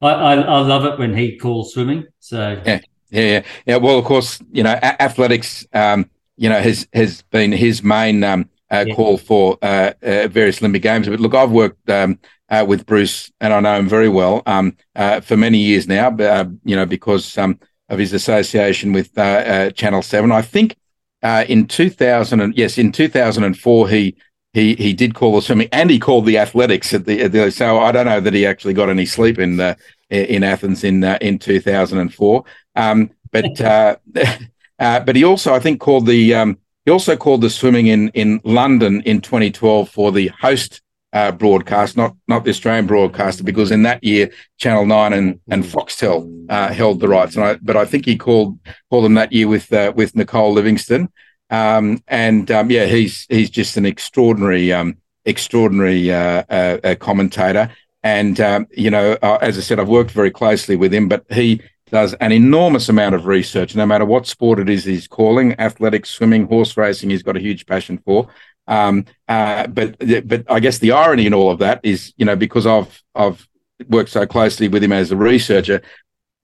[0.00, 2.06] I, I, I love it when he calls swimming.
[2.18, 3.42] So yeah, yeah, yeah.
[3.66, 3.76] yeah.
[3.76, 8.24] Well, of course, you know, athletics, um, you know, has has been his main.
[8.24, 8.94] Um, uh, yeah.
[8.94, 11.08] call for uh, uh, various Olympic Games.
[11.08, 12.18] But look, I've worked um,
[12.48, 16.08] uh, with Bruce, and I know him very well um, uh, for many years now.
[16.08, 17.58] Uh, you know, because um,
[17.94, 20.30] of his association with uh, uh, Channel Seven.
[20.32, 20.76] I think
[21.22, 24.16] uh, in 2000 and yes, in 2004 he.
[24.52, 27.50] He, he did call the swimming and he called the athletics at the, at the
[27.50, 29.76] so I don't know that he actually got any sleep in the
[30.10, 32.44] in Athens in in 2004
[32.76, 33.58] um, but
[34.78, 38.40] but he also I think called the um, he also called the swimming in, in
[38.44, 40.82] London in 2012 for the host
[41.14, 45.64] uh, broadcast, not not the Australian broadcaster, because in that year Channel Nine and and
[45.64, 47.36] Foxtel uh, held the rights.
[47.36, 48.58] And I, but I think he called
[48.90, 51.08] called them that year with uh, with Nicole Livingstone.
[51.50, 57.70] Um, and um, yeah, he's he's just an extraordinary um, extraordinary uh, uh, commentator.
[58.02, 61.24] And um, you know, uh, as I said, I've worked very closely with him, but
[61.30, 65.58] he does an enormous amount of research, no matter what sport it is he's calling,
[65.60, 67.10] athletics, swimming, horse racing.
[67.10, 68.28] He's got a huge passion for.
[68.66, 69.96] Um, uh, but
[70.26, 73.46] but I guess the irony in all of that is, you know, because I've I've
[73.88, 75.82] worked so closely with him as a researcher,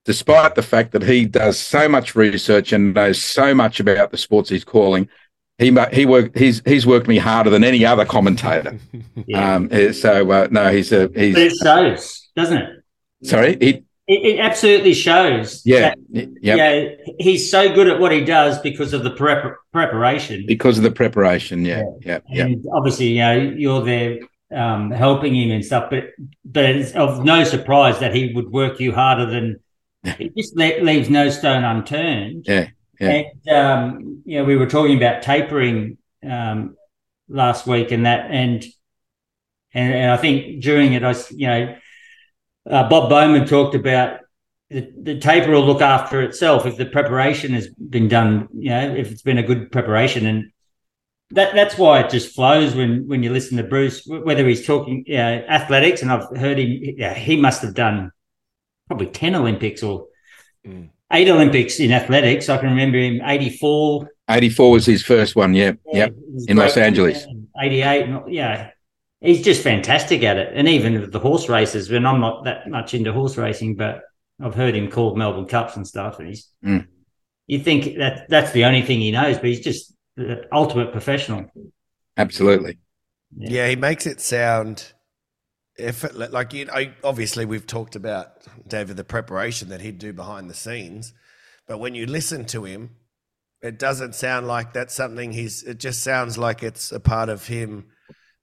[0.04, 4.18] despite the fact that he does so much research and knows so much about the
[4.18, 5.08] sports he's calling,
[5.58, 8.78] he he worked he's he's worked me harder than any other commentator.
[9.26, 9.54] yeah.
[9.54, 11.34] um, eh, so uh, no, he's a he's.
[11.34, 12.84] But it shows, doesn't it?
[13.22, 13.84] Sorry, he.
[14.10, 15.62] It, it absolutely shows.
[15.64, 16.58] Yeah, that, yep.
[16.58, 17.12] yeah.
[17.20, 20.46] He's so good at what he does because of the prep, preparation.
[20.48, 22.46] Because of the preparation, yeah, yeah, yeah.
[22.46, 24.18] And obviously, you know, you're there
[24.52, 26.06] um, helping him and stuff, but
[26.44, 29.60] but it's of no surprise that he would work you harder than.
[30.02, 32.46] It just leaves no stone unturned.
[32.48, 33.22] Yeah, yeah.
[33.44, 36.74] And um, you know, we were talking about tapering um,
[37.28, 38.64] last week, and that, and,
[39.72, 41.76] and and I think during it, I you know
[42.68, 44.20] uh, Bob Bowman talked about
[44.70, 48.48] the, the, taper will look after itself if the preparation has been done.
[48.54, 50.52] You know, if it's been a good preparation, and
[51.30, 54.06] that that's why it just flows when when you listen to Bruce.
[54.06, 58.12] Whether he's talking you know, athletics, and I've heard him, yeah, he must have done
[58.86, 60.06] probably ten Olympics or
[60.64, 60.88] mm.
[61.12, 62.48] eight Olympics in athletics.
[62.48, 64.08] I can remember him eighty four.
[64.28, 66.14] 84 was his first one, yeah, yeah, yep,
[66.46, 67.26] in Los Angeles.
[67.60, 68.70] 88, yeah,
[69.20, 70.52] he's just fantastic at it.
[70.54, 74.02] And even with the horse races, when I'm not that much into horse racing, but
[74.42, 76.48] I've heard him call Melbourne Cups and stuff, and he's.
[76.64, 76.86] Mm.
[77.46, 81.50] You think that that's the only thing he knows, but he's just the ultimate professional.
[82.16, 82.78] Absolutely.
[83.36, 84.92] Yeah, yeah he makes it sound
[85.80, 90.12] if it, like you know, obviously we've talked about David the preparation that he'd do
[90.12, 91.12] behind the scenes,
[91.66, 92.90] but when you listen to him,
[93.62, 95.62] it doesn't sound like that's something he's.
[95.62, 97.86] It just sounds like it's a part of him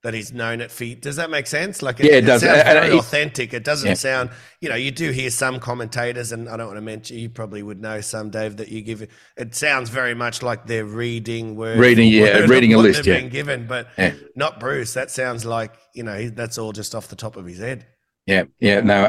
[0.08, 0.86] that he's known it for.
[0.86, 1.82] Does that make sense?
[1.82, 2.40] Like, it, yeah, it, does.
[2.40, 3.52] sounds very authentic.
[3.52, 3.92] It doesn't yeah.
[3.92, 4.30] sound,
[4.62, 7.62] you know, you do hear some commentators, and I don't want to mention, you probably
[7.62, 9.06] would know some, Dave, that you give.
[9.36, 13.28] It sounds very much like they're reading word, reading, yeah, reading a list, yeah, being
[13.28, 14.14] given, but yeah.
[14.34, 14.94] not Bruce.
[14.94, 17.86] That sounds like you know that's all just off the top of his head.
[18.24, 18.80] Yeah, yeah.
[18.80, 19.02] No,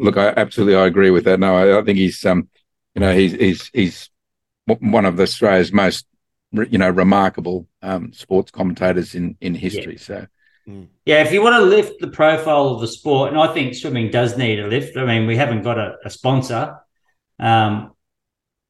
[0.00, 1.38] look, I absolutely I agree with that.
[1.38, 2.48] No, I, I think he's um,
[2.96, 4.10] you know, he's he's he's
[4.64, 6.06] one of Australia's most
[6.64, 9.94] you know remarkable um, sports commentators in in history.
[9.94, 10.00] Yeah.
[10.00, 10.26] So.
[10.68, 10.88] Mm.
[11.04, 14.10] Yeah, if you want to lift the profile of the sport, and I think swimming
[14.10, 14.96] does need a lift.
[14.96, 16.76] I mean, we haven't got a, a sponsor.
[17.38, 17.92] Um,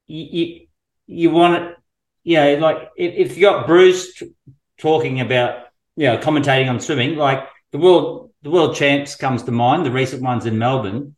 [0.06, 0.66] you, you,
[1.06, 1.76] you want it,
[2.22, 4.32] you know, like if, if you got Bruce t-
[4.76, 9.50] talking about, you know, commentating on swimming, like the world, the world champs comes to
[9.52, 11.16] mind, the recent ones in Melbourne.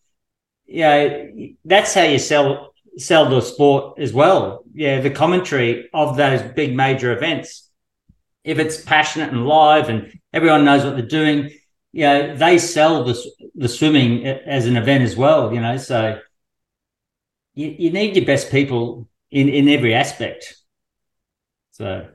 [0.66, 1.24] Yeah,
[1.64, 4.64] that's how you sell sell the sport as well.
[4.74, 7.70] Yeah, the commentary of those big major events.
[8.44, 11.50] If it's passionate and live and everyone knows what they're doing,
[11.92, 13.18] you know, they sell the,
[13.54, 16.20] the swimming as an event as well, you know, so
[17.54, 20.56] you, you need your best people in, in every aspect.
[21.72, 22.08] So,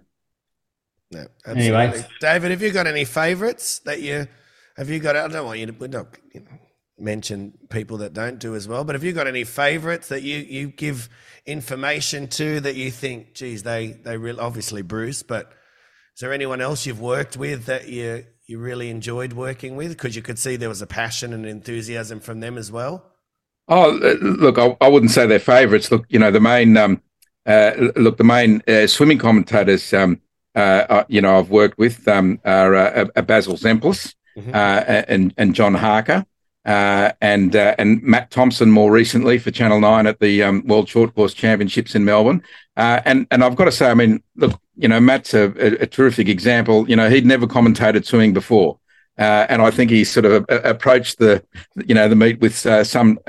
[1.11, 4.27] no, anyway, David, have you got any favorites that you
[4.75, 5.15] have you got?
[5.15, 6.57] I don't want you to, we don't, you know,
[6.99, 8.83] mention people that don't do as well.
[8.83, 11.09] But have you got any favourites that you you give
[11.45, 15.51] information to that you think, geez, they they really obviously Bruce, but
[16.15, 19.89] is there anyone else you've worked with that you you really enjoyed working with?
[19.89, 23.11] Because you could see there was a passion and enthusiasm from them as well.
[23.67, 23.91] Oh,
[24.21, 25.91] look, I, I wouldn't say they're favourites.
[25.91, 27.01] Look, you know, the main um,
[27.45, 30.21] uh, look, the main uh, swimming commentators, um,
[30.55, 34.51] uh, uh you know, I've worked with um, are uh, Basil Zempilas mm-hmm.
[34.53, 36.25] Uh, and and John Harker
[36.65, 40.87] uh, and uh, and Matt Thompson more recently for Channel Nine at the um, World
[40.87, 42.41] Short Course Championships in Melbourne.
[42.77, 45.83] Uh, and and I've got to say, I mean, look, you know, Matt's a, a,
[45.83, 46.89] a terrific example.
[46.89, 48.79] You know, he'd never commentated swimming before,
[49.17, 51.43] uh, and I think he sort of uh, approached the
[51.85, 53.19] you know the meet with uh, some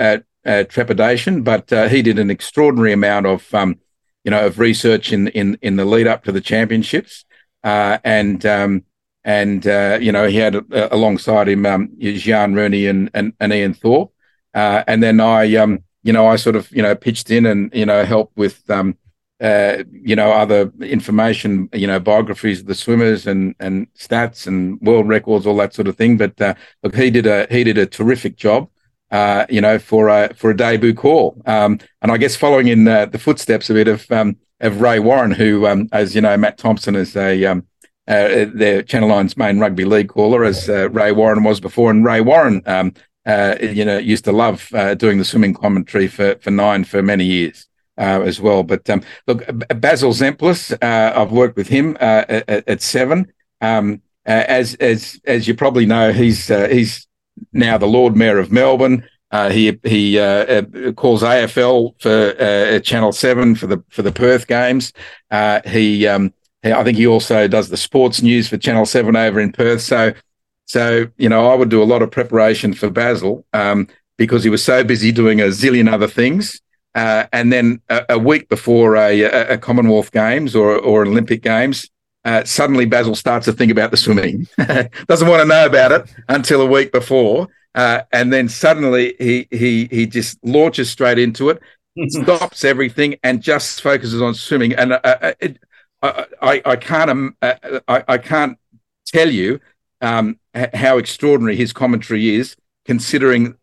[0.44, 3.81] trepidation, but he did an extraordinary amount of um,
[4.23, 7.24] you know of research in in in the lead up to the championships,
[7.65, 8.85] and um,
[9.24, 13.52] and uh, you know he had uh, alongside him um, Giaan Rooney and, and, and
[13.52, 14.12] Ian Thorpe,
[14.55, 17.72] uh, and then I um, you know I sort of you know pitched in and
[17.74, 18.96] you know helped with um,
[19.40, 24.80] uh, you know other information you know biographies of the swimmers and and stats and
[24.82, 26.16] world records all that sort of thing.
[26.18, 28.68] But uh, look, he did a he did a terrific job.
[29.10, 32.84] Uh, you know, for a for a debut call, um, and I guess following in
[32.84, 36.59] the footsteps a bit of um, of Ray Warren, who, um, as you know, Matt
[36.59, 37.62] Thompson is a
[38.09, 42.05] uh, their Channel Nine's main rugby league caller, as uh, Ray Warren was before, and
[42.05, 42.93] Ray Warren, um,
[43.26, 47.02] uh, you know, used to love uh, doing the swimming commentary for for Nine for
[47.02, 47.68] many years.
[47.97, 49.44] Uh, as well, but um, look,
[49.81, 52.28] Basil Zempilas, uh, I've worked with him at,
[52.68, 53.32] at, Seven.
[53.60, 57.06] Um, as as as you probably know, he's he's
[57.52, 59.09] now the Lord Mayor of Melbourne.
[59.35, 64.12] Uh, he he uh, uh, calls AFL for uh, Channel Seven for the for the
[64.12, 64.93] Perth games.
[65.28, 66.32] Uh, he, um,
[66.65, 69.82] I think he also does the sports news for Channel Seven over in Perth.
[69.82, 70.12] So,
[70.66, 74.51] so you know, I would do a lot of preparation for Basil um, because he
[74.51, 76.61] was so busy doing a zillion other things.
[76.95, 81.91] Uh, and then a, a, week before a, a, Commonwealth Games or or Olympic Games,
[82.24, 84.47] uh, suddenly Basil starts to think about the swimming.
[85.09, 89.49] Doesn't want to know about it until a week before, uh, and then suddenly he
[89.51, 91.61] he he just launches straight into it,
[92.11, 94.73] stops everything, and just focuses on swimming.
[94.74, 95.59] And uh, uh it,
[96.05, 98.59] I, I, I can't um, uh, I, I can't
[99.06, 99.60] tell you
[100.01, 100.39] um,
[100.74, 103.56] how extraordinary his commentary is, considering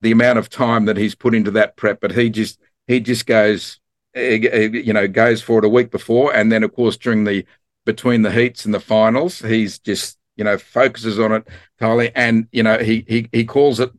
[0.00, 2.00] the amount of time that he's put into that prep.
[2.00, 3.80] But he just he just goes
[4.14, 7.44] you know goes for it a week before, and then of course during the
[7.84, 9.40] between the heats and the finals.
[9.40, 11.48] He's just you know focuses on it
[11.78, 13.90] totally, and you know he he he calls it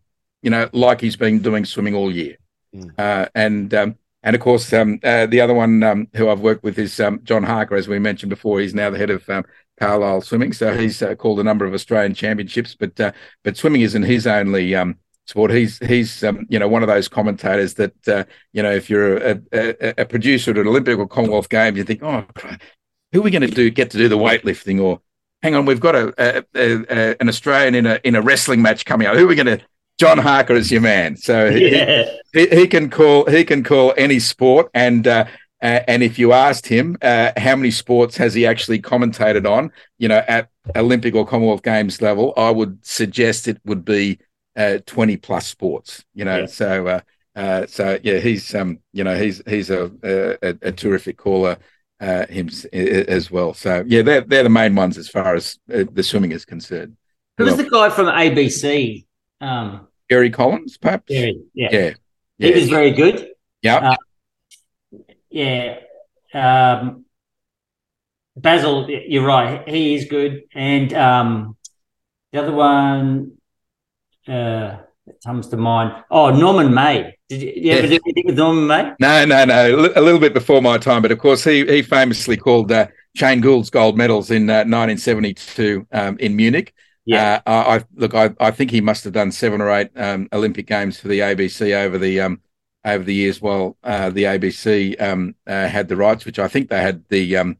[0.41, 2.37] you know like he's been doing swimming all year.
[2.73, 2.93] Mm.
[2.97, 6.63] Uh, and um, and of course um, uh, the other one um, who I've worked
[6.63, 8.59] with is um, John Harker, as we mentioned before.
[8.59, 9.45] He's now the head of um,
[9.79, 12.75] Carlile Swimming, so he's uh, called a number of Australian championships.
[12.75, 13.11] But uh,
[13.43, 15.51] but swimming isn't his only um, sport.
[15.51, 18.23] He's he's um, you know one of those commentators that uh,
[18.53, 21.83] you know if you're a, a, a, producer at an Olympic or Commonwealth Games, you
[21.83, 22.25] think, oh,
[23.11, 25.01] who are we going to do get to do the weightlifting or
[25.41, 29.07] hang on we've got a, a, an australian in a in a wrestling match coming
[29.07, 29.59] up who are we going to
[30.01, 32.05] john harker is your man so yeah.
[32.33, 35.25] he, he, he, can call he can call any sport and uh,
[35.61, 39.71] uh, and if you asked him uh, how many sports has he actually commentated on
[39.99, 44.17] you know at olympic or commonwealth games level i would suggest it would be
[44.55, 46.45] uh, 20 plus sports you know yeah.
[46.47, 46.99] so uh,
[47.35, 49.91] uh, so yeah he's um you know he's he's a,
[50.41, 51.59] a, a terrific caller
[51.99, 53.53] uh, him as well.
[53.53, 56.97] So yeah, they're they're the main ones as far as uh, the swimming is concerned.
[57.37, 59.05] Who's the guy from ABC?
[59.39, 61.05] Um, Gary Collins, perhaps.
[61.07, 61.69] Gary, yeah.
[61.71, 61.93] yeah,
[62.37, 62.47] yeah.
[62.49, 63.29] He was very good.
[63.61, 63.95] Yeah,
[64.91, 64.97] uh,
[65.29, 65.79] yeah.
[66.33, 67.05] Um,
[68.35, 69.65] Basil, you're right.
[69.69, 71.55] He is good, and um,
[72.33, 73.37] the other one
[74.27, 76.03] uh, that comes to mind.
[76.11, 77.15] Oh, Norman May.
[77.29, 78.91] Did you, you ever do anything with Norman May?
[78.99, 79.91] No, no, no.
[79.95, 83.39] A little bit before my time, but of course, he he famously called uh, Shane
[83.39, 86.73] Gould's gold medals in uh, 1972 um, in Munich.
[87.11, 88.13] Yeah, uh, I, look.
[88.13, 91.19] I, I think he must have done seven or eight um, Olympic games for the
[91.19, 92.41] ABC over the um,
[92.85, 96.69] over the years while uh, the ABC um, uh, had the rights, which I think
[96.69, 97.57] they had the um,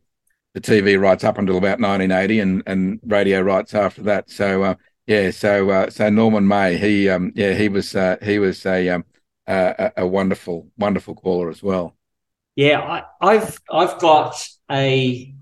[0.54, 4.30] the TV rights up until about 1980 and and radio rights after that.
[4.30, 4.76] So uh,
[5.08, 9.06] yeah, so so Norman May, he um, yeah he was he was a um,
[9.48, 11.96] a, a wonderful, wonderful caller as well.
[12.56, 15.34] Yeah, I, I've I've got a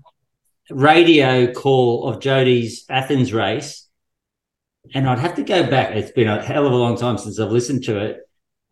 [0.70, 3.88] radio call of Jodie's Athens race,
[4.94, 5.94] and I'd have to go back.
[5.94, 8.20] It's been a hell of a long time since I've listened to it.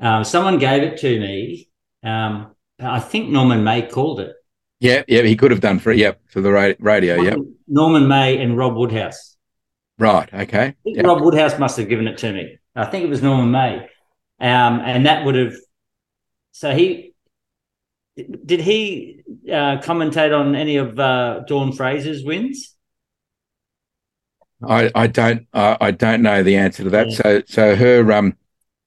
[0.00, 1.68] Um, someone gave it to me.
[2.02, 4.34] Um, I think Norman May called it.
[4.80, 5.98] Yeah, yeah, he could have done for it.
[5.98, 7.16] Yep, for the radio.
[7.16, 7.46] Norman, yep.
[7.66, 9.36] Norman May and Rob Woodhouse.
[9.98, 10.32] Right.
[10.32, 10.74] Okay.
[10.84, 11.04] Yep.
[11.04, 12.58] Rob Woodhouse must have given it to me.
[12.76, 13.78] I think it was Norman May.
[14.40, 15.54] Um, and that would have,
[16.52, 17.14] so he,
[18.16, 22.76] did he uh, commentate on any of uh, Dawn Fraser's wins?
[24.66, 27.10] I, I don't uh, I don't know the answer to that.
[27.10, 27.16] Yeah.
[27.16, 28.36] So so her um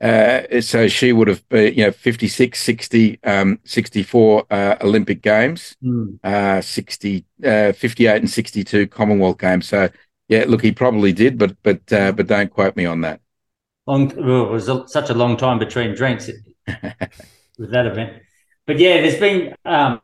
[0.01, 5.77] uh, so she would have been you know 56 60 um 64 uh, Olympic games
[5.83, 6.19] mm.
[6.23, 9.67] uh 60 uh 58 and 62 Commonwealth games.
[9.67, 9.89] So
[10.27, 13.21] yeah look he probably did but but uh, but don't quote me on that
[13.91, 14.07] long.
[14.15, 16.29] Well, it was a, such a long time between drinks
[16.67, 18.21] with that event.
[18.65, 19.55] But yeah, there's been.
[19.65, 19.99] Um,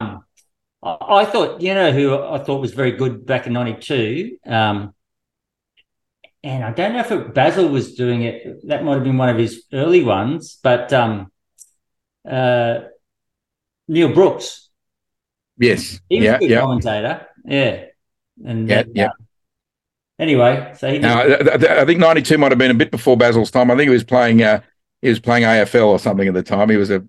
[0.83, 4.37] I, I, thought you know who I thought was very good back in '92.
[4.45, 4.93] Um,
[6.43, 8.67] and I don't know if it, Basil was doing it.
[8.67, 11.31] That might have been one of his early ones, but um,
[12.27, 12.79] uh,
[13.87, 14.69] Neil Brooks.
[15.57, 15.99] Yes.
[16.09, 16.59] He was yeah, a good yeah.
[16.61, 17.27] commentator.
[17.45, 17.85] Yeah.
[18.45, 19.07] And yeah, yeah.
[19.07, 19.11] Uh,
[20.19, 20.97] Anyway, so he.
[20.97, 23.69] Now, I think '92 might have been a bit before Basil's time.
[23.69, 24.41] I think he was playing.
[24.41, 24.61] Uh,
[25.01, 26.69] he was playing AFL or something at the time.
[26.69, 27.05] He was a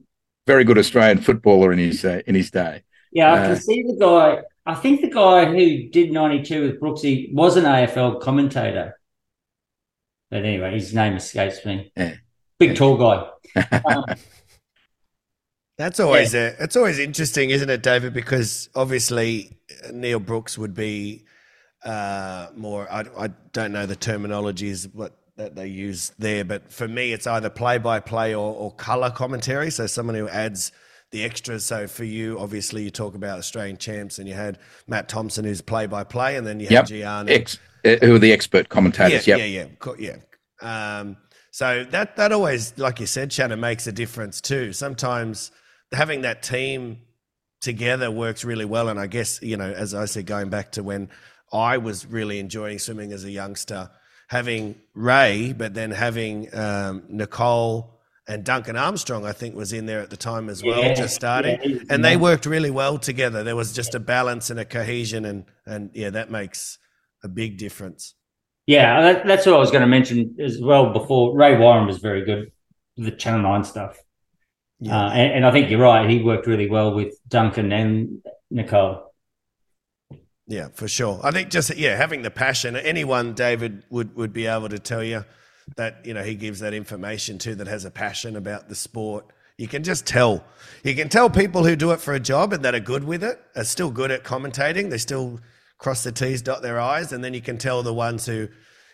[0.46, 2.82] very good Australian footballer in his uh, in his day.
[3.10, 4.42] Yeah, I can uh, see the guy.
[4.66, 8.97] I think the guy who did '92 with Brooksy was an AFL commentator.
[10.30, 11.90] But anyway, his name escapes me.
[11.96, 12.14] Yeah.
[12.58, 13.28] Big tall guy.
[13.86, 14.04] um,
[15.78, 16.54] That's always yeah.
[16.58, 18.12] a, it's always interesting, isn't it, David?
[18.12, 19.58] Because obviously
[19.92, 21.24] Neil Brooks would be
[21.84, 22.90] uh, more.
[22.90, 27.26] I, I don't know the terminologies what that they use there, but for me, it's
[27.28, 29.70] either play by play or, or color commentary.
[29.70, 30.72] So someone who adds
[31.12, 31.64] the extras.
[31.64, 35.60] So for you, obviously, you talk about Australian champs, and you had Matt Thompson, who's
[35.62, 36.88] play by play, and then you Yep.
[36.88, 37.30] had Giaan.
[37.30, 39.26] Ex- uh, who are the expert commentators?
[39.26, 39.48] Yeah, yep.
[39.48, 40.16] yeah, yeah, Co- yeah.
[40.60, 41.16] Um,
[41.50, 44.72] so that that always, like you said, Shannon, makes a difference too.
[44.72, 45.50] Sometimes
[45.92, 47.00] having that team
[47.60, 48.88] together works really well.
[48.88, 51.08] And I guess you know, as I said, going back to when
[51.52, 53.90] I was really enjoying swimming as a youngster,
[54.28, 57.94] having Ray, but then having um, Nicole.
[58.30, 61.14] And Duncan Armstrong, I think, was in there at the time as well, Yeah, just
[61.14, 63.42] starting, yeah, and they worked really well together.
[63.42, 66.78] There was just a balance and a cohesion, and and yeah, that makes
[67.22, 68.14] a big difference.
[68.66, 71.36] Yeah, that, that's what I was going to mention as well before.
[71.36, 72.52] Ray Warren was very good
[72.98, 73.98] the Channel 9 stuff.
[74.80, 75.06] Yeah.
[75.06, 76.08] Uh, and, and I think you're right.
[76.08, 79.12] He worked really well with Duncan and Nicole.
[80.46, 81.20] Yeah, for sure.
[81.22, 82.74] I think just yeah, having the passion.
[82.76, 85.24] Anyone, David, would would be able to tell you
[85.76, 89.26] that you know he gives that information to that has a passion about the sport.
[89.58, 90.42] You can just tell.
[90.84, 93.22] You can tell people who do it for a job and that are good with
[93.22, 94.88] it are still good at commentating.
[94.88, 95.38] They still
[95.78, 98.48] cross their T's, dot their I's, and then you can tell the ones who,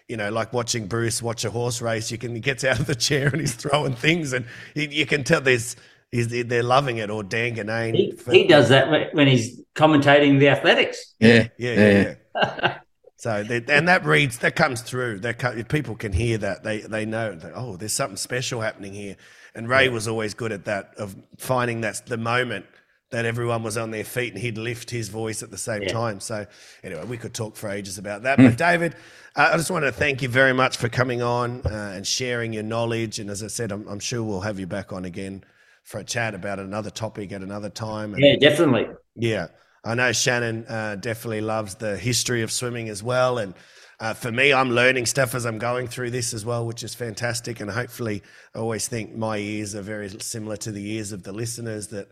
[0.08, 2.10] you know, like watching Bruce watch a horse race.
[2.10, 5.06] You can he gets out of the chair and he's throwing things, and you, you
[5.06, 5.76] can tell there's.
[6.12, 7.96] He's, they're loving it, or Dan Ganane.
[7.96, 11.12] He, he does that when- when he's commentating the athletics.
[11.18, 11.48] Yeah.
[11.58, 12.78] Yeah, yeah, yeah.
[13.16, 15.18] so they, and that reads that comes through.
[15.20, 18.92] That co- people can hear that, they they know that oh, there's something special happening
[18.92, 19.16] here.
[19.56, 22.66] And Ray was always good at that of finding that's the moment
[23.14, 25.92] that everyone was on their feet and he'd lift his voice at the same Yeah.
[25.92, 26.18] time.
[26.18, 26.46] So
[26.82, 28.38] anyway, we could talk for ages about that.
[28.38, 28.96] But David,
[29.36, 32.52] uh, I just want to thank you very much for coming on uh, and sharing
[32.52, 33.20] your knowledge.
[33.20, 35.44] And as I said, I'm, I'm sure we'll have you back on again
[35.84, 38.14] for a chat about another topic at another time.
[38.14, 38.88] And Yeah, definitely.
[39.14, 39.46] yeah,
[39.84, 43.54] I know Shannon uh, definitely loves the history of swimming as well, and
[44.00, 46.96] uh, for me, I'm learning stuff as I'm going through this as well, which is
[46.96, 47.60] fantastic.
[47.60, 51.32] And hopefully, I always think my ears are very similar to the ears of the
[51.32, 52.08] listeners that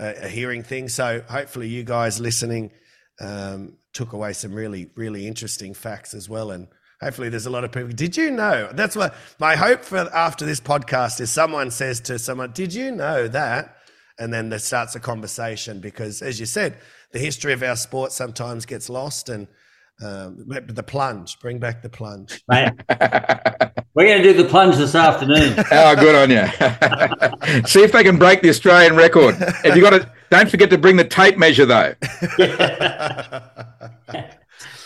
[0.00, 0.94] are hearing things.
[0.94, 2.72] So hopefully, you guys listening
[3.20, 6.68] um, took away some really, really interesting facts as well, and.
[7.02, 7.88] Hopefully, there's a lot of people.
[7.88, 8.68] Did you know?
[8.74, 12.92] That's what my hope for after this podcast is someone says to someone, Did you
[12.92, 13.74] know that?
[14.20, 16.76] and then there starts a conversation because, as you said,
[17.10, 19.30] the history of our sport sometimes gets lost.
[19.30, 19.48] And
[20.02, 22.42] um, the plunge, bring back the plunge.
[22.48, 22.72] Mate,
[23.94, 25.54] we're going to do the plunge this afternoon.
[25.72, 27.62] Oh, good on you.
[27.66, 29.36] See if they can break the Australian record.
[29.64, 31.94] If you got to, don't forget to bring the tape measure though.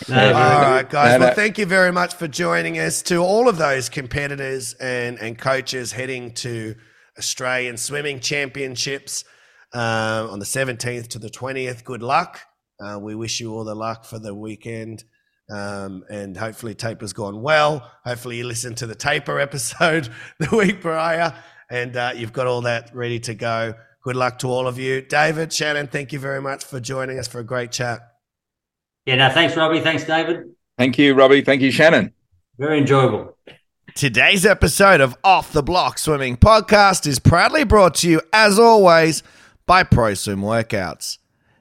[0.07, 1.13] No, All right, guys.
[1.13, 1.25] No, no.
[1.25, 3.01] Well, thank you very much for joining us.
[3.03, 6.75] To all of those competitors and, and coaches heading to
[7.17, 9.23] Australian Swimming Championships
[9.73, 12.41] uh, on the 17th to the 20th, good luck.
[12.79, 15.03] Uh, we wish you all the luck for the weekend.
[15.49, 17.91] Um, and hopefully, Taper's gone well.
[18.03, 21.33] Hopefully, you listened to the Taper episode the week prior
[21.69, 23.73] and uh, you've got all that ready to go.
[24.03, 25.01] Good luck to all of you.
[25.01, 28.01] David, Shannon, thank you very much for joining us for a great chat.
[29.05, 29.81] yeah, no, thanks, Robbie.
[29.81, 30.51] Thanks, David.
[30.77, 31.41] Thank you, Robbie.
[31.41, 32.13] Thank you, Shannon.
[32.57, 33.37] Very enjoyable.
[33.95, 39.23] Today's episode of Off the Block Swimming Podcast is proudly brought to you, as always,
[39.65, 41.17] by ProSwim Workouts.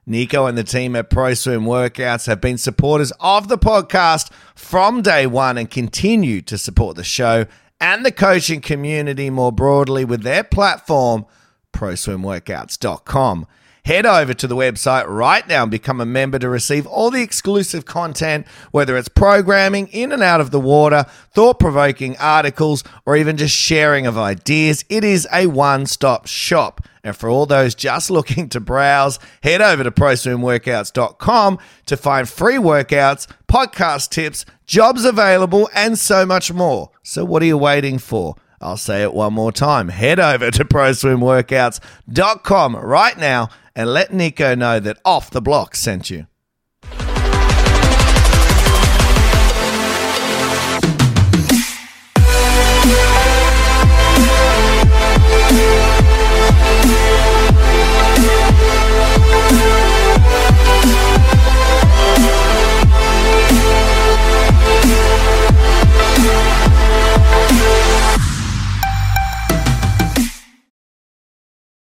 [0.06, 5.26] Nico and the team at ProSwim Workouts have been supporters of the podcast from day
[5.26, 7.46] one and continue to support the show
[7.80, 11.26] and the coaching community more broadly with their platform,
[11.72, 13.46] proswimworkouts.com.
[13.84, 17.20] Head over to the website right now and become a member to receive all the
[17.20, 23.14] exclusive content, whether it's programming in and out of the water, thought provoking articles, or
[23.14, 24.86] even just sharing of ideas.
[24.88, 26.80] It is a one stop shop.
[27.02, 32.56] And for all those just looking to browse, head over to proswimworkouts.com to find free
[32.56, 36.90] workouts, podcast tips, jobs available, and so much more.
[37.02, 38.36] So, what are you waiting for?
[38.62, 39.90] I'll say it one more time.
[39.90, 46.10] Head over to proswimworkouts.com right now and let Nico know that Off the Block sent
[46.10, 46.26] you.